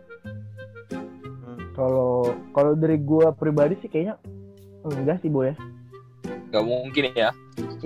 Kalau 1.76 2.32
kalau 2.56 2.72
dari 2.72 2.96
gua 2.96 3.36
pribadi 3.36 3.76
sih 3.84 3.92
kayaknya 3.92 4.16
enggak 4.88 5.20
sih, 5.20 5.28
Boy. 5.28 5.52
ya. 5.52 5.56
gak 6.56 6.64
mungkin 6.64 7.12
ya 7.12 7.36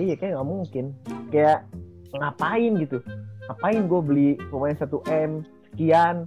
Iya, 0.00 0.14
kayak 0.16 0.32
nggak 0.38 0.48
mungkin. 0.48 0.84
Kayak 1.28 1.58
ngapain 2.16 2.72
gitu? 2.80 2.98
Ngapain 3.48 3.82
gue 3.84 4.00
beli 4.00 4.28
pemain 4.48 4.72
1 4.72 4.88
M 5.12 5.30
sekian? 5.70 6.24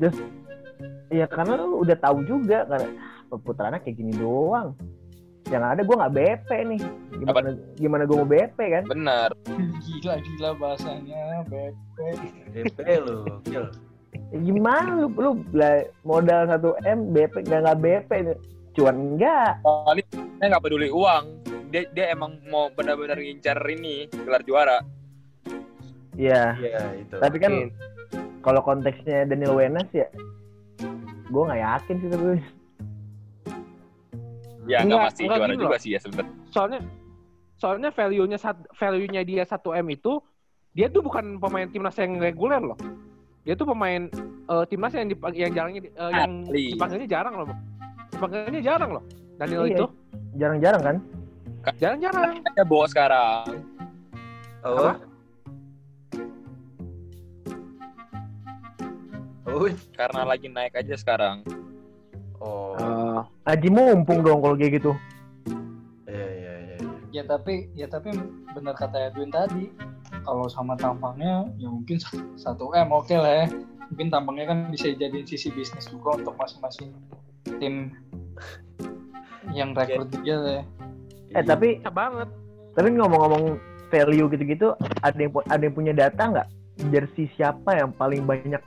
Terus 0.00 0.16
ya 1.12 1.26
karena 1.28 1.60
lu 1.60 1.84
udah 1.84 1.96
tahu 2.00 2.24
juga 2.24 2.64
karena 2.64 2.88
ah, 2.96 3.20
perputarannya 3.28 3.80
kayak 3.84 3.96
gini 4.00 4.12
doang. 4.16 4.72
Yang 5.50 5.62
ada 5.66 5.80
gue 5.82 5.96
nggak 5.98 6.14
BP 6.14 6.50
nih. 6.70 6.80
Gimana 7.20 7.48
gimana 7.76 8.02
gue 8.06 8.16
mau 8.16 8.28
BP 8.28 8.58
kan? 8.58 8.84
benar 8.86 9.28
Gila 9.82 10.14
gila 10.22 10.50
bahasanya 10.56 11.44
BP. 11.50 11.96
Lu. 13.02 13.26
Gil. 13.44 13.66
Ya 14.30 14.38
gimana 14.38 14.88
lu 14.94 15.10
lu 15.18 15.30
modal 16.06 16.46
1 16.46 16.86
M 16.86 16.98
BP 17.10 17.50
nggak 17.50 17.60
nggak 17.66 17.78
BP 17.82 18.10
cuan 18.78 19.18
enggak 19.18 19.58
kali 19.66 20.02
dia 20.38 20.46
nggak 20.46 20.62
peduli 20.62 20.88
uang 20.94 21.42
dia 21.74 21.82
dia 21.90 22.14
emang 22.14 22.38
mau 22.46 22.70
benar-benar 22.70 23.18
ngincar 23.18 23.58
ini 23.66 24.06
gelar 24.14 24.42
juara 24.46 24.78
Iya. 26.20 26.52
Iya, 26.58 26.82
itu. 27.00 27.16
Tapi 27.16 27.36
kan 27.40 27.72
kalau 28.44 28.60
konteksnya 28.60 29.24
Daniel 29.24 29.56
Wenas 29.56 29.88
ya 29.94 30.08
gue 31.30 31.42
nggak 31.46 31.62
yakin 31.62 31.94
sih 32.02 32.08
tapi 32.10 32.26
ya 34.70 34.78
nggak 34.78 34.86
Enggak, 34.86 35.02
pasti 35.04 35.20
enggak 35.26 35.38
juara 35.40 35.54
juga 35.56 35.66
loh. 35.68 35.82
sih 35.82 35.90
ya 35.90 35.98
sebenarnya 35.98 36.34
soalnya 36.48 36.80
soalnya 37.58 37.90
value-nya 37.90 38.38
value-nya 38.72 39.22
dia 39.22 39.42
1 39.42 39.52
M 39.74 39.86
itu 39.90 40.12
dia 40.70 40.86
tuh 40.86 41.02
bukan 41.02 41.36
pemain 41.36 41.66
timnas 41.66 41.98
yang 41.98 42.14
reguler 42.16 42.62
loh. 42.62 42.78
Dia 43.42 43.52
tuh 43.52 43.66
pemain 43.66 44.06
eh, 44.46 44.64
timnas 44.66 44.92
yang 44.92 45.08
dipang- 45.08 45.34
yang 45.34 45.50
jarangnya 45.50 45.82
di- 45.82 45.92
eh, 45.92 46.10
yang 46.12 46.30
dipanggilnya 46.46 47.08
jarang 47.10 47.34
loh. 47.36 47.46
Dipanggilnya 48.08 48.62
jarang 48.62 48.90
loh. 48.92 49.04
Daniel 49.34 49.64
Iya. 49.64 49.74
itu 49.74 49.84
jarang-jarang 50.36 50.80
kan 50.80 50.96
jarang-jarang. 51.74 52.32
ada 52.40 52.62
bawa 52.62 52.86
sekarang 52.86 53.44
Oh. 54.62 54.94
Oh. 59.44 59.66
karena 59.92 60.22
lagi 60.22 60.46
naik 60.46 60.72
aja 60.74 60.94
sekarang 60.94 61.42
Oh. 62.38 62.72
Eh, 63.50 63.58
Aji 63.58 63.66
mumpung 63.66 64.22
dong 64.22 64.38
kalau 64.46 64.54
kayak 64.54 64.78
gitu 64.78 64.94
Iya, 66.06 66.26
iya, 66.30 66.52
iya. 66.62 66.76
iya. 66.78 66.90
Ya 67.10 67.22
tapi 67.26 67.66
ya 67.74 67.90
tapi 67.90 68.14
benar 68.54 68.78
kata 68.78 69.10
Edwin 69.10 69.34
tadi. 69.34 69.74
Kalau 70.22 70.46
sama 70.46 70.78
tampangnya 70.78 71.50
ya 71.58 71.66
mungkin 71.66 71.98
satu 72.38 72.70
M 72.70 72.94
oke 72.94 73.10
lah 73.18 73.42
ya. 73.42 73.46
Mungkin 73.90 74.06
tampangnya 74.14 74.46
kan 74.54 74.58
bisa 74.70 74.94
jadiin 74.94 75.26
sisi 75.26 75.50
bisnis 75.50 75.90
juga 75.90 76.14
untuk 76.22 76.38
masing-masing 76.38 76.94
tim 77.58 77.90
yang 79.50 79.74
rekrut 79.74 80.06
dia 80.22 80.36
lah 80.38 80.52
ya. 80.60 80.64
eh 81.34 81.42
tapi 81.42 81.82
bisa 81.82 81.90
banget. 81.90 82.28
tapi 82.78 82.88
ngomong-ngomong 82.94 83.58
value 83.90 84.30
gitu-gitu 84.30 84.78
ada 85.02 85.18
yang 85.18 85.32
ada 85.50 85.62
yang 85.66 85.74
punya 85.74 85.90
data 85.90 86.22
nggak 86.22 86.48
jersey 86.94 87.26
siapa 87.34 87.74
yang 87.74 87.90
paling 87.98 88.22
banyak 88.22 88.62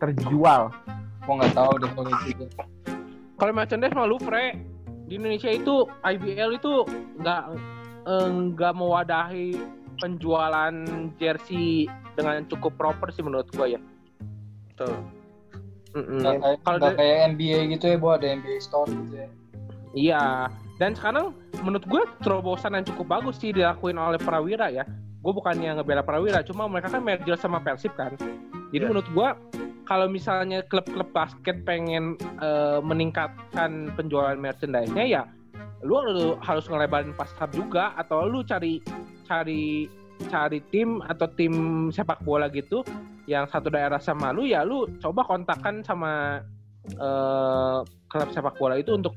terjual 0.00 0.72
Gua 1.24 1.34
nggak 1.40 1.52
tahu 1.56 1.72
deh 1.80 1.90
kalau 1.92 2.12
itu. 2.28 2.44
Kalau 3.34 3.52
merchandise 3.52 3.94
mah 3.94 4.06
Louvre 4.06 4.54
di 5.10 5.20
Indonesia 5.20 5.50
itu 5.50 5.84
IBL 6.02 6.56
itu 6.56 6.86
nggak 7.20 7.42
eh, 8.06 8.28
nggak 8.54 8.72
mewadahi 8.74 9.58
penjualan 9.98 10.74
jersey 11.18 11.86
dengan 12.14 12.46
cukup 12.50 12.74
proper 12.78 13.10
sih 13.10 13.22
menurut 13.22 13.46
gua 13.54 13.74
ya. 13.74 13.80
Tuh. 14.78 14.98
Mm-mm. 15.94 16.22
Nggak 16.22 16.34
kayak, 16.42 16.58
Kalau 16.66 16.90
kayak 16.98 17.18
NBA 17.38 17.58
gitu 17.78 17.84
ya, 17.94 17.96
Bu 17.98 18.18
ada 18.18 18.26
NBA 18.26 18.58
store 18.58 18.90
gitu 18.90 19.14
ya. 19.14 19.28
Iya, 19.94 20.24
dan 20.82 20.98
sekarang 20.98 21.38
menurut 21.62 21.86
gue 21.86 22.02
terobosan 22.26 22.74
yang 22.74 22.82
cukup 22.82 23.06
bagus 23.06 23.38
sih 23.38 23.54
dilakuin 23.54 23.94
oleh 23.94 24.18
Prawira 24.18 24.66
ya. 24.66 24.82
Gue 25.22 25.32
bukannya 25.32 25.78
ngebela 25.78 26.02
Prawira, 26.02 26.42
cuma 26.42 26.66
mereka 26.66 26.90
kan 26.90 27.00
merger 27.00 27.38
sama 27.38 27.62
Persib 27.62 27.94
kan. 27.94 28.18
Jadi 28.74 28.82
Iya. 28.82 28.90
menurut 28.90 29.06
gue 29.06 29.28
kalau 29.84 30.08
misalnya 30.08 30.64
klub-klub 30.66 31.08
basket 31.12 31.62
pengen 31.68 32.16
eh, 32.40 32.80
meningkatkan 32.80 33.92
penjualan 33.96 34.36
merchandise-nya 34.36 35.04
ya 35.04 35.22
lu, 35.84 36.00
lu 36.08 36.26
harus 36.40 36.64
ngelebarin 36.68 37.12
pasar 37.12 37.48
juga 37.52 37.92
atau 38.00 38.24
lu 38.24 38.40
cari 38.44 38.80
cari 39.28 39.88
cari 40.30 40.58
tim 40.72 41.04
atau 41.04 41.28
tim 41.36 41.54
sepak 41.92 42.24
bola 42.24 42.48
gitu 42.48 42.80
yang 43.28 43.48
satu 43.48 43.68
daerah 43.68 44.00
sama 44.00 44.32
lu 44.32 44.48
ya 44.48 44.64
lu 44.64 44.88
coba 45.00 45.24
kontakkan 45.28 45.84
sama 45.84 46.40
eh, 46.88 47.78
klub 48.08 48.30
sepak 48.32 48.56
bola 48.56 48.80
itu 48.80 48.96
untuk 48.96 49.12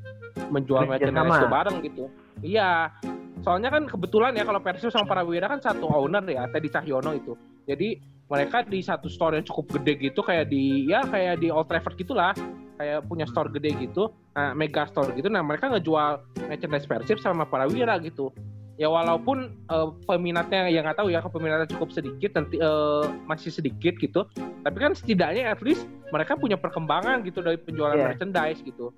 menjual 0.50 0.86
merchandise 0.86 1.40
itu 1.42 1.50
bareng 1.50 1.78
gitu. 1.82 2.06
Iya. 2.46 2.94
Soalnya 3.42 3.70
kan 3.70 3.86
kebetulan 3.86 4.34
ya 4.34 4.44
kalau 4.44 4.62
Persib 4.62 4.90
sama 4.90 5.06
Prawira 5.08 5.48
kan 5.50 5.62
satu 5.62 5.88
owner 5.88 6.26
ya, 6.26 6.50
Teddy 6.50 6.70
Cahyono 6.70 7.14
itu. 7.14 7.34
Jadi 7.70 7.98
mereka 8.28 8.62
di 8.62 8.80
satu 8.80 9.08
store 9.08 9.40
yang 9.40 9.46
cukup 9.46 9.80
gede 9.80 10.12
gitu 10.12 10.20
kayak 10.20 10.48
di 10.48 10.86
ya 10.86 11.04
kayak 11.04 11.40
di 11.40 11.48
Old 11.48 11.68
Trafford 11.68 11.96
gitulah. 11.96 12.36
Kayak 12.78 13.10
punya 13.10 13.26
store 13.26 13.50
gede 13.50 13.74
gitu, 13.82 14.14
nah, 14.38 14.54
mega 14.54 14.86
store 14.86 15.10
gitu. 15.18 15.34
Nah, 15.34 15.42
mereka 15.42 15.66
ngejual 15.66 16.22
merchandise 16.46 16.86
Persib 16.86 17.18
sama 17.18 17.44
Prawira 17.44 17.98
gitu. 17.98 18.30
ya 18.78 18.94
walaupun 18.94 19.58
eh, 19.66 19.88
peminatnya 20.06 20.70
ya 20.70 20.86
nggak 20.86 21.02
tahu 21.02 21.10
ya 21.10 21.18
peminatnya 21.26 21.66
cukup 21.66 21.90
sedikit 21.90 22.38
nanti 22.38 22.62
eh, 22.62 23.06
masih 23.26 23.50
sedikit 23.50 23.98
gitu 23.98 24.22
tapi 24.62 24.78
kan 24.78 24.94
setidaknya 24.94 25.50
at 25.50 25.58
least 25.66 25.90
mereka 26.14 26.38
punya 26.38 26.62
perkembangan 26.62 27.26
gitu 27.26 27.42
dari 27.42 27.58
penjualan 27.58 27.98
Iya. 27.98 28.14
merchandise 28.14 28.62
gitu 28.62 28.94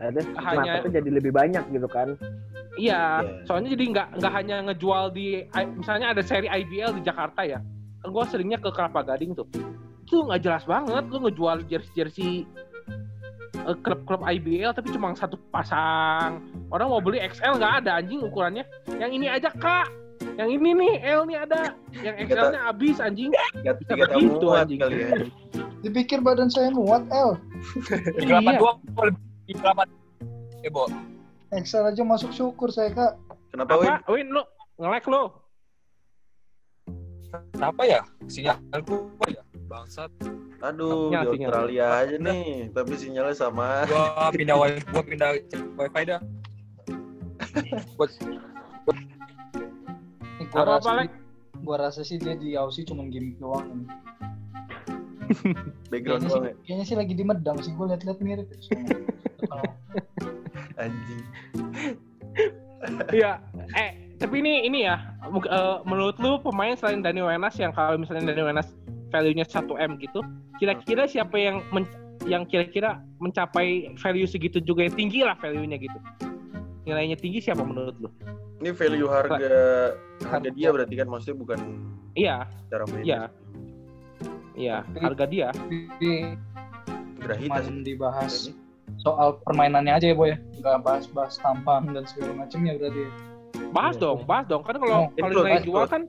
ada 0.00 0.24
Hanya- 0.40 0.80
jadi 0.80 1.10
lebih 1.12 1.36
banyak 1.36 1.60
gitu 1.68 1.84
kan 1.92 2.16
iya 2.80 3.20
Iya. 3.20 3.44
soalnya 3.44 3.76
jadi 3.76 3.84
nggak 3.92 4.08
nggak 4.16 4.32
hanya 4.32 4.56
ngejual 4.64 5.04
di 5.12 5.44
misalnya 5.76 6.16
ada 6.16 6.24
seri 6.24 6.48
IBL 6.48 6.96
di 6.96 7.02
Jakarta 7.04 7.44
ya 7.44 7.60
gue 8.08 8.24
seringnya 8.26 8.58
ke 8.58 8.70
Kelapa 8.70 9.00
Gading 9.02 9.32
tuh 9.32 9.46
itu 10.02 10.24
nggak 10.24 10.40
jelas 10.40 10.64
banget 10.64 11.04
lu 11.08 11.20
ngejual 11.20 11.56
jersey 11.64 11.92
jersey 11.94 12.32
eh, 13.58 13.76
klub-klub 13.78 14.20
IBL 14.20 14.72
tapi 14.72 14.88
cuma 14.88 15.12
satu 15.12 15.36
pasang 15.50 16.40
orang 16.68 16.88
mau 16.88 16.98
beli 16.98 17.20
XL 17.20 17.56
nggak 17.56 17.84
ada 17.84 18.00
anjing 18.00 18.20
ukurannya 18.20 18.64
yang 18.96 19.10
ini 19.10 19.28
aja 19.28 19.52
kak 19.52 19.88
yang 20.34 20.48
ini 20.48 20.70
nih 20.70 20.94
L 21.14 21.26
nih 21.26 21.38
ada 21.40 21.74
yang 21.98 22.14
XL-nya 22.20 22.60
habis 22.64 22.98
anjing 22.98 23.30
Bisa 23.58 23.74
begitu, 23.98 24.46
anjing. 24.50 24.78
kali 24.78 24.96
ya. 24.98 25.08
Dipikir 25.78 26.18
badan 26.18 26.46
saya 26.46 26.70
muat, 26.70 27.06
L. 27.08 27.38
Di 28.18 28.26
Iya. 28.26 28.38
delapan 28.38 28.54
dua 28.58 28.72
di 29.46 29.52
delapan. 29.54 29.86
Eh, 30.62 30.70
Bo. 30.70 30.86
Excel 31.50 31.86
aja 31.86 32.02
masuk 32.02 32.30
syukur 32.30 32.70
saya, 32.70 32.90
Kak. 32.90 33.12
Kenapa 33.50 33.78
Win? 33.78 33.90
apa 33.90 34.10
Win 34.10 34.28
lu 34.30 34.42
nge-like 34.76 35.06
lu 35.06 35.22
Kenapa 37.52 37.82
ya? 37.84 38.00
Sinyalku 38.26 39.10
apa 39.18 39.26
ya? 39.30 39.42
Bangsat. 39.68 40.10
Aduh, 40.58 41.06
Sinyal, 41.08 41.22
di 41.22 41.28
sinyal. 41.36 41.48
Australia 41.48 41.86
aja 42.02 42.16
nih, 42.18 42.46
tapi 42.72 42.92
sinyalnya 42.94 43.36
sama. 43.36 43.86
Gua 43.86 44.26
pindah 44.30 44.56
wifi, 44.58 44.82
gua 44.90 45.02
pindah 45.02 45.30
wifi 45.78 46.02
dah. 46.04 46.20
Buat 47.94 48.10
gua 48.18 48.96
Apa, 50.48 50.62
rasa, 50.64 50.88
apa, 50.88 50.98
Lek? 51.04 51.10
gua 51.60 51.76
rasa 51.78 52.00
sih 52.02 52.16
dia 52.16 52.34
di 52.34 52.56
Aussie 52.56 52.82
cuma 52.82 53.04
gimmick 53.06 53.36
doang. 53.38 53.84
Background 55.92 56.24
Kayaknya 56.24 56.26
sih, 56.26 56.32
doang 56.32 56.44
ya. 56.48 56.54
kayaknya 56.64 56.84
sih 56.88 56.96
lagi 56.96 57.12
di 57.14 57.22
Medang 57.22 57.58
sih, 57.60 57.72
gua 57.76 57.86
liat-liat 57.92 58.18
mirip. 58.18 58.48
Anjing. 60.80 61.22
Iya, 63.12 63.42
eh 63.74 63.90
tapi 64.18 64.42
ini 64.42 64.66
ini 64.66 64.84
ya, 64.84 64.98
eh, 65.24 65.76
menurut 65.86 66.18
lu 66.18 66.42
pemain 66.42 66.74
selain 66.74 67.00
Dani 67.00 67.22
Wenas 67.22 67.54
yang 67.56 67.70
kalau 67.70 67.96
misalnya 67.96 68.34
Dani 68.34 68.42
Wenas 68.50 68.68
value-nya 69.08 69.46
1 69.46 69.78
m 69.78 69.96
gitu, 70.02 70.20
kira-kira 70.58 71.06
siapa 71.06 71.38
yang 71.38 71.62
men- 71.70 71.88
yang 72.26 72.44
kira-kira 72.44 72.98
mencapai 73.22 73.94
value 73.96 74.26
segitu 74.28 74.58
juga 74.60 74.84
yang 74.84 74.94
tinggi 74.94 75.22
lah 75.22 75.38
value-nya 75.38 75.78
gitu. 75.78 75.98
Nilainya 76.84 77.16
tinggi 77.16 77.38
siapa 77.40 77.62
menurut 77.62 77.94
lu? 78.02 78.10
Ini 78.58 78.74
value 78.74 79.06
harga 79.06 79.38
harga 80.26 80.50
dia 80.50 80.68
berarti 80.74 80.94
kan 80.98 81.06
maksudnya 81.06 81.36
bukan 81.38 81.58
Iya, 82.18 82.36
cara 82.66 82.84
mainnya. 82.90 83.06
Iya. 83.06 83.20
iya, 84.58 84.76
harga 84.98 85.24
dia. 85.30 85.48
Tapi 85.54 86.34
Grahita 87.22 87.62
sih. 87.62 87.70
cuman 87.70 87.82
dibahas 87.86 88.32
soal 88.98 89.38
permainannya 89.46 89.94
aja 89.94 90.06
ya, 90.10 90.16
Boy. 90.18 90.34
ya. 90.34 90.36
Nggak 90.58 90.76
bahas-bahas 90.82 91.38
tampang 91.38 91.94
dan 91.94 92.02
segala 92.10 92.34
macamnya 92.34 92.74
berarti. 92.74 93.04
Bahas 93.70 93.94
Iya. 93.94 94.02
dong, 94.02 94.18
bahas 94.24 94.44
dong. 94.46 94.62
Kan 94.62 94.76
kalau 94.76 94.96
Oh, 94.98 95.08
kalau 95.14 95.44
nilai 95.44 95.60
jual 95.62 95.84
kan 95.84 96.02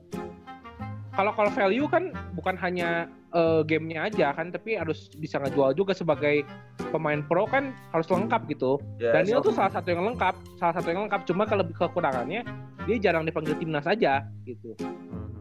kalau 1.10 1.32
kalau 1.34 1.50
value 1.50 1.86
kan 1.86 2.04
bukan 2.32 2.54
hanya 2.56 3.04
eh, 3.30 3.62
gamenya 3.62 4.10
aja 4.10 4.34
kan, 4.34 4.50
tapi 4.50 4.74
harus 4.74 5.06
bisa 5.14 5.38
ngejual 5.38 5.70
juga 5.72 5.94
sebagai 5.94 6.42
pemain 6.90 7.22
pro 7.22 7.46
kan 7.46 7.70
harus 7.90 8.10
lengkap 8.10 8.42
gitu. 8.48 8.82
Ya, 8.98 9.14
Daniel 9.14 9.38
so- 9.38 9.46
tuh 9.46 9.54
salah 9.54 9.70
satu 9.70 9.86
yang 9.88 10.02
lengkap, 10.04 10.34
salah 10.56 10.74
satu 10.74 10.90
yang 10.90 11.06
lengkap. 11.06 11.20
Cuma 11.24 11.46
kalau 11.46 11.62
kekurangannya 11.64 12.42
dia 12.82 12.96
jarang 12.98 13.22
dipanggil 13.22 13.54
timnas 13.54 13.86
aja 13.86 14.24
gitu. 14.42 14.74
Hmm. 14.80 14.98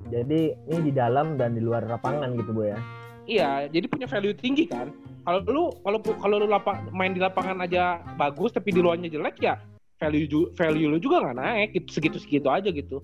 jadi 0.09 0.57
ini 0.65 0.77
di 0.83 0.91
dalam 0.91 1.33
dan 1.33 1.53
di 1.53 1.61
luar 1.61 1.85
lapangan 1.85 2.33
gitu 2.33 2.49
bu 2.51 2.65
ya 2.65 2.77
Iya, 3.23 3.69
jadi 3.69 3.85
punya 3.85 4.05
value 4.05 4.33
tinggi 4.33 4.65
kan. 4.65 4.89
Kalau 5.21 5.39
lu 5.45 5.63
kalau 5.79 6.01
kalau 6.17 6.35
lu 6.37 6.47
lapang, 6.47 6.89
main 6.89 7.13
di 7.13 7.21
lapangan 7.21 7.61
aja 7.61 8.01
bagus 8.17 8.49
tapi 8.49 8.69
di 8.69 8.81
luarnya 8.81 9.05
jelek 9.05 9.37
ya 9.37 9.53
value 9.99 10.25
ju- 10.25 10.49
value 10.55 10.87
lu 10.87 10.97
juga 10.97 11.19
nggak 11.21 11.37
naik 11.37 11.69
gitu 11.75 11.87
segitu 11.91 12.17
segitu 12.17 12.47
aja 12.47 12.69
gitu. 12.69 13.03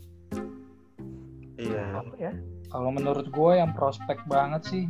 Iya. 1.56 1.84
apa 1.96 2.14
ya 2.18 2.32
Kalau 2.66 2.92
menurut 2.92 3.28
gue 3.30 3.52
yang 3.56 3.72
prospek 3.72 4.20
banget 4.26 4.62
sih 4.66 4.84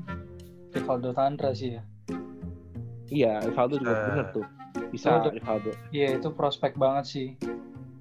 Rivaldo 0.71 1.13
Tandra 1.13 1.53
sih 1.53 1.77
ya. 1.77 1.83
Iya, 3.05 3.33
Rivaldo 3.43 3.77
juga 3.77 3.93
Eh. 3.93 4.01
bener 4.07 4.25
tuh. 4.31 4.45
Bisa 4.89 5.19
Betul. 5.19 5.37
Rivaldo. 5.37 5.71
Iya 5.89 6.17
itu 6.17 6.27
prospek 6.29 6.73
banget 6.75 7.05
sih. 7.05 7.27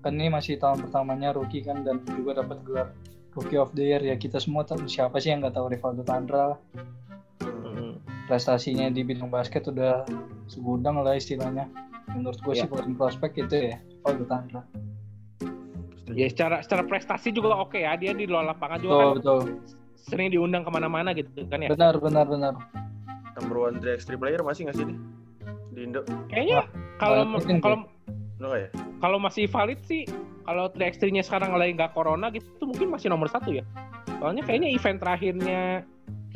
Kan 0.00 0.16
ini 0.16 0.28
masih 0.28 0.56
tahun 0.56 0.80
pertamanya 0.80 1.32
rookie 1.32 1.60
kan 1.60 1.80
dan 1.80 2.00
juga 2.06 2.40
dapat 2.40 2.60
gelar 2.62 2.88
Rookie 3.30 3.58
of 3.58 3.72
the 3.72 3.84
Year 3.84 4.00
ya 4.00 4.14
kita 4.14 4.38
semua 4.38 4.62
tahu 4.62 4.86
siapa 4.86 5.18
sih 5.18 5.28
yang 5.28 5.42
nggak 5.42 5.54
tahu 5.54 5.66
Rivaldo 5.68 6.00
Tandra 6.02 6.56
Mm. 7.42 7.98
prestasinya 8.24 8.88
di 8.88 9.02
bidang 9.02 9.28
basket 9.28 9.66
udah 9.66 10.06
segudang 10.46 10.96
lah 10.98 11.12
istilahnya. 11.12 11.68
Menurut 12.08 12.38
gue 12.38 12.54
sih 12.54 12.64
Iya. 12.64 12.72
paling 12.72 12.94
prospek 12.94 13.44
itu 13.44 13.56
ya 13.68 13.76
Rivaldo 14.04 14.24
Tandra. 14.28 14.60
Ya 16.12 16.28
secara 16.28 16.60
secara 16.60 16.84
prestasi 16.84 17.32
juga 17.32 17.56
oke 17.56 17.80
ya 17.80 17.96
dia 17.96 18.12
di 18.12 18.28
luar 18.28 18.52
lapangan 18.52 18.76
juga 18.84 18.92
Betul 18.92 19.00
kan 19.00 19.16
betul. 19.16 19.40
sering 19.96 20.28
diundang 20.28 20.62
ke 20.68 20.70
mana-mana 20.70 21.16
gitu 21.16 21.48
kan 21.48 21.64
ya. 21.64 21.72
Benar 21.72 21.96
benar 21.96 22.28
benar. 22.28 22.52
Number 23.40 23.56
one 23.56 23.80
3x3 23.80 24.20
player 24.20 24.44
masih 24.44 24.68
nggak 24.68 24.76
sih 24.76 24.84
di, 24.84 24.94
di 25.72 25.80
Indo? 25.88 26.04
Kayaknya 26.28 26.68
kalau 27.00 27.24
kalau 28.36 28.56
ya? 28.60 28.68
kalau 29.00 29.16
masih 29.16 29.48
valid 29.48 29.80
sih 29.88 30.04
kalau 30.44 30.68
3x3-nya 30.76 31.24
sekarang 31.24 31.56
lagi 31.56 31.72
nggak 31.72 31.96
corona 31.96 32.28
gitu 32.28 32.68
mungkin 32.68 32.92
masih 32.92 33.08
nomor 33.08 33.32
satu 33.32 33.56
ya. 33.56 33.64
Soalnya 34.20 34.44
kayaknya 34.44 34.68
event 34.76 35.00
terakhirnya 35.00 35.62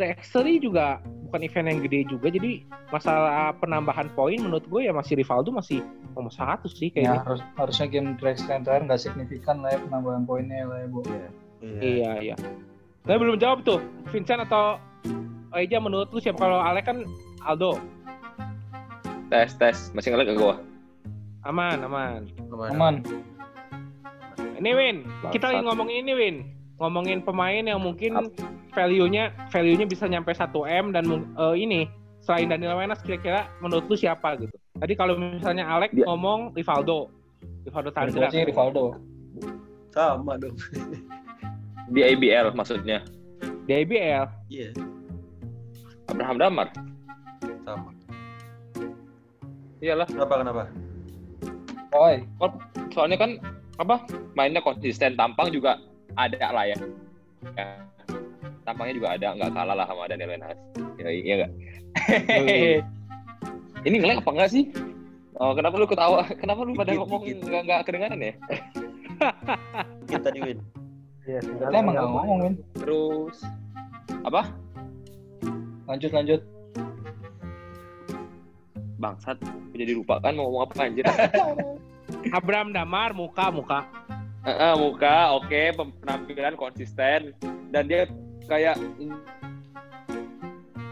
3x3 0.01 0.65
juga 0.65 1.05
bukan 1.29 1.45
event 1.45 1.69
yang 1.69 1.79
gede 1.85 2.01
juga 2.09 2.33
jadi 2.33 2.65
masalah 2.89 3.53
penambahan 3.61 4.09
poin 4.17 4.41
menurut 4.41 4.65
gue 4.65 4.89
ya 4.89 4.97
masih 4.97 5.21
Rivaldo 5.21 5.53
masih 5.53 5.85
nomor 6.19 6.35
satu 6.35 6.67
sih 6.67 6.91
Ya 6.91 7.15
kayaknya. 7.15 7.23
harus 7.23 7.41
harusnya 7.55 7.87
game 7.87 8.19
Drex 8.19 8.43
terakhir 8.43 8.83
nggak 8.91 9.01
signifikan 9.01 9.63
lah 9.63 9.71
ya 9.71 9.79
penambahan 9.87 10.27
poinnya 10.27 10.67
lah 10.67 10.83
ya 10.83 10.87
bu. 10.91 11.01
Iya. 11.07 11.29
Iya 11.79 12.13
iya. 12.19 12.37
Saya 13.07 13.17
belum 13.17 13.39
jawab 13.39 13.63
tuh 13.63 13.79
Vincent 14.11 14.43
atau 14.43 14.83
Eja 15.55 15.81
menurut 15.81 16.11
lu 16.13 16.19
siapa 16.21 16.37
kalau 16.37 16.61
Alek 16.61 16.85
kan 16.85 17.07
Aldo 17.47 17.79
Tes, 19.29 19.55
tes. 19.57 19.93
Masih 19.93 20.11
ngelag 20.13 20.35
gak 20.35 20.39
gua? 20.41 20.55
aman 21.47 21.81
aman. 21.81 22.27
Aman. 22.53 22.69
Aman. 22.75 22.95
Ini 24.59 24.71
Win, 24.75 24.97
kita 25.31 25.55
lagi 25.55 25.63
ngomongin 25.65 26.03
ini 26.03 26.13
Win, 26.19 26.37
ngomongin 26.83 27.23
pemain 27.23 27.63
yang 27.63 27.79
mungkin 27.79 28.35
value-nya 28.75 29.31
value-nya 29.49 29.87
bisa 29.87 30.11
nyampe 30.11 30.35
1 30.35 30.51
m 30.67 30.91
dan 30.91 31.05
eh, 31.15 31.55
ini 31.57 31.87
selain 32.21 32.51
Daniel 32.51 32.77
Wenas 32.77 32.99
kira-kira 33.01 33.47
menurut 33.63 33.87
lu 33.87 33.97
siapa 33.97 34.35
gitu? 34.37 34.53
Tadi 34.79 34.95
kalau 34.95 35.15
misalnya 35.19 35.67
Alex 35.67 35.91
Dia- 35.91 36.07
ngomong 36.07 36.55
Rivaldo, 36.55 37.11
Rivaldo 37.67 37.91
Tandra. 37.91 38.31
sih 38.31 38.47
Rivaldo. 38.47 38.95
Sama 39.91 40.39
dong. 40.39 40.55
Di 41.95 42.01
ABL 42.05 42.55
maksudnya. 42.55 43.03
Di 43.67 43.73
IBL. 43.85 44.25
Iya, 44.49 44.71
Abraham 46.09 46.37
Damar. 46.41 46.69
sama. 47.65 47.93
Iyalah. 49.85 50.07
Kenapa 50.09 50.35
kenapa? 50.41 50.63
Oi, 51.93 52.17
Soalnya 52.93 53.17
kan 53.21 53.31
apa? 53.77 54.05
Mainnya 54.37 54.61
konsisten, 54.65 55.17
tampang 55.17 55.53
juga 55.53 55.77
ada 56.17 56.49
lah 56.53 56.65
ya. 56.65 56.77
ya. 57.57 57.67
Tampangnya 58.65 58.95
juga 58.97 59.09
ada, 59.17 59.27
nggak 59.37 59.53
kalah 59.53 59.75
lah 59.77 59.87
sama 59.89 60.09
Daniel 60.09 60.33
Wenas. 60.33 60.59
Ya, 61.01 61.09
iya 61.13 61.35
nggak? 61.45 61.53
Ini 63.87 63.97
ngelag 64.03 64.27
apa 64.27 64.31
enggak 64.35 64.51
sih? 64.51 64.65
Oh, 65.39 65.55
kenapa 65.55 65.79
lu 65.79 65.87
ketawa? 65.87 66.27
Kenapa 66.43 66.67
lu 66.67 66.75
pada 66.75 66.91
ngomong 66.99 67.23
nggak 67.23 67.63
nggak 67.63 67.81
kedengaran 67.87 68.19
ya? 68.19 68.35
Kita 70.11 70.29
di 70.35 70.41
win. 70.43 70.59
Iya, 71.29 71.41
kita 71.45 71.71
emang 71.71 71.95
nggak 71.95 72.09
ngomong 72.11 72.39
Win. 72.43 72.55
Terus 72.75 73.37
apa? 74.27 74.51
Lanjut 75.87 76.11
lanjut. 76.11 76.41
Bangsat, 78.99 79.39
jadi 79.79 79.95
lupa 79.95 80.19
kan 80.19 80.35
mau 80.35 80.51
ngomong 80.51 80.63
apa 80.67 80.91
anjir. 80.91 81.07
Abraham 82.39 82.75
Damar 82.75 83.15
muka 83.15 83.47
muka. 83.55 83.81
Heeh, 84.43 84.75
muka 84.75 85.39
oke, 85.39 85.63
penampilan 86.03 86.59
konsisten 86.59 87.31
dan 87.71 87.87
dia 87.87 88.11
kayak 88.51 88.75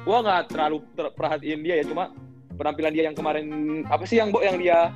gua 0.07 0.22
nggak 0.22 0.55
terlalu 0.55 0.87
ter- 0.95 1.14
perhatiin 1.18 1.66
dia 1.66 1.82
ya, 1.82 1.84
cuma 1.91 2.14
penampilan 2.57 2.90
dia 2.90 3.04
yang 3.04 3.14
kemarin 3.14 3.46
apa 3.84 4.02
sih 4.02 4.16
yang 4.16 4.28
Bo 4.28 4.40
yang 4.40 4.57
dia 4.57 4.90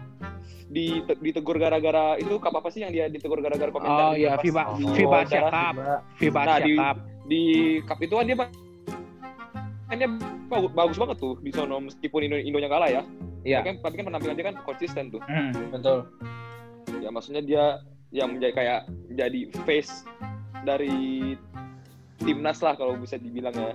di 0.66 0.86
ditegur 1.18 1.56
gara-gara 1.56 2.14
itu 2.16 2.36
cup 2.36 2.54
apa 2.54 2.68
sih 2.68 2.80
yang 2.80 2.90
dia 2.90 3.06
ditegur 3.06 3.38
gara-gara 3.38 3.68
komentar 3.68 4.06
Oh 4.06 4.14
iya 4.14 4.34
pas 4.34 4.42
FIBA 4.42 4.62
di 4.72 4.84
FIBA? 4.94 5.16
Asia 5.20 5.40
Cup, 5.44 5.74
FIBA 6.16 6.40
Nah, 6.40 6.46
Asia 6.52 6.64
di- 6.64 6.76
Cup. 6.76 6.96
di 7.26 7.42
cup 7.84 7.98
itu 8.00 8.14
kan 8.14 8.24
dia 8.24 8.36
mainnya 9.86 10.08
bagus, 10.46 10.70
bagus 10.72 10.96
banget 10.96 11.16
tuh 11.18 11.34
di 11.38 11.50
sono 11.50 11.76
meskipun 11.80 12.20
Indo 12.22 12.36
Indonya 12.38 12.68
kalah 12.68 12.88
ya. 12.88 13.02
Iya. 13.40 13.58
Tapi 13.58 13.66
kan, 13.66 13.76
tapi 13.80 13.94
kan 13.96 14.04
penampilan 14.06 14.34
dia 14.34 14.46
kan 14.46 14.56
konsisten 14.62 15.04
tuh. 15.08 15.22
Hmm, 15.24 15.50
betul. 15.70 15.98
Ya 16.98 17.08
maksudnya 17.08 17.40
dia 17.40 17.64
yang 18.10 18.30
menjadi 18.30 18.52
kayak 18.52 18.80
jadi 19.10 19.40
face 19.64 20.02
dari 20.60 21.34
timnas 22.20 22.60
lah 22.60 22.74
kalau 22.74 22.94
bisa 22.94 23.16
dibilang 23.16 23.52
ya 23.52 23.72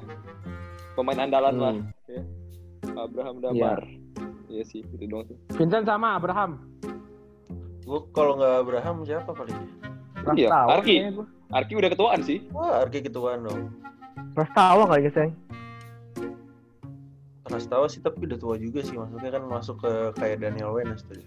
pemain 0.94 1.20
andalan 1.20 1.56
lah 1.56 1.74
Hmm. 1.74 1.92
ya. 2.08 2.22
Abraham 2.94 3.42
Damar 3.42 3.82
iya 4.50 4.64
sih 4.64 4.86
itu 4.86 5.06
doang 5.10 5.26
sih 5.26 5.38
Vincent 5.58 5.88
sama 5.90 6.16
Abraham. 6.16 6.62
Gue 7.86 8.02
kalau 8.18 8.38
nggak 8.42 8.54
Abraham 8.66 9.06
siapa 9.06 9.30
paling? 9.30 9.58
iya 10.38 10.50
Arki. 10.50 11.06
Arki 11.54 11.74
udah 11.78 11.90
ketuaan 11.94 12.22
sih 12.26 12.42
Wah, 12.50 12.82
Arki 12.82 13.06
ketuaan 13.06 13.46
dong. 13.46 13.70
Prastawa 14.34 14.90
kali 14.90 15.06
Seng. 15.14 15.32
Prastawa 17.46 17.86
sih 17.86 18.02
tapi 18.02 18.26
udah 18.26 18.42
tua 18.42 18.58
juga 18.58 18.82
sih 18.82 18.98
maksudnya 18.98 19.38
kan 19.38 19.44
masuk 19.46 19.86
ke 19.86 19.92
kayak 20.18 20.42
Daniel 20.42 20.74
Wenas 20.74 21.06
tuh. 21.06 21.22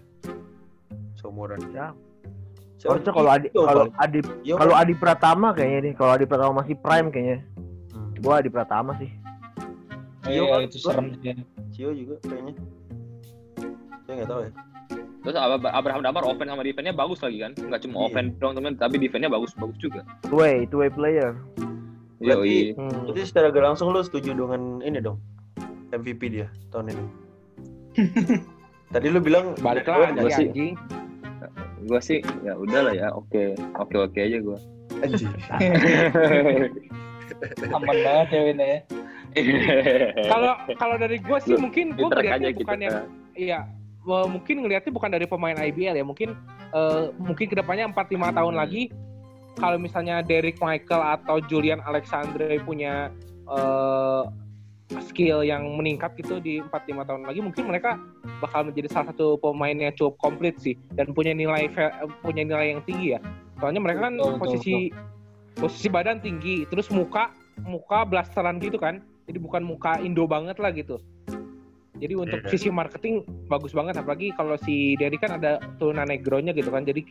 Seumuran. 1.15 1.63
Siapa? 1.71 1.95
Harusnya 2.95 3.11
kalau 3.11 3.29
Adi 3.31 3.47
kalau. 3.51 3.83
Adi 3.99 4.19
kalau 4.47 4.75
Adi 4.75 4.93
Pratama 4.95 5.47
kayaknya 5.51 5.79
nih, 5.91 5.93
kalau 5.95 6.11
Adi 6.15 6.25
Pratama 6.27 6.63
masih 6.63 6.75
prime 6.79 7.07
kayaknya. 7.11 7.39
Hmm. 7.91 8.11
Gua 8.19 8.39
Adi 8.39 8.49
Pratama 8.51 8.91
sih. 8.99 9.09
Cio 10.29 10.35
Iya 10.39 10.43
kan? 10.47 10.59
itu 10.63 10.77
serem 10.77 11.05
sih. 11.15 11.33
Cio 11.71 11.89
juga 11.91 12.15
kayaknya. 12.23 12.53
Saya 14.01 14.13
nggak 14.15 14.29
tahu 14.29 14.41
ya. 14.41 14.51
terus 15.19 15.35
Ab- 15.35 15.67
Abraham 15.69 15.99
Damar 15.99 16.23
offense 16.23 16.47
sama 16.47 16.63
defense-nya 16.63 16.95
bagus 16.95 17.19
lagi 17.19 17.37
kan 17.37 17.51
nggak 17.51 17.81
cuma 17.83 17.93
Iya. 17.93 18.05
offense 18.07 18.31
doang 18.35 18.55
temen 18.55 18.73
tapi 18.73 18.95
defense-nya 18.97 19.27
bagus 19.27 19.51
bagus 19.53 19.75
juga 19.77 20.01
Two 20.23 20.39
way, 20.39 20.63
two 20.65 20.79
way 20.79 20.87
player. 20.87 21.35
Berarti- 22.17 22.71
Yoi. 22.71 22.79
Hmm. 22.79 23.03
Jadi 23.05 23.19
secara 23.21 23.47
gak 23.47 23.65
langsung 23.65 23.91
lu 23.91 23.99
setuju 23.99 24.31
dengan 24.31 24.79
ini 24.79 24.97
dong 24.97 25.19
MVP 25.91 26.21
dia 26.31 26.47
tahun 26.69 26.89
ini. 26.89 27.05
Tadi 28.89 29.07
lu 29.07 29.19
bilang 29.19 29.53
Balik 29.57 29.85
lagi 29.85 30.15
Wenas. 30.15 30.33
sih. 30.33 30.47
anjing. 30.47 30.73
gue 31.81 32.01
sih 32.01 32.19
ya 32.41 32.53
udah 32.53 32.79
lah 32.81 32.93
ya 32.93 33.07
oke 33.09 33.43
oke 33.77 33.95
oke 34.01 34.17
aja 34.17 34.37
gue 34.37 34.57
Anjing. 34.99 35.31
Aman 37.69 37.97
banget 37.97 38.27
ya 38.29 38.39
Win 38.41 38.57
ya. 38.57 38.79
Kalau 40.31 40.53
kalau 40.77 40.95
dari 40.97 41.17
gue 41.21 41.37
sih 41.43 41.53
Lu- 41.55 41.69
mungkin 41.69 41.93
gue 41.93 42.07
ngeliatnya 42.07 42.51
gitu 42.53 42.65
bukan 42.65 42.79
yang 42.81 42.97
iya 43.37 43.59
mungkin 44.09 44.65
ngelihatnya 44.65 44.91
bukan 44.95 45.11
dari 45.11 45.25
pemain 45.29 45.53
IBL 45.53 45.95
ya 46.01 46.05
mungkin 46.05 46.33
eh, 46.73 47.13
mungkin 47.19 47.45
ke 47.45 47.55
depannya 47.55 47.91
4-5 47.93 48.37
tahun 48.37 48.55
lagi 48.57 48.89
kalau 49.59 49.77
misalnya 49.77 50.23
Derek 50.23 50.57
Michael 50.63 51.03
atau 51.19 51.37
Julian 51.45 51.83
Alexandre 51.83 52.57
punya 52.63 53.13
eh, 53.45 54.23
skill 55.05 55.45
yang 55.45 55.77
meningkat 55.77 56.17
gitu 56.17 56.41
di 56.41 56.57
4-5 56.65 57.05
tahun 57.05 57.21
lagi 57.29 57.39
mungkin 57.45 57.69
mereka 57.69 58.01
bakal 58.41 58.65
menjadi 58.65 58.89
salah 58.89 59.13
satu 59.13 59.37
pemain 59.37 59.77
yang 59.77 59.93
cukup 59.93 60.17
komplit 60.17 60.57
sih 60.57 60.73
dan 60.97 61.13
punya 61.13 61.37
nilai 61.37 61.69
punya 62.25 62.41
nilai 62.41 62.73
yang 62.73 62.81
tinggi 62.89 63.13
ya. 63.13 63.21
Soalnya 63.61 63.83
mereka 63.83 64.09
kan 64.09 64.17
Betul, 64.17 64.33
betul, 64.33 64.41
posisi 64.41 64.75
posisi 65.59 65.87
badan 65.91 66.23
tinggi 66.23 66.65
terus 66.71 66.89
muka 66.89 67.29
muka 67.67 68.07
blasteran 68.07 68.57
gitu 68.63 68.79
kan 68.79 69.03
jadi 69.29 69.37
bukan 69.37 69.61
muka 69.61 70.01
Indo 70.01 70.25
banget 70.25 70.57
lah 70.57 70.73
gitu. 70.73 70.97
Jadi 72.01 72.13
untuk 72.17 72.41
Iya. 72.41 72.49
sisi 72.49 72.73
marketing 72.73 73.21
bagus 73.45 73.77
banget 73.77 74.01
apalagi 74.01 74.33
kalau 74.33 74.57
si 74.57 74.97
Derry 74.97 75.21
kan 75.21 75.37
ada 75.37 75.61
turunan 75.77 76.09
negronya 76.09 76.49
gitu 76.57 76.73
kan. 76.73 76.81
Jadi 76.81 77.05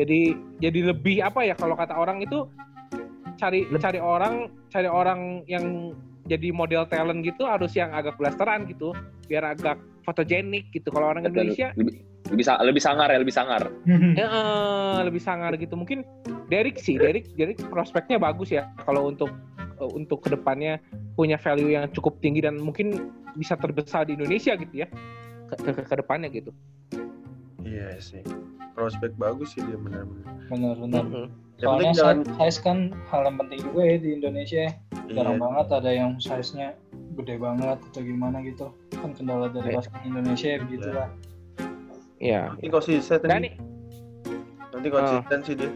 jadi 0.00 0.32
jadi 0.56 0.80
lebih 0.96 1.20
apa 1.20 1.44
ya 1.44 1.52
kalau 1.52 1.76
kata 1.76 1.92
orang 2.00 2.24
itu 2.24 2.48
cari 3.36 3.68
Leb- 3.68 3.82
cari 3.84 4.00
orang 4.00 4.48
cari 4.72 4.88
orang 4.88 5.44
yang 5.44 5.92
jadi 6.24 6.54
model 6.54 6.86
talent 6.88 7.26
gitu 7.26 7.44
harus 7.44 7.76
yang 7.76 7.92
agak 7.92 8.16
blasteran 8.16 8.64
gitu. 8.64 8.96
Biar 9.28 9.52
agak 9.52 9.76
fotogenik 10.06 10.72
gitu. 10.72 10.88
Kalau 10.88 11.12
orang 11.12 11.26
Indonesia 11.26 11.74
lebih 11.76 12.00
lebih, 12.30 12.46
lebih 12.46 12.82
sangar 12.82 13.10
ya 13.10 13.18
lebih 13.18 13.34
sangar. 13.34 13.66
Ya 14.14 14.26
eh, 14.30 14.98
lebih 15.04 15.20
sangar 15.20 15.58
gitu. 15.58 15.74
Mungkin 15.74 16.06
Derek 16.46 16.78
sih 16.78 16.96
Derek 16.96 17.34
Derek 17.34 17.58
prospeknya 17.66 18.22
bagus 18.22 18.54
ya. 18.54 18.70
Kalau 18.86 19.10
untuk 19.10 19.34
eh, 19.58 19.90
untuk 19.90 20.22
ke 20.22 20.30
depannya 20.30 20.78
punya 21.14 21.36
value 21.36 21.72
yang 21.72 21.86
cukup 21.90 22.18
tinggi 22.20 22.42
dan 22.42 22.58
mungkin 22.58 23.10
bisa 23.34 23.54
terbesar 23.54 24.06
di 24.06 24.14
Indonesia 24.18 24.54
gitu 24.54 24.74
ya 24.74 24.88
ke, 25.48 25.54
ke, 25.58 25.70
ke 25.82 25.94
depannya 25.96 26.30
gitu 26.30 26.50
Iya 27.60 28.00
sih. 28.00 28.24
Prospek 28.72 29.14
bagus 29.14 29.52
sih 29.52 29.62
dia 29.62 29.76
benar-benar. 29.76 30.32
Benar-benar. 30.48 31.04
Mhm. 31.06 31.26
Yang 31.60 31.60
Soalnya 31.60 31.92
jangan 31.92 32.18
size, 32.40 32.58
kan 32.64 32.78
hal 33.12 33.20
yang 33.28 33.36
penting 33.36 33.58
juga 33.62 33.80
ya 33.84 33.96
di 34.00 34.08
Indonesia. 34.16 34.60
ya. 34.64 34.72
Jarang 35.12 35.36
iya, 35.36 35.42
banget 35.44 35.66
ada 35.70 35.90
yang 35.92 36.10
size-nya 36.16 36.68
gede 37.14 37.36
banget 37.36 37.78
atau 37.84 38.00
gimana 38.00 38.40
gitu. 38.40 38.72
Kan 38.96 39.12
kendala 39.12 39.52
dari 39.52 39.70
Iya. 39.70 39.76
basket 39.76 40.02
Indonesia 40.02 40.48
ya 40.48 40.58
begitu 40.64 40.88
lah. 40.88 41.08
ya 42.20 42.40
nanti 42.52 42.68
konsisten 42.68 43.18
dan 43.24 43.40
nih. 43.40 43.54
Nanti 44.72 44.88
konsisten 44.88 45.38
sih 45.40 45.54
dia. 45.56 45.72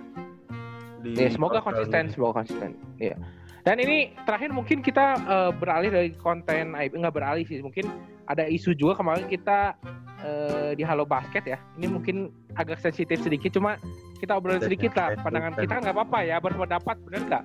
Di 1.05 1.09
Ya, 1.17 1.29
semoga 1.29 1.61
konsisten, 1.61 2.09
semoga 2.09 2.41
konsisten. 2.41 2.81
Iya. 2.97 3.17
Dan 3.65 3.81
ini 3.81 4.13
terakhir 4.29 4.53
mungkin 4.53 4.85
kita 4.85 5.17
eh, 5.25 5.51
beralih 5.57 5.89
dari 5.89 6.11
konten 6.21 6.77
IB, 6.77 7.01
nggak 7.01 7.17
beralih 7.17 7.49
sih, 7.49 7.65
mungkin 7.65 7.89
ada 8.29 8.45
isu 8.45 8.77
juga 8.77 9.01
kemarin 9.01 9.25
kita 9.25 9.73
eh, 10.21 10.77
di 10.77 10.85
Halo 10.85 11.09
Basket 11.09 11.49
ya. 11.49 11.59
Ini 11.81 11.89
mungkin 11.89 12.29
agak 12.61 12.85
sensitif 12.85 13.25
sedikit, 13.25 13.57
cuma 13.57 13.81
kita 14.21 14.37
obrolin 14.37 14.61
sedikit 14.61 14.93
lah. 14.93 15.17
Pandangan 15.17 15.57
konten. 15.57 15.65
kita 15.65 15.73
kan 15.73 15.81
nggak 15.81 15.97
apa-apa 15.97 16.19
ya, 16.29 16.37
berpendapat 16.45 16.97
bener 17.09 17.23
nggak? 17.25 17.45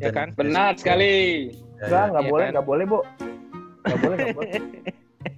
Ya 0.00 0.12
kan? 0.12 0.28
benar 0.36 0.76
sekali 0.76 1.48
Ya, 1.78 1.86
Enggak, 1.86 1.88
ya. 1.88 2.08
enggak 2.10 2.22
Iya 2.24 2.30
boleh, 2.32 2.44
kan? 2.44 2.50
enggak 2.50 2.66
boleh, 2.66 2.84
Bu. 2.84 2.98
Enggak 3.84 3.98
boleh, 4.02 4.16
enggak 4.16 4.36
boleh. 4.36 4.52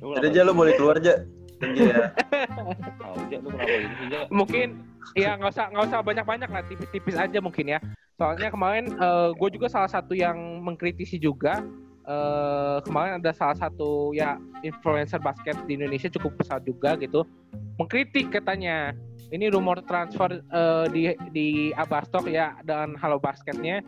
Jadi 0.16 0.26
aja 0.30 0.40
lu 0.46 0.52
boleh 0.56 0.72
keluar 0.78 0.94
aja. 0.96 1.14
Ya. 1.60 1.98
Mungkin 4.32 4.68
ya 5.12 5.36
nggak 5.36 5.52
usah 5.52 5.66
nggak 5.68 5.84
usah 5.90 5.98
banyak-banyak 6.00 6.48
lah, 6.48 6.62
tipis-tipis 6.64 7.16
aja 7.18 7.38
mungkin 7.42 7.76
ya. 7.76 7.78
Soalnya 8.20 8.52
kemarin 8.52 8.92
gue 9.32 9.48
juga 9.56 9.72
salah 9.72 9.88
satu 9.88 10.12
yang 10.12 10.36
mengkritisi 10.60 11.16
juga. 11.16 11.64
eh, 12.10 12.78
kemarin 12.82 13.22
ada 13.22 13.30
salah 13.30 13.54
satu 13.54 14.10
ya 14.10 14.34
influencer 14.66 15.20
basket 15.22 15.54
di 15.68 15.78
Indonesia 15.78 16.10
cukup 16.10 16.42
besar 16.42 16.58
juga 16.64 16.98
gitu 16.98 17.22
mengkritik 17.80 18.28
katanya 18.28 18.92
ini 19.32 19.48
rumor 19.48 19.80
transfer 19.88 20.44
eh, 20.44 20.86
di 20.92 21.02
di 21.32 21.48
Abastok 21.72 22.28
ya 22.28 22.60
dan 22.68 22.98
Halo 23.00 23.16
Basketnya 23.16 23.80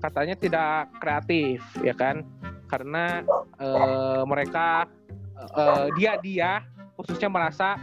katanya 0.00 0.32
tidak 0.40 0.88
kreatif 1.02 1.60
ya 1.84 1.92
kan 1.92 2.24
karena 2.72 3.20
eh, 3.60 4.22
mereka 4.24 4.88
eh, 5.36 5.86
dia 6.00 6.16
dia 6.22 6.50
khususnya 6.96 7.28
merasa 7.28 7.76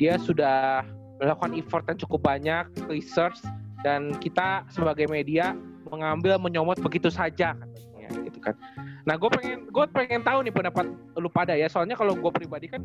dia 0.00 0.16
sudah 0.16 0.86
melakukan 1.20 1.52
effort 1.54 1.84
yang 1.86 1.98
cukup 2.00 2.20
banyak 2.24 2.64
research 2.88 3.38
dan 3.84 4.16
kita 4.16 4.64
sebagai 4.72 5.04
media 5.12 5.52
mengambil 5.92 6.40
menyomot 6.40 6.80
begitu 6.80 7.12
saja 7.12 7.52
katanya 7.52 8.08
gitu 8.24 8.40
kan. 8.40 8.56
Nah 9.04 9.20
gue 9.20 9.28
pengen 9.28 9.68
gue 9.68 9.84
pengen 9.92 10.24
tahu 10.24 10.40
nih 10.40 10.52
pendapat 10.56 10.88
lu 11.20 11.28
pada 11.28 11.52
ya. 11.52 11.68
Soalnya 11.68 11.94
kalau 11.94 12.16
gue 12.16 12.30
pribadi 12.32 12.72
kan 12.72 12.80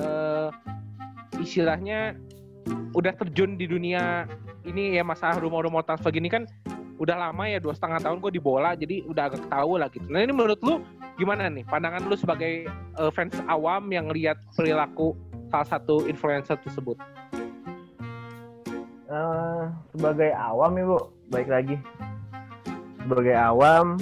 eh, 0.00 0.48
istilahnya 1.36 2.16
udah 2.96 3.12
terjun 3.20 3.60
di 3.60 3.68
dunia 3.68 4.24
ini 4.64 4.96
ya 4.96 5.04
masalah 5.04 5.36
rumor-rumor 5.40 5.84
transfer 5.84 6.12
gini 6.12 6.32
kan 6.32 6.48
udah 7.00 7.16
lama 7.16 7.48
ya 7.48 7.56
dua 7.56 7.72
setengah 7.72 7.96
tahun 8.04 8.20
gue 8.20 8.36
di 8.36 8.42
bola 8.42 8.76
jadi 8.76 9.04
udah 9.08 9.32
agak 9.32 9.44
tahu 9.52 9.76
lah 9.76 9.92
gitu. 9.92 10.08
Nah 10.08 10.24
ini 10.24 10.32
menurut 10.32 10.60
lu 10.64 10.80
gimana 11.20 11.52
nih? 11.52 11.68
Pandangan 11.68 12.08
lu 12.08 12.16
sebagai 12.16 12.64
eh, 12.72 13.10
fans 13.12 13.36
awam 13.44 13.92
yang 13.92 14.08
lihat 14.08 14.40
perilaku 14.56 15.12
salah 15.52 15.68
satu 15.68 16.08
influencer 16.08 16.56
tersebut 16.64 16.96
Eh, 19.10 19.62
sebagai 19.90 20.30
awam 20.38 20.78
ya, 20.78 20.84
Bu, 20.86 20.98
baik 21.34 21.50
lagi. 21.50 21.76
Sebagai 23.02 23.34
awam 23.34 23.98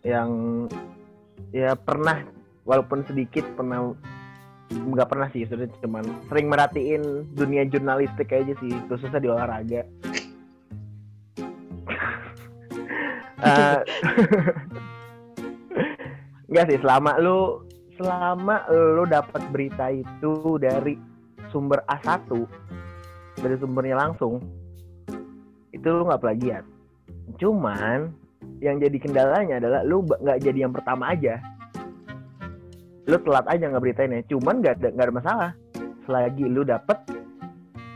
yang 0.00 0.30
ya 1.52 1.76
pernah 1.76 2.24
walaupun 2.64 3.04
sedikit 3.04 3.44
pernah 3.52 3.92
nggak 4.72 5.08
pernah 5.08 5.28
sih 5.32 5.48
sudah 5.48 5.68
cuman 5.80 6.04
sering 6.28 6.48
merhatiin 6.48 7.28
dunia 7.32 7.64
jurnalistik 7.68 8.28
aja 8.32 8.52
sih 8.60 8.72
khususnya 8.88 9.20
di 9.20 9.28
olahraga 9.28 9.84
Eh, 13.38 13.80
Enggak 16.50 16.74
sih 16.74 16.78
selama 16.82 17.22
lu 17.22 17.62
selama 17.94 18.66
lu 18.66 19.06
dapat 19.06 19.46
berita 19.54 19.94
itu 19.94 20.58
dari 20.58 20.98
sumber 21.54 21.78
A1 21.86 22.26
dari 23.38 23.56
sumbernya 23.58 23.96
langsung 23.96 24.42
itu 25.70 25.86
lu 25.86 26.06
nggak 26.08 26.22
plagiat. 26.22 26.64
Cuman 27.38 28.10
yang 28.58 28.82
jadi 28.82 28.96
kendalanya 28.98 29.62
adalah 29.62 29.80
lu 29.86 30.02
nggak 30.02 30.38
jadi 30.42 30.58
yang 30.66 30.74
pertama 30.74 31.14
aja. 31.14 31.38
Lu 33.08 33.16
telat 33.24 33.46
aja 33.48 33.64
nggak 33.70 33.82
beritainnya 33.82 34.26
cuman 34.28 34.60
nggak 34.60 34.74
ada 34.82 34.88
ada 34.92 35.12
masalah. 35.14 35.50
Selagi 36.04 36.44
lu 36.44 36.66
dapet 36.66 36.98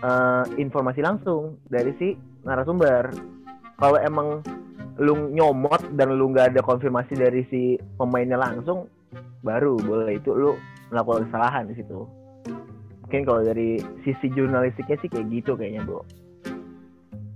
eh, 0.04 0.44
informasi 0.60 1.00
langsung 1.02 1.58
dari 1.66 1.92
si 1.98 2.14
narasumber. 2.46 3.10
Kalau 3.76 3.98
emang 3.98 4.44
lu 5.00 5.32
nyomot 5.32 5.82
dan 5.96 6.14
lu 6.14 6.30
nggak 6.30 6.54
ada 6.54 6.60
konfirmasi 6.60 7.16
dari 7.16 7.42
si 7.48 7.80
pemainnya 7.96 8.36
langsung 8.36 8.86
baru 9.42 9.80
boleh 9.80 10.20
itu 10.20 10.30
lu 10.36 10.54
melakukan 10.92 11.26
kesalahan 11.26 11.64
di 11.66 11.74
situ 11.80 12.04
mungkin 13.12 13.28
kalau 13.28 13.44
dari 13.44 13.76
sisi 14.00 14.32
jurnalistiknya 14.32 14.96
sih 14.96 15.08
kayak 15.12 15.28
gitu 15.28 15.52
kayaknya 15.52 15.84
bro 15.84 16.00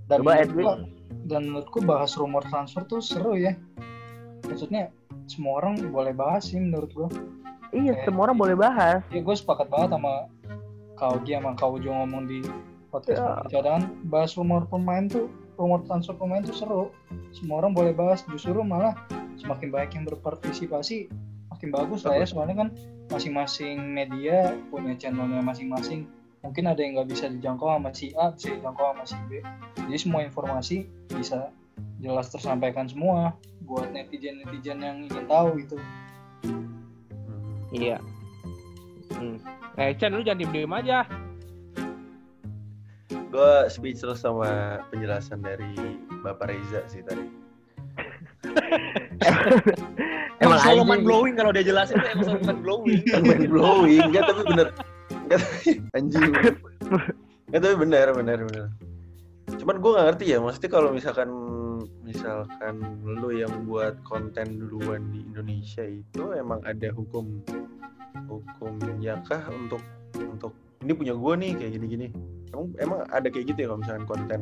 Dan 0.09 0.25
Coba 0.25 0.33
menurut 0.33 0.41
Edwin. 0.41 0.65
gua, 0.65 0.75
dan 1.29 1.41
menurutku 1.45 1.79
bahas 1.85 2.17
rumor 2.17 2.41
transfer 2.49 2.81
tuh 2.81 2.97
seru 2.97 3.37
ya 3.37 3.53
maksudnya 4.41 4.89
semua 5.29 5.61
orang 5.61 5.77
boleh 5.87 6.17
bahas 6.17 6.49
sih 6.49 6.57
menurut 6.57 6.89
gua 6.91 7.13
Iya, 7.69 7.93
Kayak- 7.93 8.09
semua 8.09 8.25
orang 8.25 8.39
boleh 8.39 8.55
bahas. 8.55 9.05
ya 9.13 9.21
gue 9.21 9.35
sepakat 9.37 9.69
banget 9.69 9.93
sama 9.93 10.25
kau 10.95 11.13
Gi 11.21 11.35
sama 11.35 11.51
kau 11.53 11.77
Jo 11.77 11.93
ngomong 11.93 12.25
di 12.25 12.41
podcast. 12.89 13.21
Pemain 13.21 13.45
cadangan 13.45 13.83
bahas 14.07 14.31
rumor 14.33 14.65
pemain 14.65 15.05
tuh 15.05 15.29
rumor 15.61 15.85
transfer 15.85 16.17
pemain 16.17 16.41
tuh 16.41 16.57
seru 16.57 16.83
semua 17.29 17.61
orang 17.61 17.77
boleh 17.77 17.93
bahas 17.93 18.25
justru 18.25 18.57
malah 18.65 18.97
semakin 19.37 19.69
banyak 19.69 19.91
yang 19.93 20.05
berpartisipasi 20.07 21.05
makin 21.57 21.69
bagus 21.73 22.05
lah 22.05 22.21
ya 22.21 22.25
soalnya 22.29 22.55
kan 22.65 22.69
masing-masing 23.09 23.81
media 23.81 24.53
punya 24.69 24.93
channelnya 24.93 25.41
masing-masing 25.41 26.05
mungkin 26.45 26.69
ada 26.69 26.77
yang 26.79 27.01
nggak 27.01 27.09
bisa 27.09 27.25
dijangkau 27.33 27.65
sama 27.65 27.89
si 27.97 28.13
A 28.13 28.29
bisa 28.29 28.53
dijangkau 28.53 28.93
sama 28.93 29.03
si 29.09 29.17
B 29.25 29.41
jadi 29.89 29.97
semua 29.97 30.21
informasi 30.21 30.85
bisa 31.09 31.49
jelas 31.97 32.29
tersampaikan 32.29 32.85
semua 32.85 33.33
buat 33.65 33.89
netizen 33.89 34.45
netizen 34.45 34.85
yang 34.85 35.01
ingin 35.09 35.25
tahu 35.25 35.57
gitu 35.57 35.81
Hmm. 36.45 36.69
Iya. 37.73 37.97
Hmm. 39.17 39.37
Eh, 39.77 39.93
Chan, 39.97 40.13
lu 40.13 40.21
jangan 40.21 40.41
diem-diem 40.45 40.73
aja. 40.73 41.05
Gue 43.27 43.53
speechless 43.69 44.23
sama 44.23 44.81
penjelasan 44.89 45.43
dari 45.43 45.75
Bapak 46.23 46.49
Reza 46.49 46.81
sih 46.89 47.03
tadi. 47.03 47.25
Emang 50.37 50.59
selalu 50.61 50.83
mind 50.85 51.03
blowing 51.03 51.33
kalau 51.33 51.49
dia 51.49 51.65
jelasin 51.65 51.97
tuh 51.97 52.09
emang 52.13 52.25
selalu 52.25 52.41
mind 52.45 52.61
blowing. 52.61 52.99
Mind 53.27 53.47
blowing, 53.49 54.01
enggak 54.13 54.23
tapi 54.29 54.43
bener. 54.45 54.67
Enggak 55.09 55.41
anjing. 55.97 56.31
Enggak 57.49 57.61
tapi 57.65 57.75
bener, 57.75 58.05
bener, 58.13 58.37
bener. 58.45 58.65
Cuman 59.57 59.75
gue 59.79 59.91
gak 59.95 60.05
ngerti 60.11 60.25
ya, 60.35 60.37
maksudnya 60.43 60.71
kalau 60.71 60.89
misalkan 60.91 61.29
misalkan 62.03 62.75
lu 63.03 63.29
yang 63.35 63.51
buat 63.67 63.99
konten 64.07 64.63
duluan 64.63 65.11
di 65.11 65.27
Indonesia 65.27 65.83
itu 65.83 66.23
emang 66.35 66.63
ada 66.63 66.87
hukum 66.95 67.43
hukumnya 68.27 69.19
kah 69.27 69.43
untuk 69.51 69.83
untuk 70.15 70.55
ini 70.83 70.91
punya 70.93 71.13
gue 71.17 71.33
nih 71.37 71.51
kayak 71.57 71.71
gini-gini. 71.79 72.07
Emang 72.53 72.67
emang 72.79 72.99
ada 73.11 73.27
kayak 73.27 73.45
gitu 73.53 73.59
ya 73.59 73.67
kalau 73.69 73.79
misalkan 73.83 74.05
konten 74.07 74.39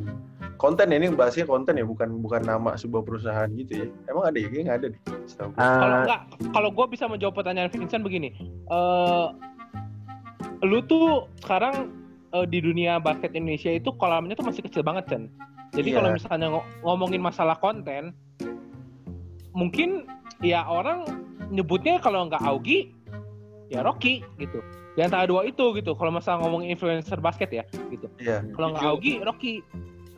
konten 0.56 0.88
ya, 0.88 0.96
ini 0.96 1.12
bahasnya 1.12 1.44
konten 1.44 1.76
ya 1.76 1.84
bukan 1.84 2.16
bukan 2.24 2.40
nama 2.40 2.80
sebuah 2.80 3.04
perusahaan 3.04 3.48
gitu 3.52 3.84
ya. 3.84 3.86
Emang 4.08 4.24
ada 4.24 4.38
ya? 4.40 4.48
Kayaknya 4.48 4.64
nggak 4.64 4.78
ada 4.78 4.86
deh. 4.88 5.00
gua. 5.04 5.48
Kalau 5.56 5.96
enggak, 6.00 6.20
kalau 6.54 6.68
gue 6.72 6.86
bisa 6.88 7.04
menjawab 7.10 7.34
pertanyaan 7.36 7.68
Vincent 7.68 8.00
begini, 8.00 8.32
eh 8.70 9.26
lu 10.64 10.80
tuh 10.86 11.28
sekarang 11.44 11.92
eh, 12.32 12.46
di 12.48 12.58
dunia 12.64 12.96
basket 12.96 13.36
Indonesia 13.36 13.68
itu 13.68 13.92
kolamnya 14.00 14.32
tuh 14.32 14.46
masih 14.48 14.64
kecil 14.64 14.80
banget 14.80 15.04
Chen. 15.12 15.22
Jadi 15.76 15.92
Iya. 15.92 15.96
kalau 16.00 16.08
misalnya 16.14 16.48
ngo- 16.48 16.68
ngomongin 16.80 17.20
masalah 17.20 17.58
konten, 17.60 18.16
mungkin 19.52 20.08
ya 20.40 20.64
orang 20.64 21.04
nyebutnya 21.52 22.00
kalau 22.00 22.26
nggak 22.26 22.40
Augie, 22.40 22.92
ya 23.68 23.82
Rocky 23.84 24.22
gitu. 24.40 24.62
Di 24.96 25.04
antara 25.04 25.28
dua 25.28 25.44
itu 25.44 25.76
gitu. 25.76 25.92
Kalau 25.92 26.08
masalah 26.08 26.40
ngomongin 26.42 26.72
influencer 26.72 27.20
basket 27.20 27.52
ya 27.52 27.64
gitu. 27.92 28.08
Iya. 28.16 28.42
Kalau 28.56 28.72
nggak. 28.72 28.82
Augie, 28.82 29.20
Rocky. 29.20 29.60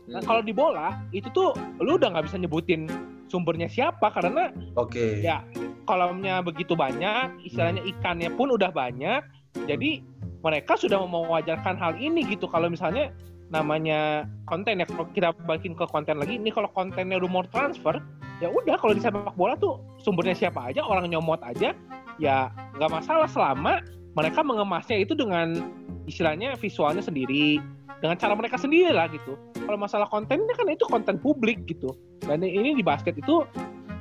Nah, 0.08 0.22
Hmm. 0.22 0.26
kalau 0.30 0.40
di 0.40 0.56
bola 0.56 0.96
itu 1.12 1.28
tuh 1.36 1.52
lu 1.82 2.00
udah 2.00 2.08
nggak 2.16 2.32
bisa 2.32 2.40
nyebutin 2.40 2.88
sumbernya 3.28 3.68
siapa 3.68 4.08
karena 4.08 4.48
Oke. 4.72 5.20
ya 5.20 5.44
kolamnya 5.84 6.40
begitu 6.40 6.72
banyak, 6.72 7.44
istilahnya 7.44 7.84
ikannya 7.84 8.32
pun 8.32 8.48
udah 8.56 8.72
banyak. 8.72 9.20
Jadi 9.68 10.00
mereka 10.40 10.80
sudah 10.80 11.02
mewajarkan 11.04 11.76
hal 11.76 12.00
ini 12.00 12.24
gitu. 12.24 12.48
Kalau 12.48 12.72
misalnya 12.72 13.12
namanya 13.48 14.28
konten 14.44 14.80
ya 14.80 14.86
kalau 14.88 15.08
kita 15.12 15.32
balikin 15.48 15.72
ke 15.72 15.84
konten 15.88 16.20
lagi 16.20 16.36
ini 16.36 16.52
kalau 16.52 16.68
kontennya 16.76 17.16
rumor 17.16 17.48
transfer 17.48 17.96
ya 18.44 18.52
udah 18.52 18.76
kalau 18.76 18.92
di 18.92 19.00
sepak 19.00 19.32
bola 19.34 19.56
tuh 19.56 19.80
sumbernya 20.04 20.36
siapa 20.36 20.68
aja 20.68 20.84
orang 20.84 21.08
nyomot 21.08 21.40
aja 21.40 21.72
ya 22.20 22.52
nggak 22.76 22.92
masalah 22.92 23.24
selama 23.24 23.80
mereka 24.18 24.42
mengemasnya 24.42 24.98
itu 24.98 25.14
dengan 25.14 25.54
istilahnya 26.10 26.58
visualnya 26.58 27.06
sendiri 27.06 27.62
dengan 28.02 28.18
cara 28.18 28.34
mereka 28.34 28.58
sendiri 28.58 28.90
lah 28.90 29.06
gitu. 29.14 29.38
Kalau 29.54 29.78
masalah 29.78 30.10
kontennya 30.10 30.54
kan 30.58 30.66
itu 30.66 30.82
konten 30.90 31.22
publik 31.22 31.62
gitu. 31.70 31.94
Dan 32.26 32.42
ini 32.42 32.74
di 32.74 32.82
basket 32.82 33.14
itu 33.14 33.46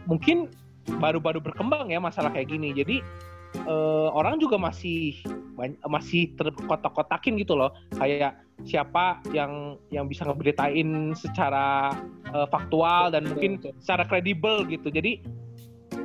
mungkin 0.09 0.49
baru-baru 0.97 1.37
berkembang 1.37 1.93
ya 1.93 2.01
masalah 2.01 2.33
kayak 2.33 2.49
gini. 2.49 2.73
Jadi 2.73 3.05
eh, 3.61 4.09
orang 4.09 4.41
juga 4.41 4.57
masih 4.57 5.21
masih 5.85 6.33
terkotak-kotakin 6.37 7.37
gitu 7.37 7.53
loh. 7.53 7.69
Kayak 7.97 8.41
siapa 8.65 9.21
yang 9.37 9.77
yang 9.93 10.09
bisa 10.09 10.25
ngeberitain 10.25 11.13
secara 11.13 11.93
eh, 12.33 12.47
faktual 12.49 13.13
dan 13.13 13.29
mungkin 13.29 13.61
secara 13.81 14.01
kredibel 14.05 14.65
gitu. 14.65 14.89
Jadi 14.89 15.21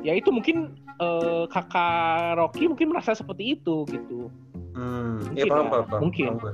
ya 0.05 0.17
itu 0.17 0.29
mungkin 0.33 0.82
eh, 0.99 1.43
kakak 1.49 2.37
Rocky 2.37 2.69
mungkin 2.69 2.93
merasa 2.93 3.13
seperti 3.13 3.57
itu 3.57 3.85
gitu 3.89 4.29
Hmm, 4.73 5.21
Mungkin 5.21 5.37
iya 5.37 5.45
paham, 5.45 5.65
ya, 5.65 5.69
paham, 5.69 5.85
paham, 5.85 6.01
mungkin. 6.01 6.25
paham 6.25 6.41
gue. 6.41 6.53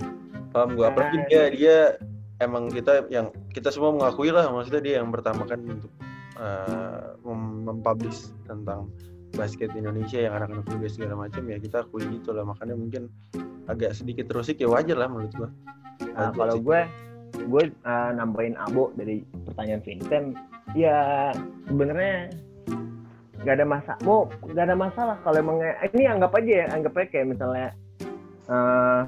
Paham 0.52 0.70
gue. 0.76 0.86
Apalagi 0.92 1.18
Nah, 1.18 1.26
dia 1.32 1.44
dia 1.56 1.78
emang 2.44 2.68
kita 2.68 3.08
yang 3.08 3.32
kita 3.56 3.72
semua 3.72 3.96
mengakui 3.96 4.28
lah, 4.28 4.52
maksudnya 4.52 4.84
dia 4.84 4.96
yang 5.00 5.08
pertama 5.08 5.48
kan 5.48 5.60
untuk 5.64 5.88
eh, 6.36 7.16
mem- 7.24 7.64
mempublish 7.64 8.36
tentang 8.44 8.92
basket 9.32 9.72
Indonesia 9.72 10.20
yang 10.20 10.36
anak-anak 10.36 10.68
muda 10.68 10.88
segala 10.92 11.16
macam 11.16 11.48
ya 11.48 11.58
kita 11.64 11.86
akui 11.86 12.04
gitu 12.12 12.36
lah 12.36 12.44
makanya 12.44 12.76
mungkin 12.76 13.08
agak 13.72 13.94
sedikit 13.96 14.28
terusik 14.28 14.60
ya 14.60 14.68
wajar 14.68 15.00
lah 15.00 15.08
menurut 15.08 15.32
gua. 15.40 15.50
Nah, 16.20 16.36
kalau 16.36 16.60
sih. 16.60 16.64
gue 16.68 16.80
gue 17.40 17.64
uh, 17.86 18.12
nambahin 18.20 18.60
abo 18.60 18.92
dari 19.00 19.24
pertanyaan 19.48 19.80
Vincent 19.86 20.28
ya 20.76 21.30
sebenarnya 21.72 22.34
nggak 23.40 23.56
ada 23.56 23.66
masalah 23.66 24.00
mau 24.04 24.28
nggak 24.44 24.66
ada 24.68 24.76
masalah 24.76 25.16
kalau 25.24 25.38
emang 25.40 25.58
ini 25.64 26.04
anggap 26.06 26.32
aja 26.36 26.52
ya 26.52 26.66
anggap 26.76 26.94
aja 27.00 27.08
kayak 27.08 27.28
misalnya 27.32 27.68
uh, 28.52 29.02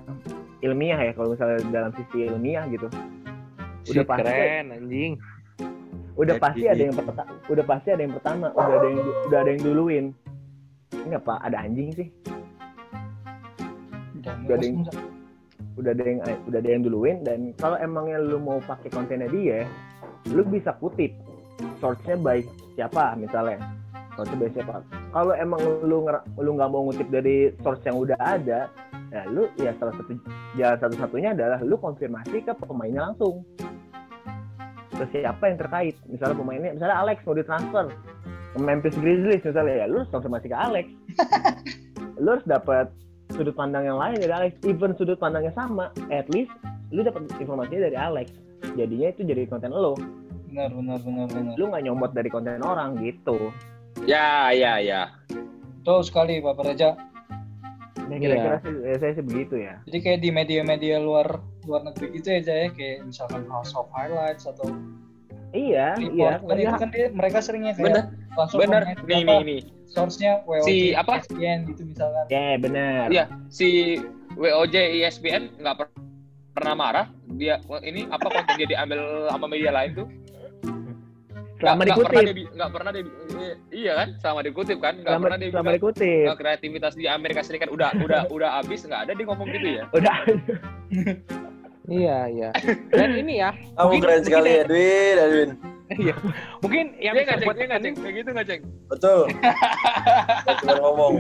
ilmiah 0.62 1.00
ya 1.00 1.12
kalau 1.18 1.34
misalnya 1.34 1.58
dalam 1.74 1.92
sisi 1.98 2.30
ilmiah 2.30 2.64
gitu. 2.70 2.88
Udah 3.92 4.06
pasti 4.06 4.24
keren 4.30 4.66
anjing. 4.72 5.14
Udah 6.16 6.36
Jadi- 6.38 6.44
pasti 6.44 6.66
ada 6.70 6.82
yang 6.86 6.96
pertama 6.96 7.32
udah 7.50 7.66
pasti 7.66 7.88
ada 7.90 8.02
yang 8.06 8.14
pertama 8.14 8.46
udah 8.54 8.76
ada 8.78 8.88
yang 8.88 9.00
udah 9.28 9.40
ada 9.42 9.50
yang 9.50 9.62
duluin. 9.66 10.06
Ini 10.92 11.16
apa 11.18 11.34
ada 11.42 11.58
anjing 11.66 11.90
sih? 11.98 12.08
Udah 14.22 14.54
ada 14.54 14.64
yang- 14.64 14.86
udah 15.80 15.92
ada 15.98 16.04
yang 16.04 16.20
udah 16.46 16.60
ada 16.62 16.70
yang 16.70 16.84
duluin 16.86 17.18
dan 17.26 17.40
kalau 17.58 17.80
emangnya 17.80 18.22
lu 18.22 18.38
mau 18.38 18.60
pakai 18.62 18.92
kontennya 18.92 19.32
dia 19.32 19.66
lu 20.30 20.44
bisa 20.46 20.76
kutip 20.78 21.16
source-nya 21.80 22.20
baik 22.20 22.46
siapa 22.76 23.16
misalnya 23.18 23.58
source 24.22 24.38
baik 24.38 24.54
siapa 24.54 24.86
kalau 25.10 25.34
emang 25.34 25.58
lu 25.82 26.06
lu 26.38 26.50
nggak 26.54 26.70
mau 26.70 26.86
ngutip 26.86 27.10
dari 27.10 27.50
source 27.66 27.82
yang 27.90 27.98
udah 27.98 28.18
ada 28.22 28.70
ya 29.12 29.28
lu 29.28 29.50
ya 29.60 29.74
salah 29.82 29.92
satu 29.98 30.16
jalan 30.56 30.78
satu-satunya 30.80 31.30
adalah 31.36 31.60
lu 31.66 31.76
konfirmasi 31.76 32.46
ke 32.46 32.54
pemainnya 32.56 33.12
langsung. 33.12 33.44
Ke 34.96 35.04
siapa 35.12 35.44
yang 35.52 35.58
terkait? 35.60 35.96
Misalnya 36.08 36.38
pemainnya 36.38 36.72
misalnya 36.72 36.98
Alex 37.02 37.26
mau 37.28 37.36
ditransfer 37.36 37.86
ke 38.56 38.58
Memphis 38.62 38.96
Grizzlies 38.96 39.44
misalnya 39.44 39.76
ya 39.84 39.86
lu 39.90 39.96
harus 40.04 40.12
konfirmasi 40.14 40.48
ke 40.48 40.58
Alex. 40.58 40.86
Lu 42.22 42.38
harus 42.38 42.46
dapat 42.46 42.94
sudut 43.34 43.58
pandang 43.58 43.82
yang 43.82 43.98
lain 43.98 44.14
dari 44.22 44.30
Alex. 44.30 44.54
Even 44.62 44.94
sudut 44.94 45.18
pandangnya 45.18 45.50
sama 45.58 45.90
at 46.14 46.30
least 46.30 46.54
lu 46.94 47.02
dapat 47.02 47.26
informasinya 47.42 47.90
dari 47.90 47.98
Alex. 47.98 48.30
Jadinya 48.78 49.10
itu 49.10 49.26
jadi 49.26 49.50
konten 49.50 49.74
lo 49.74 49.98
benar 50.52 50.70
benar 50.70 51.00
benar 51.02 51.26
benar. 51.34 51.54
Lu 51.58 51.66
nggak 51.74 51.84
nyomot 51.90 52.12
dari 52.14 52.30
konten 52.30 52.62
orang 52.62 53.00
gitu 53.02 53.50
Ya, 54.10 54.50
ya, 54.50 54.82
ya. 54.82 55.02
betul 55.82 56.02
sekali 56.06 56.42
Bapak 56.42 56.74
Reja 56.74 56.94
nah, 58.06 58.18
kira-kira 58.22 58.58
ya, 58.62 58.96
saya 59.02 59.12
sih 59.18 59.26
begitu 59.26 59.56
ya 59.62 59.82
jadi 59.90 59.98
kayak 59.98 60.20
di 60.22 60.30
media-media 60.30 61.02
luar 61.02 61.42
luar 61.66 61.82
negeri 61.90 62.22
gitu 62.22 62.34
ya 62.38 62.42
Jaya 62.42 62.68
kayak 62.74 63.06
misalkan 63.06 63.46
House 63.50 63.74
of 63.74 63.90
Highlights 63.90 64.46
atau 64.46 64.70
iya 65.54 65.98
iya 65.98 66.38
report 66.38 66.54
kan 66.54 66.58
itu 66.62 66.76
kan 66.78 66.90
dia, 66.94 67.08
mereka 67.10 67.38
seringnya 67.42 67.74
kayak 67.74 67.86
Bener, 67.88 68.04
langsung 68.38 68.60
bener. 68.62 68.82
Nih, 69.04 69.22
apa, 69.26 69.34
nih, 69.42 69.42
nih. 69.44 69.62
source-nya 69.90 70.32
WOJ 70.46 70.66
Si 70.70 70.76
apa? 70.94 71.14
ESPN 71.22 71.60
gitu 71.74 71.82
misalkan 71.88 72.26
ya 72.30 72.56
benar 72.62 73.06
Iya, 73.10 73.26
si 73.50 73.98
WOJ 74.38 74.76
ESPN 75.02 75.60
nggak 75.60 75.76
per- 75.82 76.02
pernah 76.52 76.76
marah. 76.76 77.06
Dia 77.36 77.60
ini 77.84 78.08
apa 78.12 78.28
konten 78.28 78.56
dia 78.60 78.68
diambil 78.68 79.28
sama 79.32 79.48
media 79.48 79.72
lain 79.72 79.92
tuh? 79.96 80.08
Selama 81.62 81.78
Nggak- 81.78 81.94
nggak 81.94 81.98
pernah 82.02 82.12
dikutip 82.18 82.36
dia, 82.36 82.50
nggak 82.52 82.72
pernah 82.72 82.92
dia, 82.92 83.04
iya 83.72 83.92
kan? 83.96 84.08
Selama 84.18 84.40
dikutip 84.42 84.78
kan? 84.78 84.94
Nggak 84.96 85.06
selama, 85.08 85.24
pernah 85.24 85.38
dia 85.38 85.48
selama 85.48 85.62
bilang, 85.64 85.78
dikutip 85.78 86.24
"Nggak, 86.26 86.38
kreativitas 86.38 86.94
di 86.94 87.06
Amerika 87.08 87.42
Serikat 87.42 87.70
udah 87.70 87.90
udah 87.98 88.22
udah 88.28 88.50
habis 88.58 88.82
nggak 88.82 89.02
ada 89.04 89.12
dia 89.14 89.26
ngomong 89.26 89.48
gitu 89.48 89.68
ya? 89.72 89.84
udah 89.98 90.16
iya 91.88 92.18
iya 92.28 92.50
dan 92.90 93.10
ini 93.14 93.34
ya 93.38 93.50
Kamu 93.78 93.86
mungkin- 93.86 94.02
keren 94.02 94.14
mungkin 94.16 94.26
sekali 94.26 94.50
ya- 94.50 94.60
Edwin, 94.64 95.16
Edwin. 95.20 95.50
iya 95.94 96.16
mungkin 96.60 96.86
yang 96.98 97.14
Dia 97.14 97.24
cek, 97.28 97.52
dia 97.52 97.66
nggak 97.68 97.82
cek, 97.82 97.94
kayak 97.96 98.16
gitu 98.16 98.30
nggak 98.32 98.48
cek. 98.48 98.60
Betul. 98.88 99.22
Cuma 100.62 100.76
ngomong. 100.80 101.14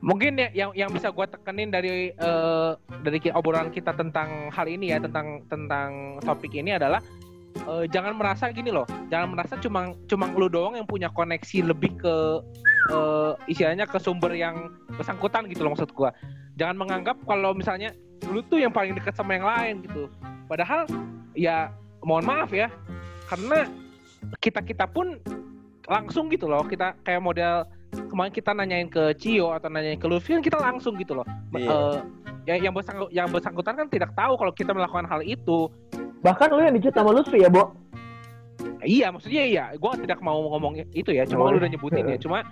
mungkin 0.00 0.32
ya 0.34 0.48
yang 0.56 0.70
yang 0.72 0.90
bisa 0.90 1.10
gue 1.10 1.26
tekenin 1.28 1.68
dari 1.68 2.08
eh, 2.08 2.70
dari 3.02 3.18
obrolan 3.30 3.68
kita 3.68 3.92
tentang 3.92 4.48
hal 4.48 4.64
ini 4.64 4.88
ya 4.88 4.98
tentang 4.98 5.44
tentang 5.44 5.90
topik 6.22 6.54
ini 6.54 6.72
adalah 6.72 7.04
eh, 7.56 7.84
jangan 7.90 8.16
merasa 8.16 8.50
gini 8.50 8.70
loh. 8.72 8.86
Jangan 9.08 9.28
merasa 9.34 9.54
cuma 9.58 9.94
cuma 10.06 10.26
lu 10.32 10.48
doang 10.50 10.76
yang 10.78 10.86
punya 10.86 11.08
koneksi 11.12 11.70
lebih 11.70 11.92
ke 12.00 12.14
eh, 12.90 13.32
istilahnya 13.50 13.86
ke 13.86 13.98
sumber 14.00 14.32
yang 14.34 14.70
bersangkutan 14.94 15.46
gitu 15.50 15.66
loh 15.66 15.74
maksud 15.74 15.90
gua. 15.92 16.10
Jangan 16.58 16.76
menganggap 16.76 17.16
kalau 17.24 17.56
misalnya 17.56 17.94
lu 18.28 18.44
tuh 18.46 18.60
yang 18.60 18.72
paling 18.72 18.94
dekat 18.94 19.16
sama 19.16 19.36
yang 19.36 19.46
lain 19.46 19.74
gitu. 19.84 20.06
Padahal 20.46 20.84
ya 21.34 21.72
mohon 22.04 22.26
maaf 22.26 22.50
ya 22.50 22.68
karena 23.30 23.68
kita 24.42 24.60
kita 24.60 24.84
pun 24.90 25.16
langsung 25.86 26.28
gitu 26.28 26.46
loh. 26.46 26.62
Kita 26.66 26.94
kayak 27.02 27.22
model 27.22 27.66
kemarin 27.90 28.32
kita 28.34 28.50
nanyain 28.54 28.88
ke 28.90 29.14
Cio 29.18 29.50
atau 29.50 29.66
nanyain 29.70 29.98
ke 29.98 30.06
Luffy 30.06 30.38
kan 30.38 30.42
kita 30.42 30.58
langsung 30.58 30.94
gitu 30.98 31.18
loh. 31.18 31.26
Iya. 31.54 31.70
Eh, 31.70 31.98
ya 32.48 32.54
yang 32.56 32.72
bersangkutan 32.74 33.12
yang 33.12 33.28
bersangkutan 33.28 33.74
kan 33.76 33.86
tidak 33.90 34.10
tahu 34.16 34.32
kalau 34.38 34.52
kita 34.54 34.72
melakukan 34.72 35.06
hal 35.06 35.20
itu 35.22 35.68
Bahkan 36.20 36.48
lu 36.50 36.60
yang 36.60 36.74
dicut 36.74 36.92
sama 36.92 37.10
Lutfi 37.10 37.40
ya, 37.40 37.48
Bo? 37.48 37.72
iya 38.80 39.12
maksudnya 39.12 39.44
iya. 39.44 39.64
Gue 39.76 39.92
tidak 39.98 40.20
mau 40.20 40.40
ngomong 40.48 40.80
itu 40.90 41.12
ya 41.12 41.24
cuma 41.24 41.48
Oh, 41.48 41.52
lu 41.52 41.60
udah 41.60 41.68
nyebutin 41.68 42.04
ya. 42.06 42.16
Cuma 42.24 42.44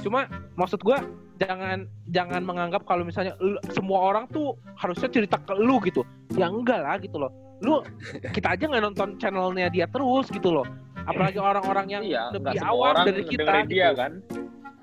cuma 0.00 0.24
maksud 0.54 0.80
gue 0.80 0.96
jangan 1.36 1.84
jangan 2.08 2.40
menganggap 2.40 2.84
kalau 2.84 3.04
misalnya 3.04 3.36
lu- 3.36 3.60
semua 3.68 4.00
orang 4.02 4.24
tuh 4.28 4.56
harusnya 4.76 5.08
cerita 5.10 5.36
ke 5.38 5.52
lu 5.52 5.76
gitu. 5.80 6.00
Ya 6.32 6.48
enggak 6.48 6.80
lah 6.80 6.96
gitu 6.96 7.20
loh. 7.20 7.28
Lu 7.60 7.84
kita 8.32 8.56
aja 8.56 8.64
nggak 8.64 8.80
nonton 8.82 9.08
channelnya 9.16 9.68
dia 9.68 9.84
terus 9.84 10.28
gitu 10.28 10.52
loh. 10.52 10.64
Apalagi 11.04 11.36
orang-orang 11.36 11.86
yang 11.90 12.02
Iya, 12.02 12.32
lebih 12.32 12.56
semua 12.56 12.72
awam 12.72 12.88
orang 12.90 13.04
dari 13.06 13.22
kita 13.24 13.52
dia 13.64 13.88
gitu. 13.92 14.00
kan. 14.00 14.12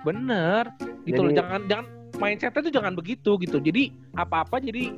bener 0.02 0.64
gitu 1.06 1.20
loh. 1.20 1.30
Jadi- 1.30 1.38
jangan 1.38 1.62
jangan 1.66 1.86
mindsetnya 2.18 2.62
tuh 2.62 2.74
jangan 2.74 2.94
begitu 2.94 3.32
gitu. 3.38 3.58
Jadi 3.58 3.84
apa-apa 4.14 4.58
jadi 4.58 4.94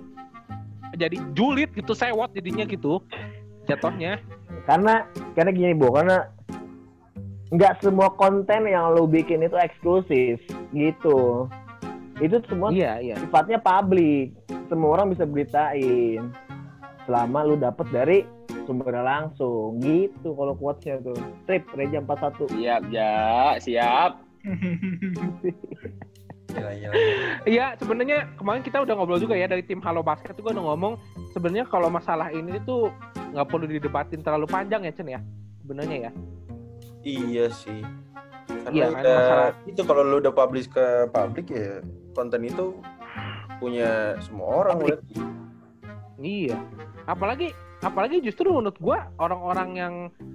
jadi 0.93 1.17
julid 1.33 1.69
gitu 1.73 1.93
sewot 1.97 2.29
jadinya 2.33 2.63
gitu 2.65 3.01
jatuhnya 3.67 4.19
Karena 4.63 5.03
karena 5.35 5.51
gini, 5.51 5.75
Bo, 5.75 5.91
karena 5.91 6.31
nggak 7.51 7.83
semua 7.83 8.09
konten 8.15 8.63
yang 8.63 8.95
lu 8.95 9.03
bikin 9.03 9.43
itu 9.43 9.59
eksklusif 9.59 10.39
gitu. 10.71 11.51
Itu 12.23 12.39
semua 12.47 12.71
iya 12.71 13.03
iya 13.03 13.19
sifatnya 13.19 13.59
publik. 13.59 14.31
Semua 14.71 14.95
orang 14.95 15.11
bisa 15.11 15.27
beritain. 15.27 16.31
Selama 17.03 17.43
lu 17.43 17.59
dapet 17.59 17.87
dari 17.91 18.17
sumbernya 18.63 19.03
langsung 19.03 19.83
gitu 19.83 20.31
kalau 20.31 20.55
quotes-nya 20.55 21.03
tuh. 21.03 21.19
Trip 21.43 21.67
Reja 21.75 21.99
41. 21.99 22.47
Siap, 22.55 22.81
ya, 22.87 23.59
siap. 23.59 24.23
Iya, 27.43 27.65
sebenarnya 27.75 28.29
kemarin 28.37 28.61
kita 28.61 28.81
udah 28.81 28.93
ngobrol 28.93 29.17
juga 29.17 29.33
ya 29.33 29.45
dari 29.45 29.61
tim 29.61 29.81
Halo 29.81 30.01
Basket 30.01 30.33
tuh 30.33 30.45
udah 30.45 30.63
ngomong 30.63 30.93
sebenarnya 31.31 31.65
kalau 31.65 31.89
masalah 31.89 32.29
ini 32.29 32.61
tuh 32.61 32.93
nggak 33.33 33.47
perlu 33.49 33.65
didebatin 33.65 34.21
terlalu 34.21 34.45
panjang 34.45 34.85
ya 34.85 34.91
Chen 34.93 35.09
ya 35.09 35.21
sebenarnya 35.61 35.97
ya. 36.07 36.11
Iya 37.03 37.45
sih. 37.51 37.81
Karena 38.47 38.71
Iya, 38.71 38.85
kan, 38.87 39.01
udah- 39.01 39.17
masalah- 39.17 39.53
itu 39.65 39.81
kalau 39.83 40.01
lu 40.03 40.15
udah 40.19 40.33
publish 40.33 40.67
ke 40.67 40.85
publik 41.09 41.47
ya 41.49 41.81
konten 42.13 42.41
itu 42.43 42.77
punya 43.57 44.15
semua 44.21 44.47
orang. 44.63 44.77
Iya. 46.19 46.57
Apalagi 47.03 47.51
apalagi 47.83 48.23
justru 48.23 48.47
menurut 48.47 48.79
gua 48.79 49.11
orang-orang 49.19 49.69
yang 49.75 49.93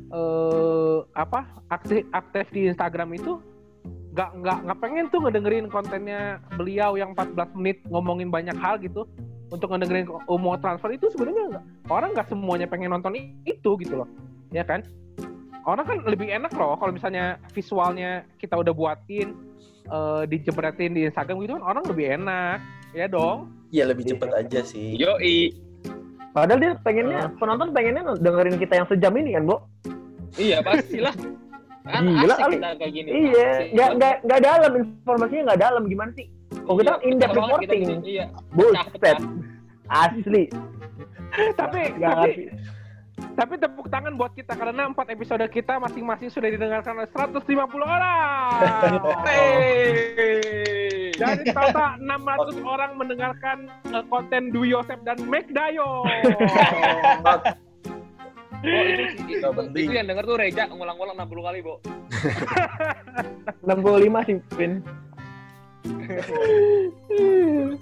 eh 0.09 0.99
apa 1.15 1.49
aktif 1.69 2.05
aktif 2.13 2.45
di 2.53 2.69
Instagram 2.69 3.09
itu 3.15 3.41
nggak 4.13 4.31
nggak 4.41 4.59
nggak 4.65 4.79
pengen 4.81 5.05
tuh 5.13 5.21
ngedengerin 5.23 5.67
kontennya 5.69 6.41
beliau 6.57 6.97
yang 6.97 7.13
14 7.13 7.55
menit 7.59 7.79
ngomongin 7.93 8.33
banyak 8.33 8.57
hal 8.57 8.81
gitu 8.81 9.05
untuk 9.53 9.69
ngedengerin 9.73 10.09
umur 10.29 10.57
transfer 10.61 10.93
itu 10.93 11.09
sebenarnya 11.13 11.61
orang 11.93 12.17
nggak 12.17 12.29
semuanya 12.29 12.67
pengen 12.69 12.93
nonton 12.93 13.15
itu 13.45 13.71
gitu 13.81 13.95
loh 14.05 14.09
ya 14.53 14.65
kan 14.65 14.81
orang 15.69 15.85
kan 15.85 15.97
lebih 16.09 16.33
enak 16.33 16.53
loh 16.57 16.77
kalau 16.81 16.93
misalnya 16.93 17.37
visualnya 17.53 18.25
kita 18.41 18.57
udah 18.57 18.73
buatin 18.73 19.37
eh 19.89 20.23
dijepretin 20.29 20.93
di 20.97 21.09
Instagram 21.09 21.41
gitu 21.45 21.57
kan 21.61 21.65
orang 21.65 21.85
lebih 21.89 22.17
enak 22.21 22.61
ya 22.97 23.09
dong 23.09 23.59
Iya 23.69 23.85
lebih 23.93 24.05
Iya. 24.09 24.11
cepet 24.17 24.31
aja 24.33 24.61
sih. 24.65 24.97
Yoi. 24.97 25.53
Padahal 26.33 26.61
dia 26.61 26.73
pengennya 26.81 27.29
penonton 27.37 27.69
pengennya 27.77 28.17
dengerin 28.17 28.57
kita 28.57 28.75
yang 28.81 28.89
sejam 28.89 29.13
ini 29.17 29.37
kan, 29.37 29.45
Bo? 29.45 29.57
Iya, 30.41 30.65
pastilah. 30.65 31.13
Kan 31.89 32.03
Gila 32.05 32.21
asik 32.29 32.39
kali. 32.39 32.57
kita 32.57 32.71
kayak 32.77 32.93
gini. 32.93 33.09
Iya, 33.11 33.49
nggak 33.73 33.91
nggak 33.97 34.15
nggak 34.23 34.41
dalam 34.41 34.73
informasinya 34.77 35.43
nggak 35.49 35.61
dalam 35.61 35.83
gimana 35.85 36.11
sih? 36.13 36.27
Kalau 36.53 36.77
kita 36.77 36.93
Iya, 36.93 37.01
in 37.03 37.15
depth 37.17 37.33
kita 37.33 37.33
kita 37.33 37.49
reporting, 37.49 37.81
gini. 37.81 37.97
Iya. 38.05 38.25
buset, 38.53 39.19
asli. 39.89 40.45
tapi 41.55 41.81
Nggak 41.91 42.13
tapi 42.13 42.29
ngerti. 42.29 42.45
Tapi 43.19 43.55
tepuk 43.57 43.87
tangan 43.89 44.15
buat 44.15 44.31
kita 44.31 44.55
karena 44.55 44.87
empat 44.87 45.11
episode 45.11 45.43
kita 45.49 45.79
masing-masing 45.79 46.27
sudah 46.29 46.51
didengarkan 46.51 46.99
oleh 46.99 47.11
150 47.11 47.43
orang. 47.83 48.51
Hey. 49.27 51.11
Dari 51.15 51.51
total 51.51 51.99
600 51.99 52.63
orang 52.63 52.95
mendengarkan 52.95 53.67
eh, 53.91 54.05
konten 54.07 54.55
Dwi 54.55 54.71
Yosef 54.71 55.03
dan 55.03 55.19
Mac 55.27 55.51
Dayo. 55.51 56.07
Oh, 58.59 58.83
itu, 58.83 59.39
itu, 59.39 59.49
penting. 59.55 59.87
itu 59.87 59.93
yang 59.95 60.07
denger 60.11 60.25
tuh 60.27 60.35
Reja 60.35 60.67
ngulang-ngulang 60.67 61.15
60 61.15 61.47
kali, 61.47 61.59
Bo. 61.63 61.79
65 63.63 64.27
sih, 64.27 64.37
Pin. 64.59 64.83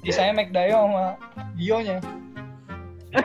Sisanya 0.04 0.32
McDayo 0.36 0.76
sama 0.84 1.16
Gio-nya. 1.56 1.98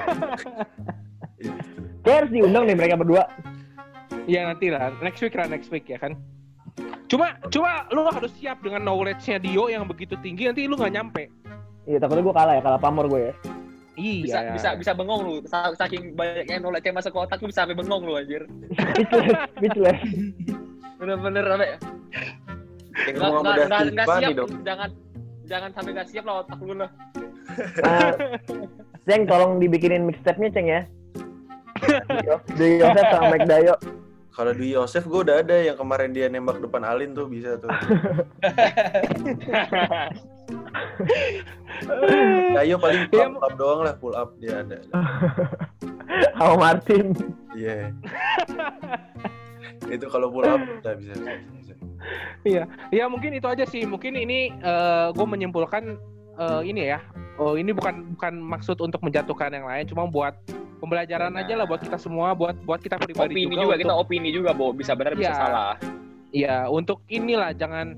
Kayak 2.01 2.17
harus 2.23 2.31
diundang 2.31 2.63
nih 2.65 2.77
mereka 2.77 2.95
berdua. 2.95 3.27
Iya 4.29 4.47
nanti 4.47 4.69
lah, 4.71 4.93
next 5.01 5.19
week 5.19 5.35
lah 5.35 5.49
next 5.49 5.69
week 5.73 5.85
ya 5.89 5.97
kan. 5.99 6.15
Cuma 7.11 7.35
cuma 7.51 7.83
lu 7.91 8.07
harus 8.07 8.31
siap 8.39 8.63
dengan 8.63 8.87
knowledge-nya 8.87 9.41
Dio 9.43 9.67
yang 9.67 9.83
begitu 9.83 10.15
tinggi 10.23 10.47
nanti 10.47 10.63
lu 10.69 10.79
nggak 10.79 10.93
nyampe. 10.95 11.27
Iya, 11.89 11.97
takutnya 11.97 12.23
gue 12.23 12.35
kalah 12.37 12.53
ya, 12.55 12.61
kalah 12.61 12.79
pamor 12.79 13.09
gue 13.09 13.21
ya. 13.27 13.33
Bisa 13.93 14.39
Iya. 14.39 14.51
bisa 14.53 14.69
bisa 14.73 14.91
bengong 14.91 15.21
lu. 15.21 15.35
Sa- 15.45 15.73
Saking 15.73 16.15
banyaknya 16.15 16.57
knowledge 16.57 16.85
yang 16.85 16.95
masuk 16.95 17.11
ke 17.11 17.19
otak 17.19 17.37
lu 17.37 17.47
bisa 17.47 17.63
sampai 17.63 17.75
bengong 17.75 18.01
lu 18.01 18.13
anjir. 18.15 18.43
Speechless, 18.71 19.49
speechless. 19.53 19.99
Bener-bener 20.95 21.43
apa 21.45 21.65
ya? 21.65 21.77
Kayak 22.91 23.11
Nggak 23.11 23.19
ngomong 23.21 23.41
nggak 23.41 23.51
udah 23.51 23.65
nggak 23.65 23.81
nggak 23.81 23.91
Stefani 23.97 24.23
siap. 24.23 24.37
dong. 24.37 24.49
Jangan 24.63 24.89
jangan 25.43 25.69
sampai 25.73 25.91
nggak 25.91 26.07
siap 26.07 26.23
lah 26.23 26.35
otak 26.39 26.59
lu 26.59 26.73
lah. 26.75 26.91
Nah, 27.77 28.09
Ceng, 29.01 29.23
tolong 29.25 29.57
dibikinin 29.57 30.05
mixtape-nya, 30.05 30.49
Ceng 30.49 30.67
ya. 30.69 30.81
Dewi 32.55 32.79
Yosef 32.79 33.05
sama 33.09 33.27
Mike 33.29 33.49
Dayo. 33.49 33.75
Kalau 34.31 34.55
Dwi 34.55 34.71
Yosef 34.71 35.03
gue 35.03 35.21
udah 35.21 35.43
ada 35.43 35.57
yang 35.59 35.75
kemarin 35.75 36.15
dia 36.15 36.31
nembak 36.31 36.61
depan 36.61 36.79
Alin 36.81 37.11
tuh 37.11 37.27
bisa 37.27 37.57
tuh. 37.57 37.67
Ayo 42.61 42.77
paling 42.77 43.09
pull 43.09 43.17
Iya, 43.17 43.25
up, 43.25 43.33
pull 43.33 43.43
up 43.43 43.53
doang 43.57 43.79
lah, 43.81 43.93
pull 43.97 44.13
up 44.13 44.29
dia 44.37 44.61
ada. 44.61 44.77
Sama 46.37 46.55
Martin. 46.57 47.05
Iya. 47.55 47.89
itu 49.91 50.05
kalau 50.07 50.31
pull 50.31 50.45
up 50.45 50.61
udah 50.61 50.93
bisa 50.95 51.13
bisa. 51.15 51.73
bisa. 52.43 52.61
Ya 52.89 53.05
mungkin 53.05 53.33
itu 53.33 53.45
aja 53.45 53.65
sih. 53.65 53.83
Mungkin 53.83 54.15
ini 54.15 54.53
gue 55.11 55.25
menyimpulkan 55.27 55.97
eh, 56.37 56.61
ini 56.63 56.89
ya. 56.89 56.99
Oh 57.39 57.57
ini 57.57 57.73
bukan 57.73 58.13
bukan 58.13 58.33
maksud 58.37 58.77
untuk 58.77 59.01
menjatuhkan 59.01 59.49
yang 59.49 59.65
lain, 59.65 59.87
cuma 59.87 60.05
buat 60.05 60.35
pembelajaran 60.77 61.33
aja 61.33 61.53
lah 61.55 61.65
buat 61.65 61.81
kita 61.81 61.97
semua, 61.97 62.33
buat 62.33 62.53
buat 62.61 62.77
kita 62.77 62.97
pribadi 62.97 63.33
opini 63.33 63.49
juga. 63.49 63.55
juga, 63.55 63.65
untuk- 63.65 63.81
kita 63.81 63.93
opini 63.95 64.29
juga, 64.29 64.49
Bo. 64.53 64.69
Bisa 64.71 64.93
benar 64.93 65.13
bisa 65.17 65.33
Iya. 65.33 65.39
salah. 65.39 65.73
Iya, 66.31 66.55
untuk 66.69 67.03
inilah 67.07 67.51
jangan 67.51 67.97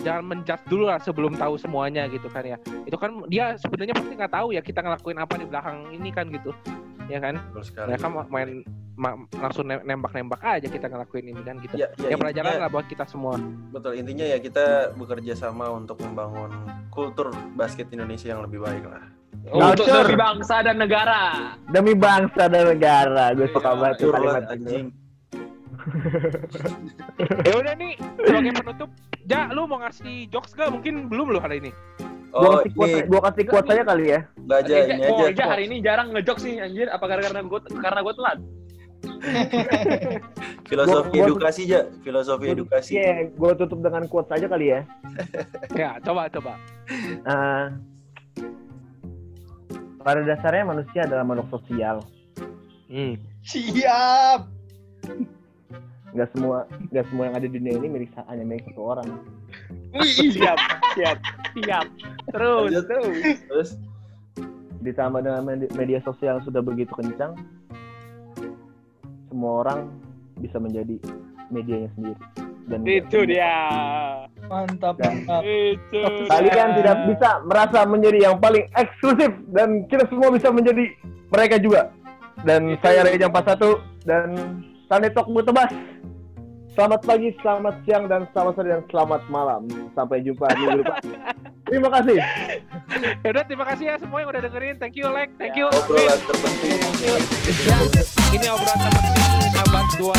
jangan 0.00 0.24
menjudge 0.26 0.64
dulu 0.66 0.84
lah 0.86 0.98
sebelum 0.98 1.34
tahu 1.34 1.54
semuanya 1.54 2.08
gitu 2.08 2.26
kan 2.26 2.42
ya. 2.42 2.56
Itu 2.82 2.96
kan 2.96 3.22
dia 3.26 3.54
sebenarnya 3.56 3.92
pasti 3.92 4.12
nggak 4.12 4.32
tahu 4.32 4.48
ya 4.50 4.60
kita 4.60 4.80
ngelakuin 4.80 5.18
apa 5.18 5.34
di 5.36 5.44
belakang 5.44 5.76
ini 5.90 6.08
kan 6.08 6.26
gitu. 6.28 6.50
Ya 7.06 7.18
kan? 7.18 7.36
Mereka 7.52 8.06
ma- 8.06 8.24
main 8.26 8.62
ma- 8.94 9.18
langsung 9.34 9.64
ne- 9.64 9.82
nembak-nembak 9.82 10.40
aja 10.40 10.64
kita 10.64 10.86
ngelakuin 10.86 11.28
ini 11.28 11.40
kan 11.40 11.58
gitu. 11.58 11.74
Ya, 11.74 11.90
Ya, 11.98 12.10
ya, 12.10 12.16
pelajaran 12.16 12.48
intinya- 12.50 12.62
lah 12.62 12.70
buat 12.70 12.86
kita 12.86 13.04
semua. 13.04 13.36
Betul, 13.68 13.92
intinya 13.96 14.24
ya 14.24 14.38
kita 14.38 14.64
bekerja 14.94 15.34
sama 15.34 15.68
untuk 15.68 15.98
membangun 15.98 16.50
kultur 16.88 17.28
basket 17.52 17.90
Indonesia 17.90 18.30
yang 18.30 18.40
lebih 18.40 18.60
baik 18.60 18.84
lah. 18.84 19.02
Untuk 19.44 19.82
Culture. 19.82 20.06
demi 20.06 20.14
bangsa 20.14 20.56
dan 20.62 20.76
negara. 20.78 21.22
Demi 21.66 21.92
bangsa 21.92 22.42
dan 22.46 22.64
negara. 22.68 23.24
Gue 23.34 23.50
suka 23.50 23.66
Iya, 23.66 23.76
banget 23.76 23.96
kalimat 24.06 24.44
anjing. 24.48 24.86
Ya 27.42 27.54
udah 27.56 27.74
nih 27.74 27.92
sebagai 28.16 28.52
penutup, 28.54 28.90
Ja, 29.24 29.46
lu 29.50 29.66
mau 29.66 29.78
ngasih 29.78 30.26
jokes 30.28 30.52
gak? 30.52 30.70
Mungkin 30.70 31.06
belum 31.06 31.30
lu 31.30 31.38
hari 31.38 31.62
ini. 31.62 31.70
Gue 32.32 32.48
Oh, 32.48 32.64
kasih 32.64 32.72
quote, 32.72 32.88
ini 32.96 33.00
gua 33.06 33.20
kasih 33.28 33.44
quote 33.44 33.68
aja 33.68 33.84
kali 33.84 34.04
ya. 34.08 34.20
baca 34.40 34.72
ini 34.72 35.04
oh, 35.04 35.28
aja. 35.28 35.44
Hari 35.52 35.62
ini 35.68 35.76
jarang 35.84 36.08
ngejok 36.16 36.38
sih 36.40 36.52
anjir. 36.58 36.88
Apa 36.88 37.04
karena 37.04 37.44
gue 37.44 37.60
karena 37.76 38.00
gue 38.00 38.14
telat? 38.16 38.38
Filosofi 40.72 41.12
Gua- 41.12 41.12
gua- 41.12 41.28
edukasi 41.28 41.62
aja, 41.68 41.80
filosofi 42.00 42.46
edukasi. 42.48 42.90
Iya, 42.96 43.28
gue 43.30 43.52
tutup 43.60 43.84
dengan 43.84 44.08
quote 44.08 44.32
aja 44.32 44.46
kali 44.48 44.72
ya. 44.72 44.80
Ya, 45.80 46.00
coba 46.00 46.32
coba. 46.32 46.56
Eh, 47.20 47.66
pada 50.00 50.20
dasarnya 50.24 50.64
manusia 50.64 51.04
adalah 51.04 51.22
makhluk 51.22 51.52
sosial. 51.52 52.00
Hmm. 52.88 53.20
Siap. 53.44 54.40
Nggak 56.12 56.28
semua 56.30 56.56
nggak 56.88 57.06
semua 57.08 57.22
yang 57.26 57.34
ada 57.34 57.46
di 57.46 57.56
dunia 57.56 57.74
ini 57.74 57.88
milik 57.88 58.10
hanya 58.22 58.44
milik 58.44 58.64
satu 58.68 58.82
orang. 58.86 59.08
Siap 60.32 60.58
siap 60.92 61.18
siap. 61.54 61.86
Terus 62.28 62.68
Lanjut. 62.68 62.84
terus. 62.88 63.16
Terus? 63.44 63.70
Ditambah 64.80 65.20
dengan 65.20 65.42
med- 65.42 65.72
media 65.72 66.00
sosial 66.00 66.36
yang 66.36 66.44
sudah 66.44 66.60
begitu 66.60 66.90
kencang 66.92 67.36
semua 69.28 69.64
orang 69.64 69.88
bisa 70.36 70.56
menjadi 70.56 70.96
medianya 71.48 71.88
sendiri. 71.94 72.20
Dan 72.62 72.84
itu 72.84 73.18
dia. 73.26 73.52
Mantap, 74.46 74.94
Dan- 74.96 75.24
mantap. 75.24 75.42
itu 75.44 76.00
kalian 76.28 76.68
dia. 76.68 76.76
tidak 76.78 76.98
bisa 77.08 77.30
merasa 77.42 77.78
menjadi 77.84 78.18
yang 78.22 78.36
paling 78.38 78.64
eksklusif 78.72 79.32
dan 79.50 79.84
kita 79.88 80.04
semua 80.08 80.28
bisa 80.30 80.48
menjadi 80.48 80.88
mereka 81.28 81.56
juga. 81.56 81.90
Dan 82.42 82.74
saya 82.80 83.04
Reja 83.04 83.28
41 83.28 83.76
dan 84.02 84.28
Sunday 84.92 85.08
Talk 85.08 85.24
Tebas 85.24 85.72
selamat 86.76 87.00
pagi, 87.08 87.32
selamat 87.40 87.80
siang 87.88 88.12
dan 88.12 88.28
selamat 88.36 88.60
sore 88.60 88.68
dan 88.76 88.84
selamat 88.92 89.24
malam 89.32 89.64
sampai 89.96 90.20
jumpa 90.20 90.52
minggu 90.52 90.84
depan 90.84 91.00
terima 91.72 91.88
kasih 91.96 92.20
Yaudah, 93.24 93.44
terima 93.48 93.64
kasih 93.72 93.88
ya 93.88 93.96
semua 93.96 94.20
yang 94.20 94.28
udah 94.28 94.44
dengerin. 94.44 94.76
Thank 94.76 95.00
you, 95.00 95.08
Lek. 95.08 95.32
Thank 95.40 95.56
you. 95.56 95.72
obrolan 95.72 96.20
terpenting. 96.28 96.76
Ya, 97.64 97.76
ini 98.36 98.46
obrolan 98.52 98.78
terpenting 98.84 99.56
abad 99.64 99.86
2000. 99.96 100.12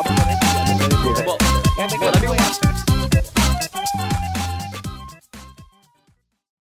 Abad 0.00 0.16
2000. 0.96 1.28
Bo, 1.28 1.36
Ya, 1.76 1.84